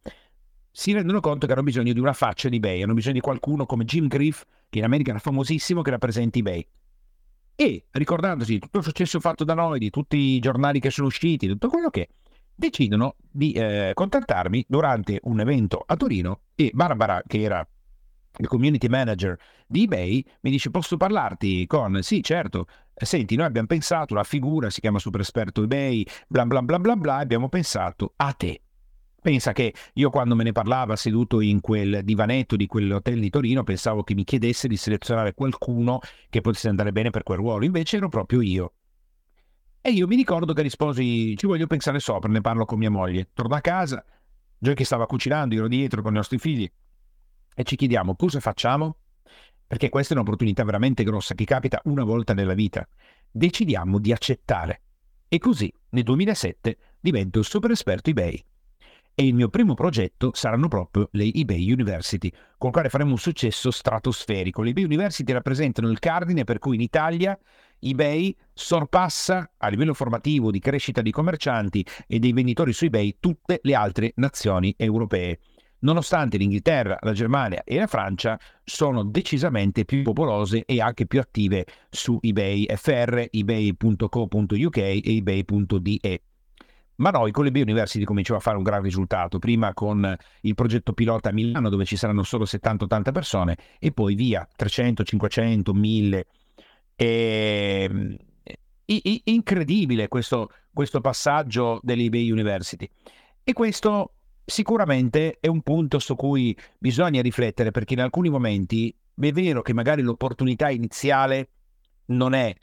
si 0.71 0.93
rendono 0.93 1.19
conto 1.19 1.45
che 1.45 1.53
hanno 1.53 1.63
bisogno 1.63 1.93
di 1.93 1.99
una 1.99 2.13
faccia 2.13 2.49
di 2.49 2.57
eBay, 2.57 2.83
hanno 2.83 2.93
bisogno 2.93 3.15
di 3.15 3.19
qualcuno 3.19 3.65
come 3.65 3.83
Jim 3.83 4.07
Griff 4.07 4.43
che 4.69 4.79
in 4.79 4.85
America 4.85 5.11
era 5.11 5.19
famosissimo 5.19 5.81
che 5.81 5.91
rappresenti 5.91 6.39
eBay. 6.39 6.65
E 7.55 7.85
ricordandosi 7.91 8.53
di 8.53 8.59
tutto 8.59 8.77
il 8.77 8.83
successo 8.83 9.19
fatto 9.19 9.43
da 9.43 9.55
noi, 9.55 9.79
di 9.79 9.89
tutti 9.89 10.15
i 10.15 10.39
giornali 10.39 10.79
che 10.79 10.91
sono 10.91 11.07
usciti, 11.07 11.47
tutto 11.47 11.69
quello 11.69 11.89
che 11.89 12.09
decidono 12.57 13.15
di 13.31 13.51
eh, 13.51 13.91
contattarmi 13.93 14.65
durante 14.67 15.19
un 15.23 15.39
evento 15.39 15.83
a 15.85 15.95
Torino 15.95 16.41
e 16.55 16.71
Barbara, 16.73 17.21
che 17.25 17.41
era 17.41 17.65
il 18.39 18.47
community 18.47 18.87
manager 18.87 19.37
di 19.67 19.83
eBay, 19.83 20.23
mi 20.41 20.51
dice 20.51 20.71
posso 20.71 20.97
parlarti 20.97 21.65
con, 21.67 22.01
sì 22.01 22.21
certo, 22.21 22.65
senti 22.93 23.35
noi 23.35 23.45
abbiamo 23.45 23.67
pensato, 23.67 24.13
la 24.13 24.23
figura 24.23 24.69
si 24.69 24.81
chiama 24.81 24.99
super 24.99 25.21
esperto 25.21 25.63
eBay, 25.63 26.05
bla 26.27 26.45
bla 26.45 26.61
bla 26.61 26.79
bla 26.79 26.95
bla, 26.95 27.15
abbiamo 27.17 27.47
pensato 27.47 28.13
a 28.17 28.33
te. 28.33 28.61
Pensa 29.19 29.51
che 29.51 29.73
io 29.93 30.09
quando 30.09 30.35
me 30.35 30.43
ne 30.43 30.51
parlava 30.51 30.95
seduto 30.95 31.41
in 31.41 31.59
quel 31.59 32.01
divanetto 32.03 32.55
di 32.55 32.65
quell'hotel 32.65 33.19
di 33.19 33.29
Torino 33.29 33.63
pensavo 33.63 34.03
che 34.03 34.13
mi 34.13 34.23
chiedesse 34.23 34.67
di 34.67 34.77
selezionare 34.77 35.33
qualcuno 35.33 35.99
che 36.29 36.41
potesse 36.41 36.69
andare 36.69 36.91
bene 36.91 37.09
per 37.09 37.23
quel 37.23 37.37
ruolo, 37.37 37.65
invece 37.65 37.97
ero 37.97 38.09
proprio 38.09 38.41
io. 38.41 38.73
E 39.87 39.91
io 39.91 40.05
mi 40.05 40.17
ricordo 40.17 40.51
che 40.51 40.63
risposi, 40.63 41.37
ci 41.37 41.45
voglio 41.45 41.65
pensare 41.65 41.99
sopra, 41.99 42.29
ne 42.29 42.41
parlo 42.41 42.65
con 42.65 42.77
mia 42.77 42.89
moglie. 42.89 43.29
Torno 43.31 43.55
a 43.55 43.61
casa, 43.61 44.03
che 44.59 44.83
stava 44.83 45.05
cucinando, 45.05 45.55
io 45.55 45.61
ero 45.61 45.69
dietro 45.69 46.01
con 46.01 46.11
i 46.11 46.15
nostri 46.15 46.37
figli, 46.37 46.69
e 47.55 47.63
ci 47.63 47.77
chiediamo 47.77 48.17
cosa 48.17 48.41
facciamo? 48.41 48.97
Perché 49.65 49.87
questa 49.87 50.13
è 50.13 50.17
un'opportunità 50.17 50.65
veramente 50.65 51.05
grossa 51.05 51.35
che 51.35 51.45
capita 51.45 51.79
una 51.85 52.03
volta 52.03 52.33
nella 52.33 52.53
vita. 52.53 52.85
Decidiamo 53.31 53.97
di 53.99 54.11
accettare. 54.11 54.81
E 55.29 55.37
così, 55.37 55.73
nel 55.91 56.03
2007, 56.03 56.77
divento 56.99 57.41
super 57.41 57.71
esperto 57.71 58.09
eBay. 58.09 58.43
E 59.15 59.25
il 59.25 59.35
mio 59.35 59.47
primo 59.47 59.73
progetto 59.73 60.31
saranno 60.33 60.67
proprio 60.67 61.07
le 61.13 61.31
eBay 61.33 61.71
University, 61.71 62.29
con 62.57 62.67
il 62.67 62.73
quale 62.73 62.89
faremo 62.89 63.11
un 63.11 63.17
successo 63.17 63.71
stratosferico. 63.71 64.63
Le 64.63 64.71
eBay 64.71 64.83
University 64.83 65.31
rappresentano 65.31 65.89
il 65.89 65.99
cardine 65.99 66.43
per 66.43 66.59
cui 66.59 66.75
in 66.75 66.81
Italia 66.81 67.39
eBay 67.79 68.35
sorpassa 68.53 69.51
a 69.57 69.67
livello 69.67 69.93
formativo 69.93 70.51
di 70.51 70.59
crescita 70.59 71.01
di 71.01 71.11
commercianti 71.11 71.85
e 72.07 72.19
dei 72.19 72.33
venditori 72.33 72.73
su 72.73 72.85
eBay 72.85 73.17
tutte 73.19 73.59
le 73.61 73.75
altre 73.75 74.13
nazioni 74.15 74.73
europee. 74.77 75.39
Nonostante 75.79 76.37
l'Inghilterra, 76.37 76.97
la 77.01 77.13
Germania 77.13 77.63
e 77.63 77.77
la 77.77 77.85
Francia 77.85 78.39
sono 78.63 79.03
decisamente 79.03 79.85
più 79.85 80.01
popolose 80.01 80.65
e 80.65 80.81
anche 80.81 81.05
più 81.05 81.19
attive 81.19 81.65
su 81.89 82.17
eBay 82.19 82.65
FR, 82.75 83.27
ebay.co.uk 83.29 84.77
e 84.77 85.01
ebay.de. 85.03 86.21
Ma 86.95 87.11
noi 87.11 87.31
con 87.31 87.43
l'eBay 87.43 87.61
University 87.61 88.03
cominciamo 88.03 88.39
a 88.39 88.41
fare 88.41 88.57
un 88.57 88.63
gran 88.63 88.81
risultato, 88.81 89.37
prima 89.37 89.71
con 89.75 90.17
il 90.41 90.55
progetto 90.55 90.93
pilota 90.93 91.29
a 91.29 91.31
Milano 91.31 91.69
dove 91.69 91.85
ci 91.85 91.95
saranno 91.95 92.23
solo 92.23 92.43
70-80 92.45 93.11
persone 93.11 93.57
e 93.77 93.91
poi 93.91 94.15
via 94.15 94.47
300, 94.55 95.03
500, 95.03 95.73
1000 95.75 96.25
e, 96.97 97.87
ehm, 97.89 98.17
I- 98.89 99.21
incredibile 99.25 100.07
questo, 100.07 100.49
questo 100.73 101.01
passaggio 101.01 101.79
dell'eBay 101.83 102.31
University. 102.31 102.89
E 103.43 103.53
questo 103.53 104.13
sicuramente 104.45 105.37
è 105.39 105.47
un 105.47 105.61
punto 105.61 105.99
su 105.99 106.15
cui 106.15 106.57
bisogna 106.77 107.21
riflettere 107.21 107.71
perché 107.71 107.93
in 107.93 108.01
alcuni 108.01 108.29
momenti 108.29 108.89
è 108.89 109.31
vero 109.31 109.61
che 109.61 109.73
magari 109.73 110.01
l'opportunità 110.01 110.69
iniziale 110.69 111.49
non 112.07 112.33
è 112.33 112.55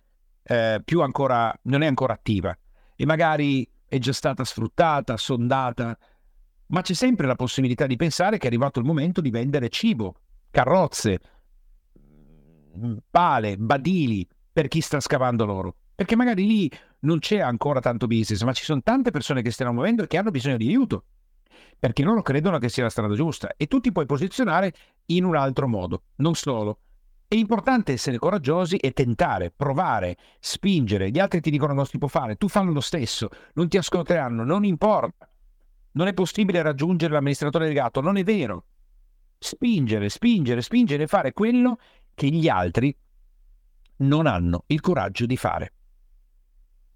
eh, 0.44 0.80
più 0.82 1.02
ancora, 1.02 1.54
non 1.64 1.82
è 1.82 1.86
ancora 1.86 2.14
attiva 2.14 2.56
e 2.96 3.04
magari 3.04 3.68
è 3.86 3.98
già 3.98 4.12
stata 4.12 4.44
sfruttata, 4.44 5.16
sondata, 5.18 5.96
ma 6.68 6.80
c'è 6.80 6.94
sempre 6.94 7.26
la 7.26 7.36
possibilità 7.36 7.86
di 7.86 7.96
pensare 7.96 8.38
che 8.38 8.44
è 8.44 8.46
arrivato 8.48 8.78
il 8.78 8.86
momento 8.86 9.20
di 9.20 9.30
vendere 9.30 9.68
cibo, 9.68 10.14
carrozze, 10.50 11.20
pale, 13.10 13.56
badili 13.56 14.26
per 14.52 14.68
chi 14.68 14.80
sta 14.80 15.00
scavando 15.00 15.44
l'oro. 15.44 15.76
Perché 15.94 16.16
magari 16.16 16.46
lì 16.46 16.70
non 17.00 17.18
c'è 17.18 17.38
ancora 17.38 17.80
tanto 17.80 18.06
business, 18.06 18.42
ma 18.42 18.52
ci 18.52 18.64
sono 18.64 18.82
tante 18.82 19.10
persone 19.10 19.42
che 19.42 19.50
stanno 19.50 19.72
muovendo 19.72 20.02
e 20.02 20.06
che 20.06 20.16
hanno 20.16 20.30
bisogno 20.30 20.56
di 20.56 20.68
aiuto. 20.68 21.04
Perché 21.78 22.02
loro 22.02 22.22
credono 22.22 22.58
che 22.58 22.68
sia 22.68 22.82
la 22.82 22.90
strada 22.90 23.14
giusta 23.14 23.54
e 23.56 23.66
tu 23.66 23.80
ti 23.80 23.92
puoi 23.92 24.06
posizionare 24.06 24.72
in 25.06 25.24
un 25.24 25.36
altro 25.36 25.68
modo, 25.68 26.02
non 26.16 26.34
solo. 26.34 26.78
È 27.26 27.36
importante 27.36 27.92
essere 27.92 28.18
coraggiosi 28.18 28.76
e 28.76 28.92
tentare, 28.92 29.50
provare, 29.50 30.16
spingere. 30.40 31.10
Gli 31.10 31.18
altri 31.18 31.40
ti 31.40 31.50
dicono 31.50 31.72
non 31.72 31.86
si 31.86 31.98
può 31.98 32.08
fare, 32.08 32.36
tu 32.36 32.48
fallo 32.48 32.72
lo 32.72 32.80
stesso, 32.80 33.28
non 33.54 33.68
ti 33.68 33.76
ascolteranno, 33.76 34.44
non 34.44 34.64
importa. 34.64 35.28
Non 35.92 36.06
è 36.06 36.14
possibile 36.14 36.62
raggiungere 36.62 37.12
l'amministratore 37.12 37.64
delegato, 37.64 38.00
non 38.00 38.16
è 38.16 38.24
vero. 38.24 38.64
Spingere, 39.38 40.08
spingere, 40.08 40.62
spingere 40.62 41.06
fare 41.06 41.32
quello 41.32 41.78
che 42.14 42.28
gli 42.28 42.48
altri 42.48 42.96
non 43.96 44.26
hanno 44.26 44.64
il 44.68 44.80
coraggio 44.80 45.26
di 45.26 45.36
fare. 45.36 45.72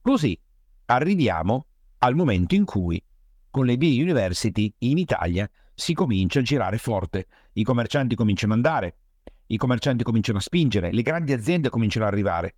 Così 0.01 0.39
arriviamo 0.87 1.67
al 1.99 2.15
momento 2.15 2.55
in 2.55 2.65
cui 2.65 3.03
con 3.51 3.67
le 3.67 3.77
BI 3.77 4.01
University 4.01 4.73
in 4.79 4.99
Italia 4.99 5.49
si 5.75 5.95
comincia 5.95 6.41
a 6.41 6.43
girare 6.43 6.79
forte, 6.79 7.27
i 7.55 7.63
commercianti 7.63 8.15
cominciano 8.15 8.53
ad 8.53 8.59
andare, 8.59 8.97
i 9.47 9.57
commercianti 9.57 10.05
cominciano 10.05 10.39
a 10.39 10.43
spingere, 10.43 10.93
le 10.93 11.03
grandi 11.03 11.33
aziende 11.33 11.71
cominciano 11.71 12.07
ad 12.07 12.13
arrivare. 12.13 12.55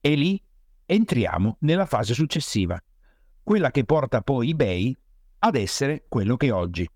E 0.00 0.14
lì 0.14 0.40
entriamo 0.86 1.56
nella 1.60 1.86
fase 1.86 2.14
successiva, 2.14 2.80
quella 3.42 3.70
che 3.70 3.84
porta 3.84 4.22
poi 4.22 4.50
eBay 4.50 4.96
ad 5.40 5.54
essere 5.54 6.04
quello 6.08 6.36
che 6.36 6.46
è 6.46 6.52
oggi. 6.52 6.88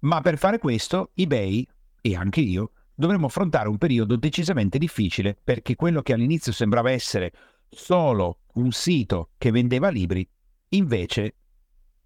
Ma 0.00 0.20
per 0.20 0.38
fare 0.38 0.58
questo, 0.58 1.10
eBay 1.14 1.66
e 2.00 2.16
anche 2.16 2.40
io 2.40 2.72
dovremmo 3.00 3.26
affrontare 3.26 3.70
un 3.70 3.78
periodo 3.78 4.16
decisamente 4.16 4.76
difficile 4.76 5.36
perché 5.42 5.74
quello 5.74 6.02
che 6.02 6.12
all'inizio 6.12 6.52
sembrava 6.52 6.90
essere 6.90 7.32
solo 7.70 8.40
un 8.54 8.70
sito 8.72 9.30
che 9.38 9.50
vendeva 9.50 9.88
libri, 9.88 10.28
invece 10.70 11.34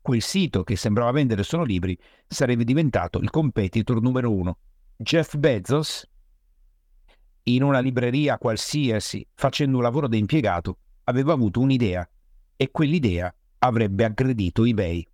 quel 0.00 0.22
sito 0.22 0.62
che 0.62 0.76
sembrava 0.76 1.10
vendere 1.10 1.42
solo 1.42 1.64
libri 1.64 1.98
sarebbe 2.28 2.62
diventato 2.62 3.18
il 3.18 3.30
competitor 3.30 4.00
numero 4.00 4.32
uno. 4.32 4.58
Jeff 4.96 5.34
Bezos, 5.36 6.08
in 7.44 7.64
una 7.64 7.80
libreria 7.80 8.38
qualsiasi, 8.38 9.26
facendo 9.34 9.78
un 9.78 9.82
lavoro 9.82 10.06
da 10.06 10.16
impiegato, 10.16 10.78
aveva 11.04 11.32
avuto 11.32 11.58
un'idea 11.58 12.08
e 12.56 12.70
quell'idea 12.70 13.34
avrebbe 13.58 14.04
aggredito 14.04 14.64
eBay. 14.64 15.04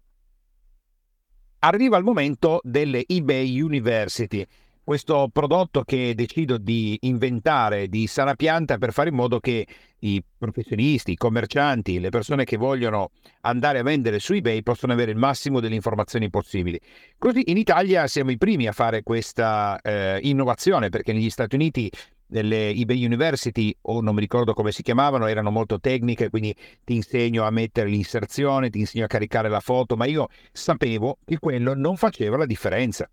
Arriva 1.60 1.96
il 1.96 2.04
momento 2.04 2.60
delle 2.62 3.04
eBay 3.06 3.60
University 3.60 4.46
questo 4.91 5.28
prodotto 5.32 5.84
che 5.84 6.16
decido 6.16 6.59
di 6.59 6.99
inventare 7.03 7.86
di 7.86 8.09
sana 8.09 8.34
pianta 8.34 8.76
per 8.76 8.93
fare 8.93 9.11
in 9.11 9.14
modo 9.14 9.38
che 9.38 9.64
i 10.01 10.20
professionisti, 10.36 11.12
i 11.12 11.16
commercianti, 11.16 12.01
le 12.01 12.09
persone 12.09 12.43
che 12.43 12.57
vogliono 12.57 13.12
andare 13.43 13.78
a 13.78 13.82
vendere 13.84 14.18
su 14.18 14.32
eBay 14.32 14.64
possano 14.64 14.93
avere 14.93 15.12
il 15.12 15.16
massimo 15.16 15.61
delle 15.61 15.76
informazioni 15.76 16.28
possibili. 16.28 16.80
Così 17.16 17.53
in 17.53 17.57
Italia 17.57 18.09
siamo 18.09 18.32
i 18.32 18.36
primi 18.36 18.66
a 18.66 18.72
fare 18.72 19.05
questa 19.05 19.80
eh, 19.80 20.18
innovazione 20.24 20.88
perché 20.88 21.12
negli 21.12 21.30
Stati 21.30 21.55
Uniti 21.55 21.88
delle 22.26 22.70
eBay 22.70 23.05
University, 23.05 23.72
o 23.82 24.01
non 24.01 24.16
mi 24.16 24.20
ricordo 24.20 24.55
come 24.55 24.72
si 24.72 24.82
chiamavano, 24.82 25.28
erano 25.28 25.53
molto 25.53 25.78
tecniche, 25.78 26.30
quindi 26.30 26.53
ti 26.82 26.97
insegno 26.97 27.45
a 27.45 27.51
mettere 27.51 27.88
l'inserzione, 27.88 28.70
ti 28.70 28.80
insegno 28.80 29.05
a 29.05 29.09
caricare 29.09 29.49
la 29.49 29.61
foto, 29.61 29.95
ma 29.95 30.07
io 30.07 30.26
sapevo 30.51 31.18
che 31.24 31.38
quello 31.38 31.76
non 31.76 31.97
faceva 31.97 32.36
la 32.36 32.47
differenza. 32.47 33.09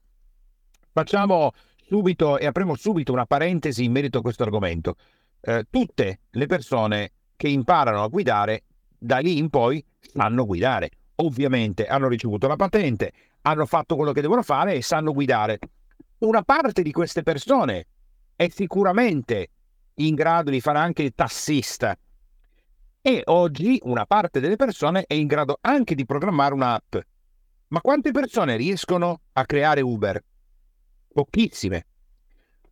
Facciamo 0.92 1.52
subito 1.88 2.38
e 2.38 2.46
apriamo 2.46 2.76
subito 2.76 3.14
una 3.14 3.26
parentesi 3.26 3.86
in 3.86 3.92
merito 3.92 4.18
a 4.18 4.22
questo 4.22 4.44
argomento. 4.44 4.96
Eh, 5.40 5.66
tutte 5.70 6.20
le 6.32 6.46
persone 6.46 7.12
che 7.36 7.48
imparano 7.48 8.04
a 8.04 8.08
guidare 8.08 8.64
da 8.98 9.20
lì 9.20 9.38
in 9.38 9.50
poi 9.50 9.84
sanno 10.00 10.46
guidare. 10.46 10.90
Ovviamente 11.16 11.88
hanno 11.88 12.08
ricevuto 12.08 12.48
la 12.48 12.56
patente, 12.56 13.14
hanno 13.42 13.66
fatto 13.66 13.96
quello 13.96 14.12
che 14.12 14.22
devono 14.22 14.44
fare 14.44 14.76
e 14.76 14.82
sanno 14.82 15.14
guidare. 15.14 15.60
Una 16.20 16.42
parte 16.42 16.82
di 16.82 16.92
queste 16.92 17.24
persone 17.24 17.88
è 18.36 18.50
sicuramente 18.50 19.50
in 19.96 20.14
grado 20.14 20.52
di 20.52 20.60
fare 20.60 20.80
anche 20.80 21.04
il 21.04 21.14
tassista 21.16 21.98
e 23.02 23.22
oggi 23.26 23.80
una 23.84 24.06
parte 24.06 24.40
delle 24.40 24.58
persone 24.58 25.06
è 25.08 25.14
in 25.14 25.28
grado 25.28 25.58
anche 25.62 25.96
di 25.96 26.06
programmare 26.06 26.54
un'app. 26.54 26.96
Ma 27.70 27.82
quante 27.82 28.12
persone 28.12 28.58
riescono 28.58 29.22
a 29.34 29.46
creare 29.46 29.82
Uber? 29.82 30.22
Pochissime. 31.24 31.86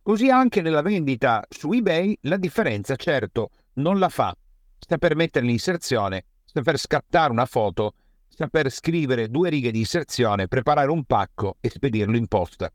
Così 0.02 0.30
anche 0.30 0.62
nella 0.62 0.82
vendita 0.82 1.44
su 1.48 1.72
eBay 1.72 2.16
la 2.22 2.36
differenza 2.36 2.94
certo 2.94 3.50
non 3.74 3.98
la 3.98 4.08
fa 4.08 4.36
saper 4.78 5.16
mettere 5.16 5.44
l'inserzione, 5.44 6.26
saper 6.44 6.78
scattare 6.78 7.32
una 7.32 7.46
foto, 7.46 7.94
saper 8.28 8.70
scrivere 8.70 9.28
due 9.28 9.50
righe 9.50 9.72
di 9.72 9.80
inserzione, 9.80 10.46
preparare 10.46 10.90
un 10.92 11.02
pacco 11.02 11.56
e 11.60 11.70
spedirlo 11.70 12.16
in 12.16 12.28
posta. 12.28 12.72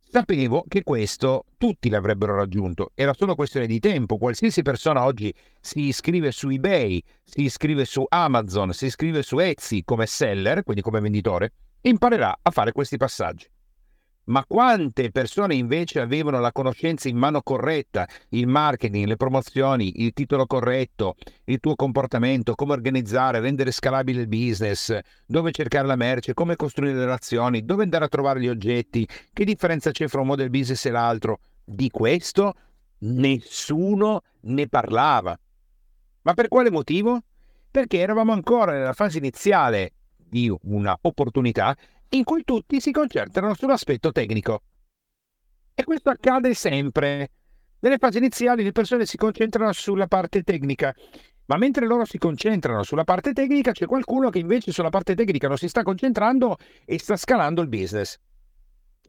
Sapevo 0.00 0.64
che 0.68 0.84
questo 0.84 1.46
tutti 1.58 1.88
l'avrebbero 1.88 2.36
raggiunto, 2.36 2.92
era 2.94 3.12
solo 3.12 3.34
questione 3.34 3.66
di 3.66 3.80
tempo. 3.80 4.16
Qualsiasi 4.16 4.62
persona 4.62 5.04
oggi 5.04 5.34
si 5.60 5.80
iscrive 5.88 6.30
su 6.30 6.48
eBay, 6.48 7.02
si 7.24 7.42
iscrive 7.42 7.84
su 7.84 8.04
Amazon, 8.08 8.72
si 8.72 8.86
iscrive 8.86 9.22
su 9.22 9.38
Etsy 9.38 9.82
come 9.82 10.06
seller, 10.06 10.62
quindi 10.62 10.80
come 10.80 11.00
venditore, 11.00 11.52
imparerà 11.82 12.38
a 12.40 12.50
fare 12.52 12.70
questi 12.70 12.96
passaggi. 12.96 13.46
Ma 14.28 14.44
quante 14.46 15.10
persone 15.10 15.54
invece 15.54 16.00
avevano 16.00 16.38
la 16.38 16.52
conoscenza 16.52 17.08
in 17.08 17.16
mano 17.16 17.40
corretta, 17.40 18.06
il 18.30 18.46
marketing, 18.46 19.06
le 19.06 19.16
promozioni, 19.16 20.02
il 20.02 20.12
titolo 20.12 20.46
corretto, 20.46 21.16
il 21.44 21.60
tuo 21.60 21.74
comportamento, 21.74 22.54
come 22.54 22.72
organizzare, 22.72 23.40
rendere 23.40 23.70
scalabile 23.70 24.20
il 24.20 24.28
business, 24.28 24.98
dove 25.24 25.50
cercare 25.50 25.86
la 25.86 25.96
merce, 25.96 26.34
come 26.34 26.56
costruire 26.56 26.94
le 26.94 27.04
relazioni, 27.04 27.64
dove 27.64 27.84
andare 27.84 28.04
a 28.04 28.08
trovare 28.08 28.40
gli 28.40 28.48
oggetti, 28.48 29.08
che 29.32 29.44
differenza 29.44 29.92
c'è 29.92 30.08
fra 30.08 30.20
un 30.20 30.26
model 30.26 30.50
business 30.50 30.84
e 30.84 30.90
l'altro. 30.90 31.40
Di 31.64 31.88
questo 31.88 32.54
nessuno 32.98 34.22
ne 34.40 34.68
parlava. 34.68 35.38
Ma 36.22 36.34
per 36.34 36.48
quale 36.48 36.70
motivo? 36.70 37.22
Perché 37.70 37.98
eravamo 37.98 38.32
ancora 38.32 38.72
nella 38.72 38.92
fase 38.92 39.16
iniziale 39.16 39.92
di 40.16 40.54
una 40.64 40.98
opportunità 41.00 41.74
in 42.10 42.24
cui 42.24 42.44
tutti 42.44 42.80
si 42.80 42.90
concentrano 42.90 43.54
sull'aspetto 43.54 44.12
tecnico. 44.12 44.62
E 45.74 45.84
questo 45.84 46.10
accade 46.10 46.54
sempre. 46.54 47.30
Nelle 47.80 47.98
fasi 47.98 48.18
iniziali 48.18 48.64
le 48.64 48.72
persone 48.72 49.06
si 49.06 49.16
concentrano 49.16 49.72
sulla 49.72 50.08
parte 50.08 50.42
tecnica, 50.42 50.94
ma 51.46 51.56
mentre 51.56 51.86
loro 51.86 52.04
si 52.04 52.18
concentrano 52.18 52.82
sulla 52.82 53.04
parte 53.04 53.32
tecnica 53.32 53.72
c'è 53.72 53.86
qualcuno 53.86 54.30
che 54.30 54.38
invece 54.38 54.72
sulla 54.72 54.90
parte 54.90 55.14
tecnica 55.14 55.48
non 55.48 55.56
si 55.56 55.68
sta 55.68 55.82
concentrando 55.82 56.56
e 56.84 56.98
sta 56.98 57.16
scalando 57.16 57.62
il 57.62 57.68
business. 57.68 58.18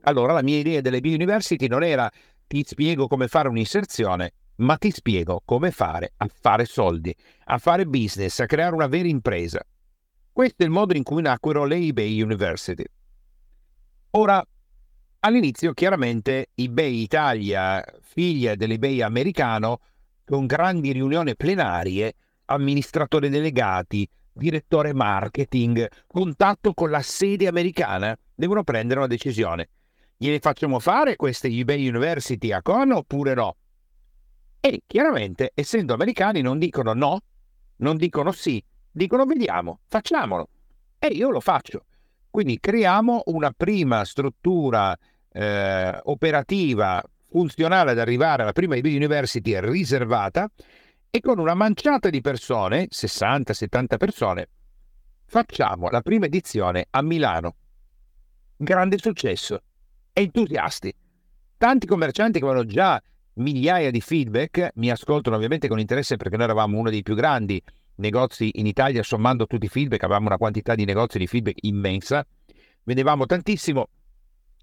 Allora 0.01 0.33
la 0.33 0.43
mia 0.43 0.57
idea 0.57 0.81
delle 0.81 1.01
B-University 1.01 1.67
non 1.67 1.83
era 1.83 2.09
ti 2.47 2.63
spiego 2.65 3.07
come 3.07 3.27
fare 3.27 3.47
un'inserzione, 3.47 4.33
ma 4.57 4.77
ti 4.77 4.91
spiego 4.91 5.41
come 5.43 5.71
fare 5.71 6.13
a 6.17 6.29
fare 6.31 6.65
soldi, 6.65 7.13
a 7.45 7.57
fare 7.57 7.85
business, 7.85 8.39
a 8.39 8.45
creare 8.45 8.75
una 8.75 8.87
vera 8.87 9.07
impresa. 9.07 9.65
Questo 10.31 10.63
è 10.63 10.65
il 10.65 10.71
modo 10.71 10.95
in 10.95 11.03
cui 11.03 11.21
nacquero 11.21 11.65
le 11.65 11.75
eBay 11.75 12.21
University. 12.21 12.83
Ora, 14.11 14.43
all'inizio 15.19 15.73
chiaramente 15.73 16.49
eBay 16.55 17.01
Italia, 17.01 17.83
figlia 18.01 18.55
dell'eBay 18.55 19.01
americano, 19.01 19.79
con 20.23 20.45
grandi 20.45 20.91
riunioni 20.91 21.35
plenarie, 21.35 22.13
amministratori 22.45 23.29
delegati, 23.29 24.07
direttore 24.31 24.93
marketing, 24.93 25.87
contatto 26.07 26.73
con 26.73 26.89
la 26.89 27.01
sede 27.01 27.47
americana, 27.47 28.17
devono 28.33 28.63
prendere 28.63 28.99
una 28.99 29.07
decisione. 29.07 29.69
Gliele 30.15 30.39
facciamo 30.39 30.79
fare 30.79 31.15
queste 31.15 31.47
eBay 31.47 31.87
University 31.87 32.51
a 32.51 32.61
Con 32.61 32.91
oppure 32.91 33.33
no? 33.33 33.55
E 34.59 34.81
chiaramente, 34.85 35.51
essendo 35.53 35.93
americani, 35.93 36.41
non 36.41 36.59
dicono 36.59 36.93
no, 36.93 37.19
non 37.77 37.95
dicono 37.97 38.31
sì, 38.31 38.63
dicono 38.99 39.23
vediamo, 39.23 39.79
facciamolo. 39.87 40.49
E 40.99 41.07
io 41.07 41.29
lo 41.29 41.39
faccio. 41.39 41.85
Quindi 42.29 42.59
creiamo 42.59 43.23
una 43.27 43.51
prima 43.55 44.03
struttura 44.03 44.95
eh, 45.31 45.99
operativa 46.03 47.01
funzionale 47.29 47.91
ad 47.91 47.99
arrivare 47.99 48.41
alla 48.41 48.51
prima 48.51 48.75
University 48.75 49.57
riservata 49.61 50.49
E 51.11 51.21
con 51.21 51.39
una 51.39 51.53
manciata 51.53 52.09
di 52.09 52.21
persone, 52.21 52.87
60-70 52.91 53.97
persone, 53.97 54.49
facciamo 55.25 55.89
la 55.89 56.01
prima 56.01 56.25
edizione 56.25 56.85
a 56.89 57.01
Milano. 57.01 57.55
Grande 58.57 58.97
successo. 58.99 59.61
Entusiasti. 60.11 60.93
Tanti 61.57 61.87
commercianti 61.87 62.37
che 62.37 62.45
avevano 62.45 62.67
già 62.67 63.01
migliaia 63.35 63.89
di 63.89 64.01
feedback, 64.01 64.71
mi 64.75 64.91
ascoltano 64.91 65.37
ovviamente 65.37 65.67
con 65.67 65.79
interesse 65.79 66.17
perché 66.17 66.35
noi 66.35 66.45
eravamo 66.45 66.77
uno 66.77 66.89
dei 66.89 67.01
più 67.01 67.15
grandi 67.15 67.63
negozi 67.99 68.51
in 68.55 68.65
Italia, 68.65 69.03
sommando 69.03 69.45
tutti 69.45 69.65
i 69.65 69.69
feedback, 69.69 70.03
avevamo 70.03 70.27
una 70.27 70.37
quantità 70.37 70.75
di 70.75 70.85
negozi 70.85 71.17
di 71.17 71.27
feedback 71.27 71.57
immensa, 71.61 72.25
vendevamo 72.83 73.25
tantissimo 73.25 73.87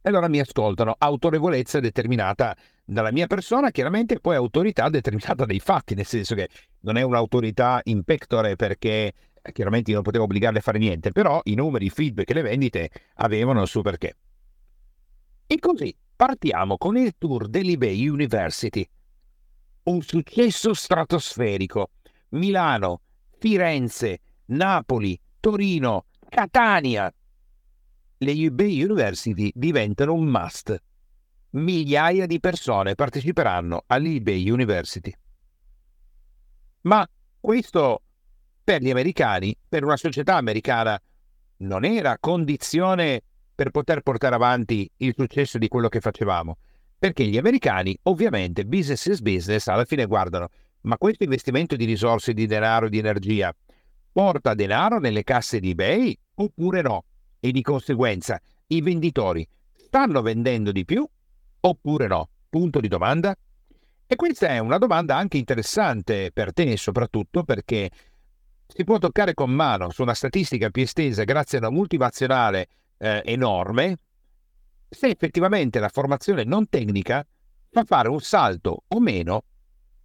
e 0.03 0.09
allora 0.09 0.29
mi 0.29 0.41
ascoltano. 0.41 0.95
Autorevolezza 0.99 1.81
determinata 1.81 2.57
dalla 2.85 3.13
mia 3.13 3.27
persona, 3.27 3.71
chiaramente, 3.71 4.21
poi 4.21 4.37
autorità 4.37 4.89
determinata 4.89 5.45
dai 5.45 5.61
fatti, 5.61 5.95
nel 5.95 6.07
senso 6.07 6.35
che 6.35 6.49
non 6.81 6.97
è 6.97 7.03
un'autorità 7.03 7.81
in 7.85 8.05
pectore 8.05 8.57
perché 8.57 9.13
eh, 9.43 9.53
chiaramente 9.53 9.91
io 9.91 9.97
non 9.97 10.05
potevo 10.05 10.25
obbligarle 10.25 10.59
a 10.59 10.63
fare 10.63 10.79
niente, 10.79 11.13
però 11.13 11.41
i 11.45 11.55
numeri, 11.55 11.87
i 11.87 11.91
feedback 11.91 12.31
e 12.31 12.35
le 12.35 12.43
vendite 12.43 12.91
avevano 13.15 13.63
il 13.63 13.69
suo 13.69 13.83
perché. 13.83 14.17
E 15.47 15.59
così 15.59 15.95
partiamo 16.15 16.77
con 16.77 16.97
il 16.97 17.15
tour 17.19 17.49
dell'eBay 17.49 18.09
University. 18.09 18.89
Un 19.85 20.03
successo 20.03 20.75
stratosferico. 20.75 21.91
Milano, 22.31 23.03
Firenze, 23.47 24.19
Napoli, 24.47 25.17
Torino, 25.39 26.07
Catania. 26.29 27.15
Le 28.19 28.33
eBay 28.33 28.83
University 28.83 29.53
diventano 29.55 30.15
un 30.15 30.25
must. 30.27 30.77
Migliaia 31.51 32.27
di 32.27 32.41
persone 32.41 32.97
parteciperanno 32.97 33.85
all'eBay 33.87 34.51
University. 34.51 35.15
Ma 36.83 37.09
questo 37.39 38.03
per 38.65 38.83
gli 38.83 38.91
americani, 38.91 39.57
per 39.69 39.85
una 39.85 39.97
società 39.97 40.35
americana, 40.35 41.01
non 41.59 41.85
era 41.85 42.19
condizione 42.19 43.23
per 43.55 43.71
poter 43.71 44.01
portare 44.01 44.35
avanti 44.35 44.91
il 44.97 45.15
successo 45.17 45.57
di 45.59 45.69
quello 45.69 45.89
che 45.89 46.01
facevamo. 46.01 46.57
Perché 46.99 47.25
gli 47.25 47.39
americani, 47.39 47.97
ovviamente, 48.05 48.65
business 48.65 49.07
is 49.07 49.21
business, 49.21 49.69
alla 49.69 49.85
fine 49.85 50.07
guardano, 50.07 50.49
ma 50.87 50.99
questo 50.99 51.25
investimento 51.25 51.77
di 51.77 51.85
risorse, 51.85 52.33
di 52.33 52.47
denaro, 52.47 52.89
di 52.89 52.99
energia, 52.99 53.55
porta 54.13 54.55
denaro 54.55 54.99
nelle 54.99 55.25
casse 55.25 55.61
di 55.61 55.71
eBay 55.71 56.17
oppure 56.37 56.83
no? 56.83 57.05
E 57.41 57.51
di 57.53 57.61
conseguenza 57.61 58.41
i 58.69 58.81
venditori 58.81 59.47
stanno 59.75 60.23
vendendo 60.23 60.73
di 60.73 60.85
più 60.85 61.07
oppure 61.61 62.07
no? 62.07 62.29
Punto 62.49 62.81
di 62.81 62.89
domanda. 62.89 63.37
E 64.07 64.15
questa 64.15 64.49
è 64.49 64.59
una 64.59 64.79
domanda 64.79 65.17
anche 65.17 65.37
interessante 65.37 66.31
per 66.33 66.53
te, 66.53 66.77
soprattutto 66.77 67.43
perché 67.43 67.91
si 68.67 68.85
può 68.85 68.99
toccare 68.99 69.35
con 69.35 69.51
mano 69.51 69.91
su 69.91 70.03
una 70.03 70.15
statistica 70.15 70.71
più 70.71 70.83
estesa 70.83 71.25
grazie 71.25 71.59
a 71.59 71.63
una 71.63 71.71
multivazionale 71.71 72.69
eh, 72.99 73.23
enorme 73.25 73.99
se 74.89 75.09
effettivamente 75.09 75.81
la 75.81 75.89
formazione 75.89 76.45
non 76.45 76.69
tecnica 76.69 77.27
fa 77.71 77.85
fare 77.85 78.09
un 78.09 78.21
salto 78.21 78.85
o 78.87 79.01
meno 79.01 79.45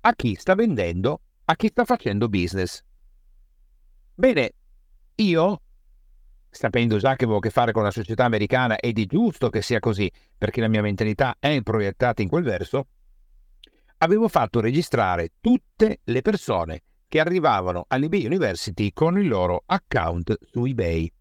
a 0.01 0.13
chi 0.13 0.35
sta 0.35 0.55
vendendo, 0.55 1.21
a 1.45 1.55
chi 1.55 1.67
sta 1.67 1.85
facendo 1.85 2.27
business. 2.27 2.83
Bene, 4.13 4.51
io, 5.15 5.61
sapendo 6.49 6.97
già 6.97 7.15
che 7.15 7.23
avevo 7.23 7.39
a 7.39 7.41
che 7.41 7.49
fare 7.49 7.71
con 7.71 7.83
la 7.83 7.91
società 7.91 8.25
americana 8.25 8.77
ed 8.77 8.99
è 8.99 9.05
giusto 9.05 9.49
che 9.49 9.61
sia 9.61 9.79
così, 9.79 10.11
perché 10.37 10.61
la 10.61 10.67
mia 10.67 10.81
mentalità 10.81 11.35
è 11.39 11.61
proiettata 11.61 12.21
in 12.21 12.29
quel 12.29 12.43
verso, 12.43 12.87
avevo 13.97 14.27
fatto 14.27 14.59
registrare 14.59 15.33
tutte 15.39 15.99
le 16.03 16.21
persone 16.21 16.83
che 17.07 17.19
arrivavano 17.19 17.85
all'eBay 17.87 18.25
University 18.25 18.91
con 18.93 19.19
il 19.19 19.27
loro 19.27 19.63
account 19.65 20.37
su 20.49 20.65
eBay. 20.65 21.11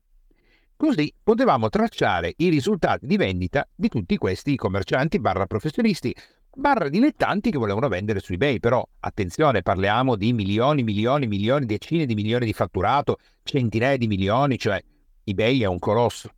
Così 0.77 1.13
potevamo 1.23 1.69
tracciare 1.69 2.33
i 2.37 2.49
risultati 2.49 3.07
di 3.07 3.19
vendita 3.19 3.69
di 3.75 3.89
tutti 3.89 4.17
questi 4.17 4.57
commercianti 4.57 5.21
barra 5.21 5.45
professionisti 5.45 6.15
barra 6.55 6.89
dilettanti 6.89 7.51
che 7.51 7.59
volevano 7.59 7.89
vendere 7.89 8.21
su 8.21 8.33
eBay. 8.33 8.59
Però 8.59 8.87
attenzione, 9.01 9.63
parliamo 9.63 10.17
di 10.17 10.33
milioni, 10.33 10.83
milioni, 10.83 11.27
milioni, 11.27 11.67
decine 11.67 12.07
di 12.07 12.15
milioni 12.15 12.47
di 12.47 12.53
fatturato, 12.53 13.19
centinaia 13.43 13.97
di 13.97 14.07
milioni, 14.07 14.59
cioè 14.59 14.83
eBay 15.25 15.61
è 15.61 15.67
un 15.67 15.79
colosso. 15.79 16.31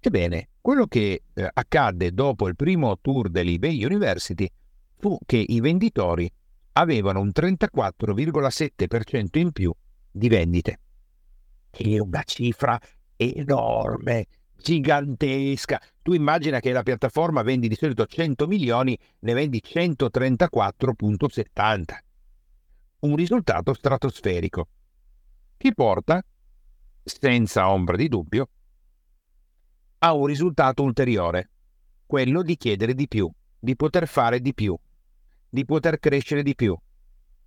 Ebbene, 0.00 0.48
quello 0.60 0.86
che 0.86 1.22
eh, 1.32 1.50
accadde 1.52 2.12
dopo 2.12 2.48
il 2.48 2.56
primo 2.56 2.98
tour 3.00 3.28
dell'eBay 3.28 3.84
University 3.84 4.48
fu 4.96 5.18
che 5.26 5.44
i 5.46 5.60
venditori 5.60 6.30
avevano 6.72 7.20
un 7.20 7.30
34,7% 7.34 9.38
in 9.38 9.52
più 9.52 9.72
di 10.10 10.28
vendite. 10.28 10.78
Che 11.70 11.84
è 11.84 11.98
una 11.98 12.22
cifra 12.24 12.80
enorme, 13.16 14.26
gigantesca. 14.60 15.80
Tu 16.02 16.12
immagina 16.12 16.60
che 16.60 16.72
la 16.72 16.82
piattaforma 16.82 17.40
vendi 17.42 17.68
di 17.68 17.74
solito 17.74 18.04
100 18.06 18.46
milioni, 18.46 18.96
ne 19.20 19.32
vendi 19.32 19.62
134,70. 19.64 21.98
Un 23.00 23.16
risultato 23.16 23.72
stratosferico 23.72 24.68
che 25.56 25.72
porta, 25.74 26.22
senza 27.02 27.70
ombra 27.70 27.96
di 27.96 28.08
dubbio, 28.08 28.48
a 29.98 30.12
un 30.14 30.26
risultato 30.26 30.82
ulteriore, 30.82 31.50
quello 32.06 32.42
di 32.42 32.56
chiedere 32.56 32.94
di 32.94 33.08
più, 33.08 33.30
di 33.58 33.76
poter 33.76 34.08
fare 34.08 34.40
di 34.40 34.54
più, 34.54 34.74
di 35.48 35.64
poter 35.64 35.98
crescere 35.98 36.42
di 36.42 36.54
più. 36.54 36.76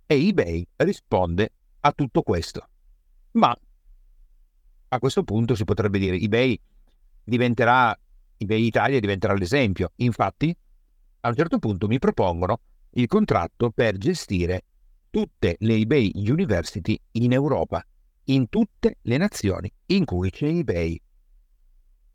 E 0.06 0.28
eBay 0.28 0.66
risponde 0.76 1.52
a 1.80 1.92
tutto 1.92 2.22
questo. 2.22 2.68
Ma 3.32 3.52
a 4.88 4.98
questo 4.98 5.24
punto 5.24 5.56
si 5.56 5.64
potrebbe 5.64 5.98
dire 5.98 6.16
eBay 6.16 6.60
diventerà, 7.24 7.98
Italia 8.36 9.00
diventerà 9.00 9.34
l'esempio. 9.34 9.92
Infatti, 9.96 10.54
a 11.20 11.28
un 11.28 11.34
certo 11.34 11.58
punto 11.58 11.86
mi 11.88 11.98
propongono 11.98 12.60
il 12.90 13.06
contratto 13.06 13.70
per 13.70 13.96
gestire 13.96 14.64
tutte 15.10 15.56
le 15.60 15.74
eBay 15.74 16.12
University 16.14 16.98
in 17.12 17.32
Europa, 17.32 17.84
in 18.24 18.48
tutte 18.48 18.98
le 19.02 19.16
nazioni 19.16 19.72
in 19.86 20.04
cui 20.04 20.30
c'è 20.30 20.46
eBay. 20.46 21.00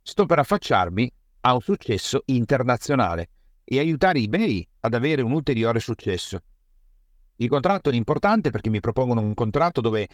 Sto 0.02 0.26
per 0.26 0.40
affacciarmi 0.40 1.12
a 1.42 1.54
un 1.54 1.62
successo 1.62 2.24
internazionale 2.26 3.30
e 3.64 3.80
aiutare 3.80 4.20
eBay 4.20 4.68
ad 4.82 4.94
avere 4.94 5.22
un 5.22 5.32
ulteriore 5.32 5.80
successo. 5.80 6.40
Il 7.38 7.48
contratto 7.48 7.90
è 7.90 7.96
importante 7.96 8.50
perché 8.50 8.70
mi 8.70 8.80
propongono 8.80 9.22
un 9.22 9.34
contratto 9.34 9.82
dove 9.82 10.08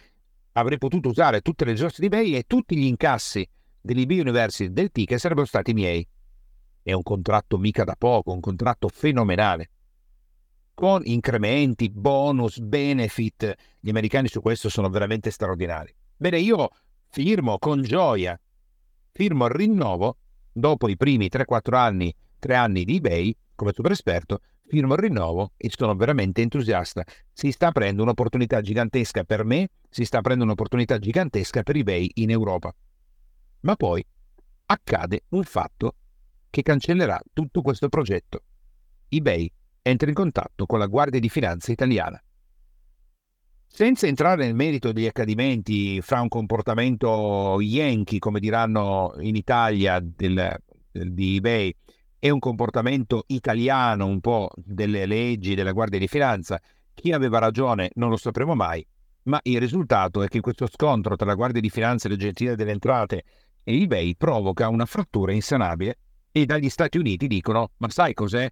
avrei 0.52 0.78
potuto 0.78 1.08
usare 1.08 1.40
tutte 1.40 1.64
le 1.64 1.72
risorse 1.72 2.00
di 2.00 2.06
eBay 2.06 2.34
e 2.34 2.44
tutti 2.46 2.76
gli 2.76 2.84
incassi 2.84 3.46
dell'eBay 3.86 4.20
University 4.20 4.70
del 4.70 4.90
ticket 4.90 5.18
sarebbero 5.18 5.46
stati 5.46 5.72
miei. 5.72 6.06
È 6.82 6.92
un 6.92 7.02
contratto 7.02 7.56
mica 7.56 7.84
da 7.84 7.94
poco, 7.96 8.32
un 8.32 8.40
contratto 8.40 8.88
fenomenale. 8.88 9.70
Con 10.74 11.02
incrementi, 11.04 11.88
bonus, 11.88 12.58
benefit. 12.58 13.54
Gli 13.80 13.88
americani 13.88 14.28
su 14.28 14.42
questo 14.42 14.68
sono 14.68 14.90
veramente 14.90 15.30
straordinari. 15.30 15.94
Bene, 16.16 16.38
io 16.38 16.68
firmo 17.08 17.58
con 17.58 17.82
gioia, 17.82 18.38
firmo 19.12 19.46
il 19.46 19.52
rinnovo 19.52 20.18
dopo 20.52 20.88
i 20.88 20.96
primi 20.96 21.28
3-4 21.32 21.74
anni, 21.74 22.14
3 22.38 22.54
anni 22.54 22.84
di 22.84 22.96
eBay 22.96 23.36
come 23.54 23.72
super 23.72 23.92
esperto, 23.92 24.40
firmo 24.66 24.94
il 24.94 25.00
rinnovo 25.00 25.52
e 25.56 25.70
sono 25.74 25.94
veramente 25.94 26.42
entusiasta. 26.42 27.04
Si 27.32 27.50
sta 27.52 27.68
aprendo 27.68 28.02
un'opportunità 28.02 28.60
gigantesca 28.60 29.24
per 29.24 29.44
me, 29.44 29.70
si 29.88 30.04
sta 30.04 30.18
aprendo 30.18 30.44
un'opportunità 30.44 30.98
gigantesca 30.98 31.62
per 31.62 31.76
eBay 31.76 32.10
in 32.14 32.30
Europa. 32.30 32.74
Ma 33.66 33.74
poi 33.74 34.04
accade 34.66 35.22
un 35.30 35.42
fatto 35.42 35.96
che 36.50 36.62
cancellerà 36.62 37.20
tutto 37.32 37.62
questo 37.62 37.88
progetto. 37.88 38.42
eBay 39.08 39.50
entra 39.82 40.08
in 40.08 40.14
contatto 40.14 40.66
con 40.66 40.78
la 40.78 40.86
Guardia 40.86 41.18
di 41.18 41.28
Finanza 41.28 41.72
italiana. 41.72 42.22
Senza 43.66 44.06
entrare 44.06 44.44
nel 44.44 44.54
merito 44.54 44.92
degli 44.92 45.06
accadimenti 45.06 46.00
fra 46.00 46.20
un 46.20 46.28
comportamento 46.28 47.60
yankee, 47.60 48.20
come 48.20 48.38
diranno 48.38 49.14
in 49.18 49.34
Italia, 49.34 49.98
del, 50.00 50.56
del, 50.92 51.12
di 51.12 51.36
eBay 51.36 51.74
è 52.20 52.30
un 52.30 52.38
comportamento 52.38 53.24
italiano 53.26 54.06
un 54.06 54.20
po' 54.20 54.48
delle 54.54 55.06
leggi 55.06 55.56
della 55.56 55.72
Guardia 55.72 55.98
di 55.98 56.06
Finanza. 56.06 56.60
Chi 56.94 57.10
aveva 57.10 57.40
ragione 57.40 57.90
non 57.94 58.10
lo 58.10 58.16
sapremo 58.16 58.54
mai, 58.54 58.86
ma 59.24 59.40
il 59.42 59.58
risultato 59.58 60.22
è 60.22 60.28
che 60.28 60.40
questo 60.40 60.68
scontro 60.68 61.16
tra 61.16 61.26
la 61.26 61.34
Guardia 61.34 61.60
di 61.60 61.68
Finanza 61.68 62.06
e 62.06 62.12
l'Agenzia 62.12 62.54
delle 62.54 62.70
Entrate 62.70 63.24
e 63.68 63.82
eBay 63.82 64.14
provoca 64.14 64.68
una 64.68 64.86
frattura 64.86 65.32
insanabile 65.32 65.98
e 66.30 66.46
dagli 66.46 66.68
Stati 66.68 66.98
Uniti 66.98 67.26
dicono 67.26 67.72
ma 67.78 67.90
sai 67.90 68.14
cos'è? 68.14 68.48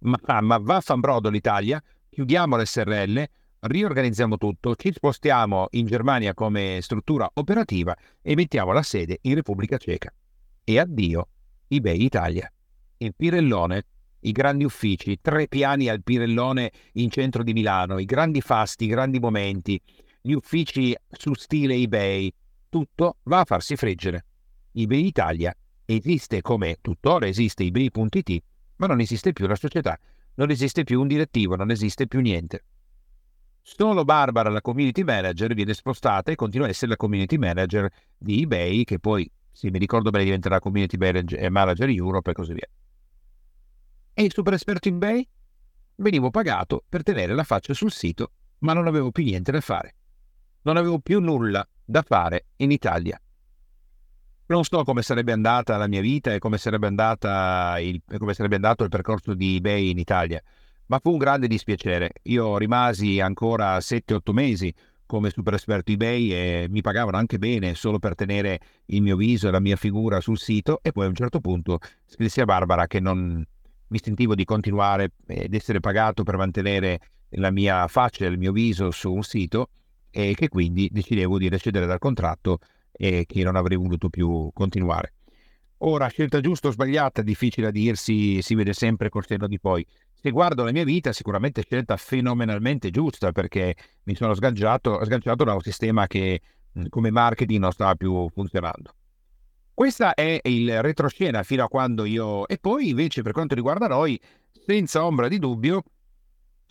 Ma, 0.00 0.18
ma 0.42 0.58
vaffanbrodo 0.58 1.30
l'Italia, 1.30 1.82
chiudiamo 2.10 2.58
l'SRL, 2.58 3.24
riorganizziamo 3.60 4.36
tutto, 4.36 4.76
ci 4.76 4.92
spostiamo 4.92 5.68
in 5.70 5.86
Germania 5.86 6.34
come 6.34 6.80
struttura 6.82 7.30
operativa 7.32 7.96
e 8.20 8.34
mettiamo 8.34 8.72
la 8.72 8.82
sede 8.82 9.18
in 9.22 9.34
Repubblica 9.34 9.78
Ceca. 9.78 10.12
E 10.62 10.78
addio 10.78 11.28
eBay 11.68 12.02
Italia 12.02 12.52
il 12.98 13.14
Pirellone 13.16 13.84
i 14.20 14.32
grandi 14.32 14.64
uffici, 14.64 15.18
tre 15.22 15.48
piani 15.48 15.88
al 15.88 16.02
Pirellone 16.02 16.70
in 16.94 17.08
centro 17.08 17.42
di 17.42 17.54
Milano, 17.54 17.98
i 17.98 18.04
grandi 18.04 18.42
fasti, 18.42 18.84
i 18.84 18.88
grandi 18.88 19.18
momenti, 19.18 19.80
gli 20.20 20.32
uffici 20.32 20.94
su 21.08 21.32
stile 21.32 21.74
eBay, 21.74 22.30
tutto 22.68 23.16
va 23.22 23.40
a 23.40 23.44
farsi 23.46 23.76
friggere. 23.76 24.26
eBay 24.72 25.04
Italia 25.06 25.54
esiste 25.84 26.42
come 26.42 26.76
tuttora 26.80 27.26
esiste 27.26 27.64
eBay.it, 27.64 28.42
ma 28.76 28.86
non 28.86 29.00
esiste 29.00 29.32
più 29.32 29.46
la 29.46 29.56
società, 29.56 29.98
non 30.34 30.50
esiste 30.50 30.84
più 30.84 31.00
un 31.00 31.08
direttivo, 31.08 31.56
non 31.56 31.70
esiste 31.70 32.06
più 32.06 32.20
niente. 32.20 32.64
Solo 33.62 34.04
Barbara, 34.04 34.48
la 34.48 34.60
community 34.60 35.02
manager, 35.02 35.52
viene 35.54 35.74
spostata 35.74 36.30
e 36.30 36.36
continua 36.36 36.66
a 36.66 36.70
essere 36.70 36.92
la 36.92 36.96
community 36.96 37.36
manager 37.36 37.90
di 38.16 38.42
eBay, 38.42 38.84
che 38.84 38.98
poi, 38.98 39.30
se 39.50 39.70
mi 39.70 39.78
ricordo 39.78 40.10
bene, 40.10 40.24
diventerà 40.24 40.60
community 40.60 40.96
manager 40.96 41.88
Europe 41.88 42.30
e 42.30 42.34
così 42.34 42.52
via. 42.54 42.68
E 44.14 44.22
il 44.22 44.32
super 44.32 44.54
esperto 44.54 44.88
eBay? 44.88 45.26
Venivo 45.96 46.30
pagato 46.30 46.84
per 46.88 47.02
tenere 47.02 47.34
la 47.34 47.44
faccia 47.44 47.74
sul 47.74 47.90
sito, 47.90 48.32
ma 48.58 48.72
non 48.72 48.86
avevo 48.86 49.10
più 49.10 49.24
niente 49.24 49.52
da 49.52 49.60
fare. 49.60 49.94
Non 50.62 50.76
avevo 50.76 50.98
più 51.00 51.20
nulla 51.20 51.66
da 51.84 52.02
fare 52.02 52.46
in 52.56 52.70
Italia. 52.70 53.20
Non 54.50 54.64
so 54.64 54.82
come 54.82 55.02
sarebbe 55.02 55.30
andata 55.30 55.76
la 55.76 55.86
mia 55.86 56.00
vita 56.00 56.34
e 56.34 56.40
come 56.40 56.58
sarebbe, 56.58 56.88
il, 56.88 58.02
come 58.18 58.34
sarebbe 58.34 58.56
andato 58.56 58.82
il 58.82 58.88
percorso 58.88 59.32
di 59.34 59.56
eBay 59.56 59.90
in 59.90 59.98
Italia 59.98 60.42
ma 60.90 60.98
fu 60.98 61.12
un 61.12 61.18
grande 61.18 61.46
dispiacere. 61.46 62.10
Io 62.24 62.58
rimasi 62.58 63.20
ancora 63.20 63.78
7-8 63.78 64.32
mesi 64.32 64.74
come 65.06 65.30
super 65.30 65.54
esperto 65.54 65.92
eBay 65.92 66.32
e 66.32 66.66
mi 66.68 66.80
pagavano 66.82 67.16
anche 67.16 67.38
bene 67.38 67.74
solo 67.74 68.00
per 68.00 68.16
tenere 68.16 68.58
il 68.86 69.02
mio 69.02 69.16
viso 69.16 69.46
e 69.46 69.50
la 69.52 69.60
mia 69.60 69.76
figura 69.76 70.20
sul 70.20 70.36
sito 70.36 70.80
e 70.82 70.90
poi 70.90 71.06
a 71.06 71.08
un 71.08 71.14
certo 71.14 71.40
punto 71.40 71.78
scrissi 72.06 72.40
a 72.40 72.44
Barbara 72.44 72.88
che 72.88 72.98
non 72.98 73.44
mi 73.86 74.00
sentivo 74.02 74.34
di 74.34 74.44
continuare 74.44 75.12
ed 75.26 75.54
essere 75.54 75.78
pagato 75.78 76.24
per 76.24 76.36
mantenere 76.36 76.98
la 77.30 77.50
mia 77.52 77.86
faccia 77.86 78.24
e 78.24 78.28
il 78.28 78.38
mio 78.38 78.52
viso 78.52 78.90
su 78.90 79.12
un 79.12 79.22
sito 79.22 79.68
e 80.10 80.34
che 80.34 80.48
quindi 80.48 80.88
decidevo 80.90 81.38
di 81.38 81.48
recedere 81.48 81.86
dal 81.86 81.98
contratto 81.98 82.58
e 82.92 83.24
che 83.26 83.42
non 83.42 83.56
avrei 83.56 83.76
voluto 83.76 84.08
più 84.08 84.50
continuare. 84.52 85.14
Ora, 85.78 86.08
scelta 86.08 86.40
giusta 86.40 86.68
o 86.68 86.70
sbagliata, 86.72 87.22
difficile 87.22 87.68
a 87.68 87.70
dirsi, 87.70 88.42
si 88.42 88.54
vede 88.54 88.72
sempre 88.74 89.08
col 89.08 89.24
senno 89.26 89.46
di 89.46 89.58
poi 89.58 89.86
se 90.22 90.30
guardo 90.30 90.64
la 90.64 90.72
mia 90.72 90.84
vita, 90.84 91.12
sicuramente 91.12 91.62
scelta 91.62 91.96
fenomenalmente 91.96 92.90
giusta 92.90 93.32
perché 93.32 93.74
mi 94.02 94.14
sono 94.14 94.34
sganciato, 94.34 95.02
sganciato 95.02 95.44
da 95.44 95.54
un 95.54 95.62
sistema 95.62 96.06
che 96.06 96.42
come 96.90 97.10
marketing 97.10 97.60
non 97.60 97.72
stava 97.72 97.94
più 97.94 98.28
funzionando. 98.28 98.94
Questa 99.72 100.12
è 100.12 100.40
il 100.42 100.82
retroscena 100.82 101.42
fino 101.42 101.64
a 101.64 101.68
quando 101.68 102.04
io... 102.04 102.46
E 102.48 102.58
poi 102.58 102.90
invece 102.90 103.22
per 103.22 103.32
quanto 103.32 103.54
riguarda 103.54 103.88
noi, 103.88 104.20
senza 104.66 105.06
ombra 105.06 105.26
di 105.26 105.38
dubbio, 105.38 105.84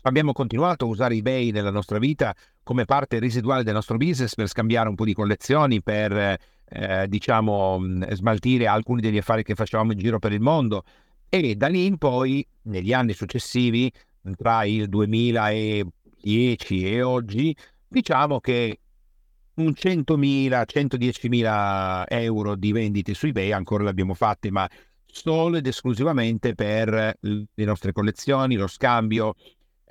abbiamo 0.04 0.32
continuato 0.32 0.86
a 0.86 0.88
usare 0.88 1.16
eBay 1.16 1.52
nella 1.52 1.72
nostra 1.72 1.97
vita 1.97 2.36
come 2.64 2.86
parte 2.86 3.20
residuale 3.20 3.64
del 3.64 3.74
nostro 3.74 3.97
business 3.97 4.36
per 4.36 4.47
scambiare 4.47 4.89
un 4.89 4.95
po' 4.95 5.06
di 5.06 5.14
collezioni, 5.14 5.82
per 5.82 6.38
eh, 6.66 7.08
diciamo 7.08 7.82
smaltire 8.12 8.68
alcuni 8.68 9.02
degli 9.02 9.18
affari 9.18 9.43
che 9.43 9.56
facevamo 9.56 9.91
in 9.91 9.97
giro 9.97 10.20
per 10.20 10.32
il 10.34 10.41
mondo. 10.41 10.84
E 11.30 11.56
da 11.56 11.68
lì 11.68 11.86
in 11.86 11.97
poi, 11.97 12.45
negli 12.64 12.93
anni 12.93 13.14
successivi, 13.14 13.91
tra 14.36 14.64
il 14.66 14.88
2010 14.88 15.91
e 16.86 17.02
oggi, 17.02 17.56
diciamo 17.88 18.39
che 18.39 18.80
un 19.56 19.74
100.000, 19.76 20.64
110.000 20.66 22.04
euro 22.08 22.56
di 22.56 22.72
vendite 22.72 23.14
su 23.14 23.28
eBay 23.28 23.52
ancora 23.52 23.84
le 23.84 23.89
abbiamo 23.89 24.14
fatte, 24.14 24.52
ma 24.52 24.70
solo 25.06 25.58
ed 25.58 25.68
esclusivamente 25.68 26.54
per 26.56 27.18
le 27.20 27.66
nostre 27.66 27.91
collezioni, 27.91 28.56
lo 28.56 28.68
scambio, 28.68 29.36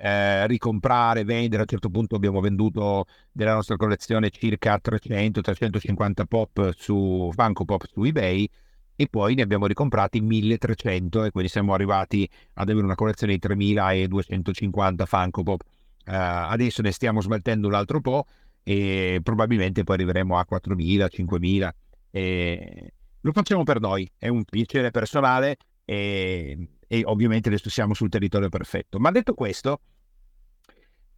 eh, 0.01 0.47
ricomprare, 0.47 1.25
vendere. 1.25 1.57
A 1.57 1.61
un 1.61 1.67
certo 1.67 1.89
punto 1.89 2.15
abbiamo 2.15 2.39
venduto 2.39 3.05
della 3.31 3.53
nostra 3.53 3.75
collezione 3.75 4.29
circa 4.29 4.79
300-350 4.81 6.25
pop 6.25 6.73
su 6.75 7.29
Funko 7.33 7.65
Pop 7.65 7.83
su 7.91 8.03
eBay 8.03 8.49
e 8.95 9.07
poi 9.09 9.35
ne 9.35 9.41
abbiamo 9.41 9.65
ricomprati 9.65 10.21
1300 10.21 11.25
e 11.25 11.31
quindi 11.31 11.49
siamo 11.49 11.73
arrivati 11.73 12.29
ad 12.53 12.69
avere 12.69 12.85
una 12.85 12.95
collezione 12.95 13.33
di 13.33 13.39
3250 13.39 15.05
Funko 15.05 15.43
Pop. 15.43 15.61
Uh, 16.05 16.11
adesso 16.11 16.81
ne 16.81 16.91
stiamo 16.91 17.21
smaltendo 17.21 17.67
un 17.67 17.73
altro 17.73 17.99
po' 17.99 18.25
e 18.63 19.19
probabilmente 19.21 19.83
poi 19.83 19.95
arriveremo 19.95 20.37
a 20.37 20.45
4000, 20.45 21.07
5000 21.07 21.75
e 22.11 22.93
lo 23.21 23.31
facciamo 23.33 23.63
per 23.63 23.79
noi, 23.81 24.09
è 24.17 24.29
un 24.29 24.43
piacere 24.45 24.91
personale 24.91 25.57
e, 25.83 26.57
e 26.91 27.03
ovviamente 27.05 27.49
adesso 27.49 27.69
siamo 27.69 27.93
sul 27.93 28.09
territorio 28.09 28.49
perfetto. 28.49 28.99
Ma 28.99 29.11
detto 29.11 29.35
questo, 29.35 29.79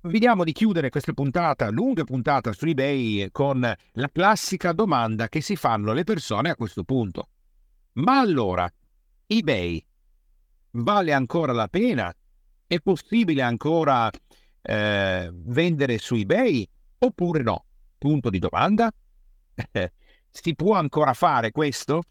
Vediamo 0.03 0.43
di 0.43 0.51
chiudere 0.51 0.89
questa 0.89 1.13
puntata, 1.13 1.69
lunga 1.69 2.03
puntata 2.03 2.53
su 2.53 2.65
eBay, 2.65 3.29
con 3.31 3.59
la 3.59 4.09
classica 4.11 4.71
domanda 4.71 5.29
che 5.29 5.41
si 5.41 5.55
fanno 5.55 5.93
le 5.93 6.03
persone 6.03 6.49
a 6.49 6.55
questo 6.55 6.83
punto. 6.83 7.27
Ma 7.93 8.19
allora, 8.19 8.67
eBay 9.27 9.85
vale 10.71 11.13
ancora 11.13 11.53
la 11.53 11.67
pena? 11.67 12.11
È 12.65 12.79
possibile 12.79 13.43
ancora 13.43 14.09
eh, 14.63 15.29
vendere 15.31 15.99
su 15.99 16.15
eBay 16.15 16.67
oppure 16.97 17.43
no? 17.43 17.65
Punto 17.99 18.31
di 18.31 18.39
domanda. 18.39 18.91
si 20.31 20.55
può 20.55 20.73
ancora 20.77 21.13
fare 21.13 21.51
questo? 21.51 22.01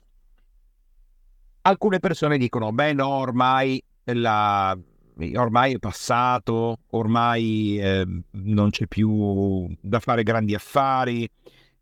Alcune 1.62 1.98
persone 1.98 2.38
dicono, 2.38 2.72
beh 2.72 2.92
no, 2.94 3.08
ormai, 3.08 3.82
la, 4.04 4.76
ormai 5.34 5.74
è 5.74 5.78
passato, 5.78 6.78
ormai 6.90 7.78
eh, 7.78 8.06
non 8.30 8.70
c'è 8.70 8.86
più 8.86 9.68
da 9.80 10.00
fare 10.00 10.22
grandi 10.22 10.54
affari, 10.54 11.28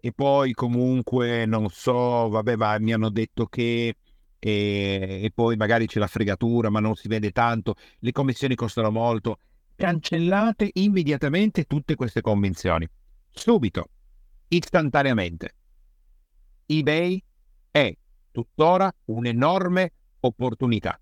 e 0.00 0.12
poi 0.12 0.52
comunque 0.52 1.46
non 1.46 1.68
so, 1.70 2.28
vabbè, 2.28 2.56
ma 2.56 2.78
mi 2.78 2.92
hanno 2.92 3.10
detto 3.10 3.46
che 3.46 3.94
e, 4.38 5.20
e, 5.22 5.30
poi 5.34 5.56
magari 5.56 5.86
c'è 5.86 5.98
la 5.98 6.06
fregatura, 6.06 6.70
ma 6.70 6.80
non 6.80 6.94
si 6.94 7.08
vede 7.08 7.32
tanto, 7.32 7.74
le 8.00 8.12
commissioni 8.12 8.54
costano 8.54 8.90
molto. 8.90 9.38
Cancellate 9.74 10.70
immediatamente 10.74 11.64
tutte 11.64 11.94
queste 11.94 12.20
convinzioni. 12.20 12.88
Subito, 13.30 13.88
istantaneamente. 14.48 15.54
eBay 16.66 17.22
è 17.70 17.96
tuttora 18.30 18.92
un'enorme 19.06 19.92
opportunità. 20.20 20.98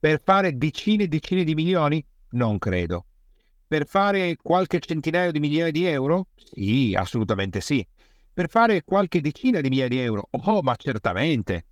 Per 0.00 0.20
fare 0.22 0.56
decine 0.56 1.04
e 1.04 1.08
decine 1.08 1.44
di 1.44 1.54
milioni? 1.54 2.04
Non 2.30 2.58
credo. 2.58 3.06
Per 3.66 3.86
fare 3.86 4.36
qualche 4.36 4.80
centinaio 4.80 5.32
di 5.32 5.40
migliaia 5.40 5.70
di 5.70 5.84
euro? 5.84 6.28
Sì, 6.36 6.94
assolutamente 6.96 7.60
sì. 7.60 7.86
Per 8.32 8.48
fare 8.48 8.82
qualche 8.84 9.20
decina 9.20 9.60
di 9.60 9.68
migliaia 9.68 9.88
di 9.88 9.98
euro? 9.98 10.28
Oh, 10.30 10.62
ma 10.62 10.74
certamente. 10.76 11.66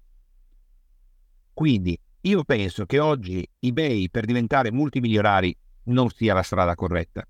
Quindi 1.53 1.99
io 2.22 2.44
penso 2.44 2.84
che 2.84 2.99
oggi 2.99 3.49
eBay 3.61 4.11
per 4.11 4.24
diventare 4.24 4.72
multimilionari 4.72 5.57
non 5.84 6.11
sia 6.11 6.34
la 6.34 6.42
strada 6.42 6.74
corretta. 6.74 7.26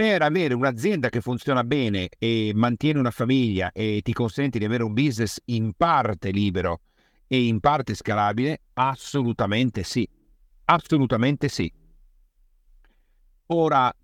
Per 0.00 0.22
avere 0.22 0.54
un'azienda 0.54 1.10
che 1.10 1.20
funziona 1.20 1.62
bene 1.62 2.08
e 2.18 2.52
mantiene 2.54 2.98
una 2.98 3.10
famiglia 3.10 3.70
e 3.70 4.00
ti 4.02 4.14
consente 4.14 4.58
di 4.58 4.64
avere 4.64 4.82
un 4.82 4.94
business 4.94 5.38
in 5.44 5.74
parte 5.76 6.30
libero 6.30 6.80
e 7.26 7.44
in 7.44 7.60
parte 7.60 7.94
scalabile, 7.94 8.62
assolutamente 8.72 9.82
sì. 9.82 10.08
Assolutamente 10.64 11.48
sì. 11.48 11.70
Ora 13.48 13.94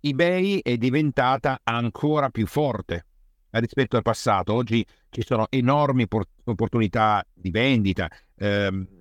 eBay 0.00 0.60
è 0.62 0.78
diventata 0.78 1.60
ancora 1.62 2.30
più 2.30 2.46
forte 2.46 3.04
rispetto 3.50 3.98
al 3.98 4.02
passato. 4.02 4.54
Oggi 4.54 4.82
ci 5.10 5.22
sono 5.22 5.48
enormi 5.50 6.06
opportunità 6.44 7.22
di 7.34 7.50
vendita, 7.50 8.08
ehm, 8.34 8.97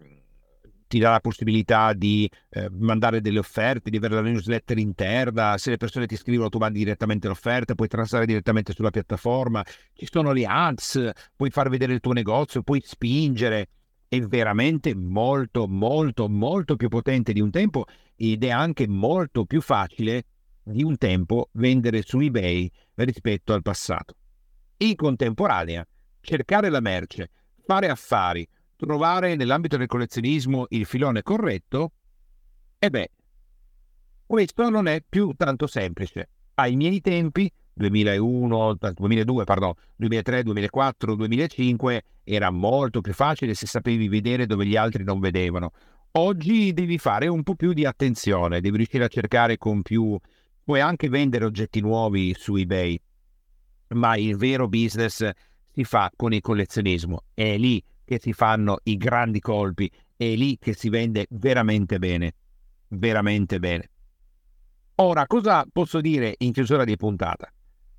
ti 0.88 1.00
dà 1.00 1.12
la 1.12 1.20
possibilità 1.20 1.94
di 1.94 2.30
eh, 2.50 2.70
mandare 2.72 3.22
delle 3.22 3.40
offerte, 3.40 3.90
di 3.90 3.98
avere 3.98 4.16
la 4.16 4.22
newsletter 4.22 4.78
interna, 4.78 5.58
se 5.58 5.72
le 5.72 5.78
persone 5.78 6.08
ti 6.08 6.16
scrivono 6.16 6.50
tu 6.50 6.58
mandi 6.58 6.80
direttamente 6.80 7.28
l'offerta, 7.28 7.76
puoi 7.76 7.88
transare 7.88 8.26
direttamente 8.26 8.74
sulla 8.74 8.90
piattaforma, 8.90 9.64
ci 9.94 10.08
sono 10.10 10.32
le 10.32 10.46
ads, 10.46 11.12
puoi 11.36 11.50
far 11.50 11.70
vedere 11.70 11.94
il 11.94 12.00
tuo 12.00 12.14
negozio, 12.14 12.64
puoi 12.64 12.82
spingere, 12.84 13.70
è 14.08 14.20
veramente 14.22 14.96
molto 14.96 15.68
molto 15.68 16.30
molto 16.30 16.78
più 16.78 16.88
potente 16.88 17.34
di 17.34 17.42
un 17.42 17.52
tempo 17.52 17.86
ed 18.16 18.44
è 18.44 18.50
anche 18.50 18.88
molto 18.88 19.46
più 19.46 19.62
facile 19.62 20.24
di 20.64 20.84
un 20.84 20.98
tempo 20.98 21.50
vendere 21.54 22.02
su 22.04 22.20
eBay 22.20 22.70
rispetto 22.96 23.54
al 23.54 23.62
passato. 23.62 24.16
In 24.78 24.96
contemporanea, 24.96 25.86
cercare 26.22 26.70
la 26.70 26.80
merce, 26.80 27.32
fare 27.66 27.90
affari, 27.90 28.48
trovare 28.78 29.36
nell'ambito 29.36 29.76
del 29.76 29.88
collezionismo 29.88 30.68
il 30.70 30.86
filone 30.86 31.24
corretto, 31.24 31.92
e 32.80 32.90
beh, 32.90 33.10
questo 34.26 34.70
non 34.70 34.88
è 34.88 35.04
più 35.08 35.34
tanto 35.36 35.68
semplice. 35.68 36.30
Ai 36.56 36.76
miei 36.76 37.02
tempi, 37.02 37.52
2001, 37.74 38.78
2002, 38.94 39.44
pardon, 39.44 39.74
2003, 39.96 40.44
2004, 40.44 41.16
2005, 41.16 42.04
era 42.24 42.50
molto 42.52 43.02
più 43.02 43.14
facile 43.14 43.54
se 43.54 43.68
sapevi 43.68 44.08
vedere 44.08 44.46
dove 44.46 44.66
gli 44.66 44.76
altri 44.76 45.04
non 45.04 45.20
vedevano. 45.20 45.72
Oggi 46.12 46.74
devi 46.74 46.98
fare 46.98 47.28
un 47.28 47.44
po' 47.44 47.56
più 47.56 47.74
di 47.74 47.86
attenzione, 47.86 48.62
devi 48.62 48.78
riuscire 48.78 49.04
a 49.04 49.10
cercare 49.10 49.58
con 49.58 49.82
più... 49.82 50.18
Puoi 50.64 50.82
anche 50.82 51.08
vendere 51.08 51.46
oggetti 51.46 51.80
nuovi 51.80 52.36
su 52.38 52.58
eBay, 52.58 53.00
ma 53.90 54.18
il 54.18 54.36
vero 54.36 54.68
business 54.68 55.30
si 55.72 55.84
fa 55.86 56.12
con 56.14 56.34
il 56.34 56.42
collezionismo. 56.42 57.24
È 57.34 57.56
lì 57.56 57.82
che 58.08 58.20
si 58.22 58.32
fanno 58.32 58.78
i 58.84 58.96
grandi 58.96 59.42
colpi, 59.42 59.92
è 60.16 60.34
lì 60.34 60.58
che 60.58 60.74
si 60.74 60.88
vende 60.88 61.28
veramente 61.32 62.00
bene, 62.00 62.34
veramente 62.88 63.60
bene. 63.60 63.90
Ora, 64.96 65.28
cosa 65.28 65.66
posso 65.70 66.00
dire 66.00 66.36
in 66.38 66.54
chiusura 66.54 66.86
di 66.86 66.96
puntata? 66.96 67.52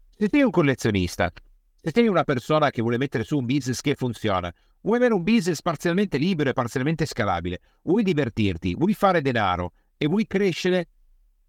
Se 0.09 0.29
sei 0.31 0.41
un 0.41 0.51
collezionista, 0.51 1.31
se 1.75 1.91
sei 1.93 2.09
una 2.09 2.25
persona 2.25 2.71
che 2.71 2.81
vuole 2.81 2.97
mettere 2.97 3.23
su 3.23 3.37
un 3.37 3.45
business 3.45 3.83
che 3.83 3.97
funziona, 3.97 4.51
vuoi 4.81 4.97
avere 4.97 5.13
un 5.13 5.23
business 5.23 5.61
parzialmente 5.61 6.17
libero 6.17 6.49
e 6.49 6.55
parzialmente 6.55 7.05
scalabile, 7.05 7.61
vuoi 7.83 8.03
divertirti, 8.03 8.77
vuoi 8.77 8.95
fare 8.95 9.21
denaro 9.21 9.73
e 9.99 10.07
vuoi 10.07 10.27
crescere 10.27 10.89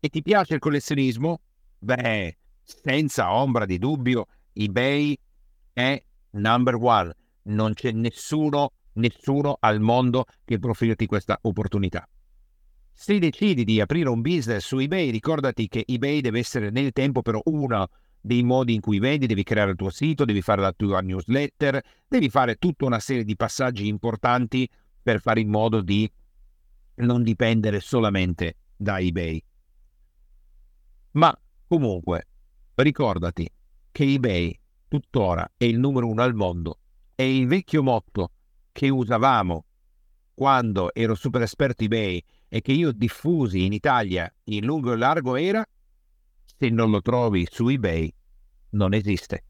e 0.02 0.10
ti 0.10 0.22
piace 0.22 0.56
il 0.56 0.60
collezionismo, 0.60 1.40
beh, 1.80 2.38
senza 2.62 3.34
ombra 3.34 3.66
di 3.66 3.78
dubbio, 3.78 4.26
eBay 4.52 5.18
è 5.72 6.04
number 6.32 6.76
one. 6.76 7.14
Non 7.44 7.74
c'è 7.74 7.92
nessuno, 7.92 8.72
nessuno 8.94 9.58
al 9.60 9.80
mondo 9.80 10.26
che 10.46 10.60
può 10.60 10.74
questa 11.06 11.38
opportunità. 11.42 12.08
Se 12.92 13.18
decidi 13.18 13.64
di 13.64 13.80
aprire 13.80 14.10
un 14.10 14.22
business 14.22 14.66
su 14.66 14.78
eBay, 14.78 15.10
ricordati 15.10 15.68
che 15.68 15.86
eBay 15.88 16.20
deve 16.22 16.40
essere 16.40 16.70
nel 16.70 16.92
tempo 16.92 17.22
però 17.22 17.42
uno 17.46 17.88
dei 18.20 18.44
modi 18.44 18.74
in 18.74 18.82
cui 18.82 19.00
vendi, 19.00 19.26
devi 19.26 19.44
creare 19.44 19.72
il 19.72 19.78
tuo 19.78 19.90
sito, 19.90 20.26
devi 20.26 20.42
fare 20.42 20.62
la 20.62 20.74
tua 20.74 21.00
newsletter, 21.00 21.82
devi 22.08 22.30
fare 22.30 22.56
tutta 22.56 22.86
una 22.86 23.00
serie 23.00 23.24
di 23.24 23.36
passaggi 23.36 23.88
importanti 23.88 24.70
per 25.02 25.22
fare 25.22 25.40
in 25.40 25.50
modo 25.50 25.82
di 25.82 26.12
non 26.96 27.24
dipendere 27.24 27.80
solamente 27.80 28.58
da 28.76 29.00
eBay. 29.00 29.42
Ma 31.12 31.38
comunque, 31.68 32.28
ricordati 32.76 33.50
che 33.92 34.04
eBay 34.04 34.60
tuttora 34.88 35.50
è 35.56 35.64
il 35.64 35.80
numero 35.80 36.08
uno 36.08 36.22
al 36.22 36.34
mondo 36.34 36.79
e 37.20 37.36
il 37.36 37.48
vecchio 37.48 37.84
motto 37.84 38.32
che 38.72 38.88
usavamo 38.88 39.66
quando 40.34 40.94
ero 40.94 41.16
super 41.16 41.42
esperto 41.42 41.84
eBay 41.84 42.24
e 42.48 42.62
che 42.62 42.72
io 42.72 42.94
diffusi 42.94 43.66
in 43.66 43.74
Italia 43.74 44.34
in 44.46 44.64
lungo 44.64 44.94
e 44.94 44.96
largo 44.96 45.36
era 45.36 45.62
se 46.46 46.70
non 46.70 46.90
lo 46.90 47.02
trovi 47.02 47.46
su 47.52 47.68
eBay 47.68 48.10
non 48.70 48.94
esiste. 48.94 49.44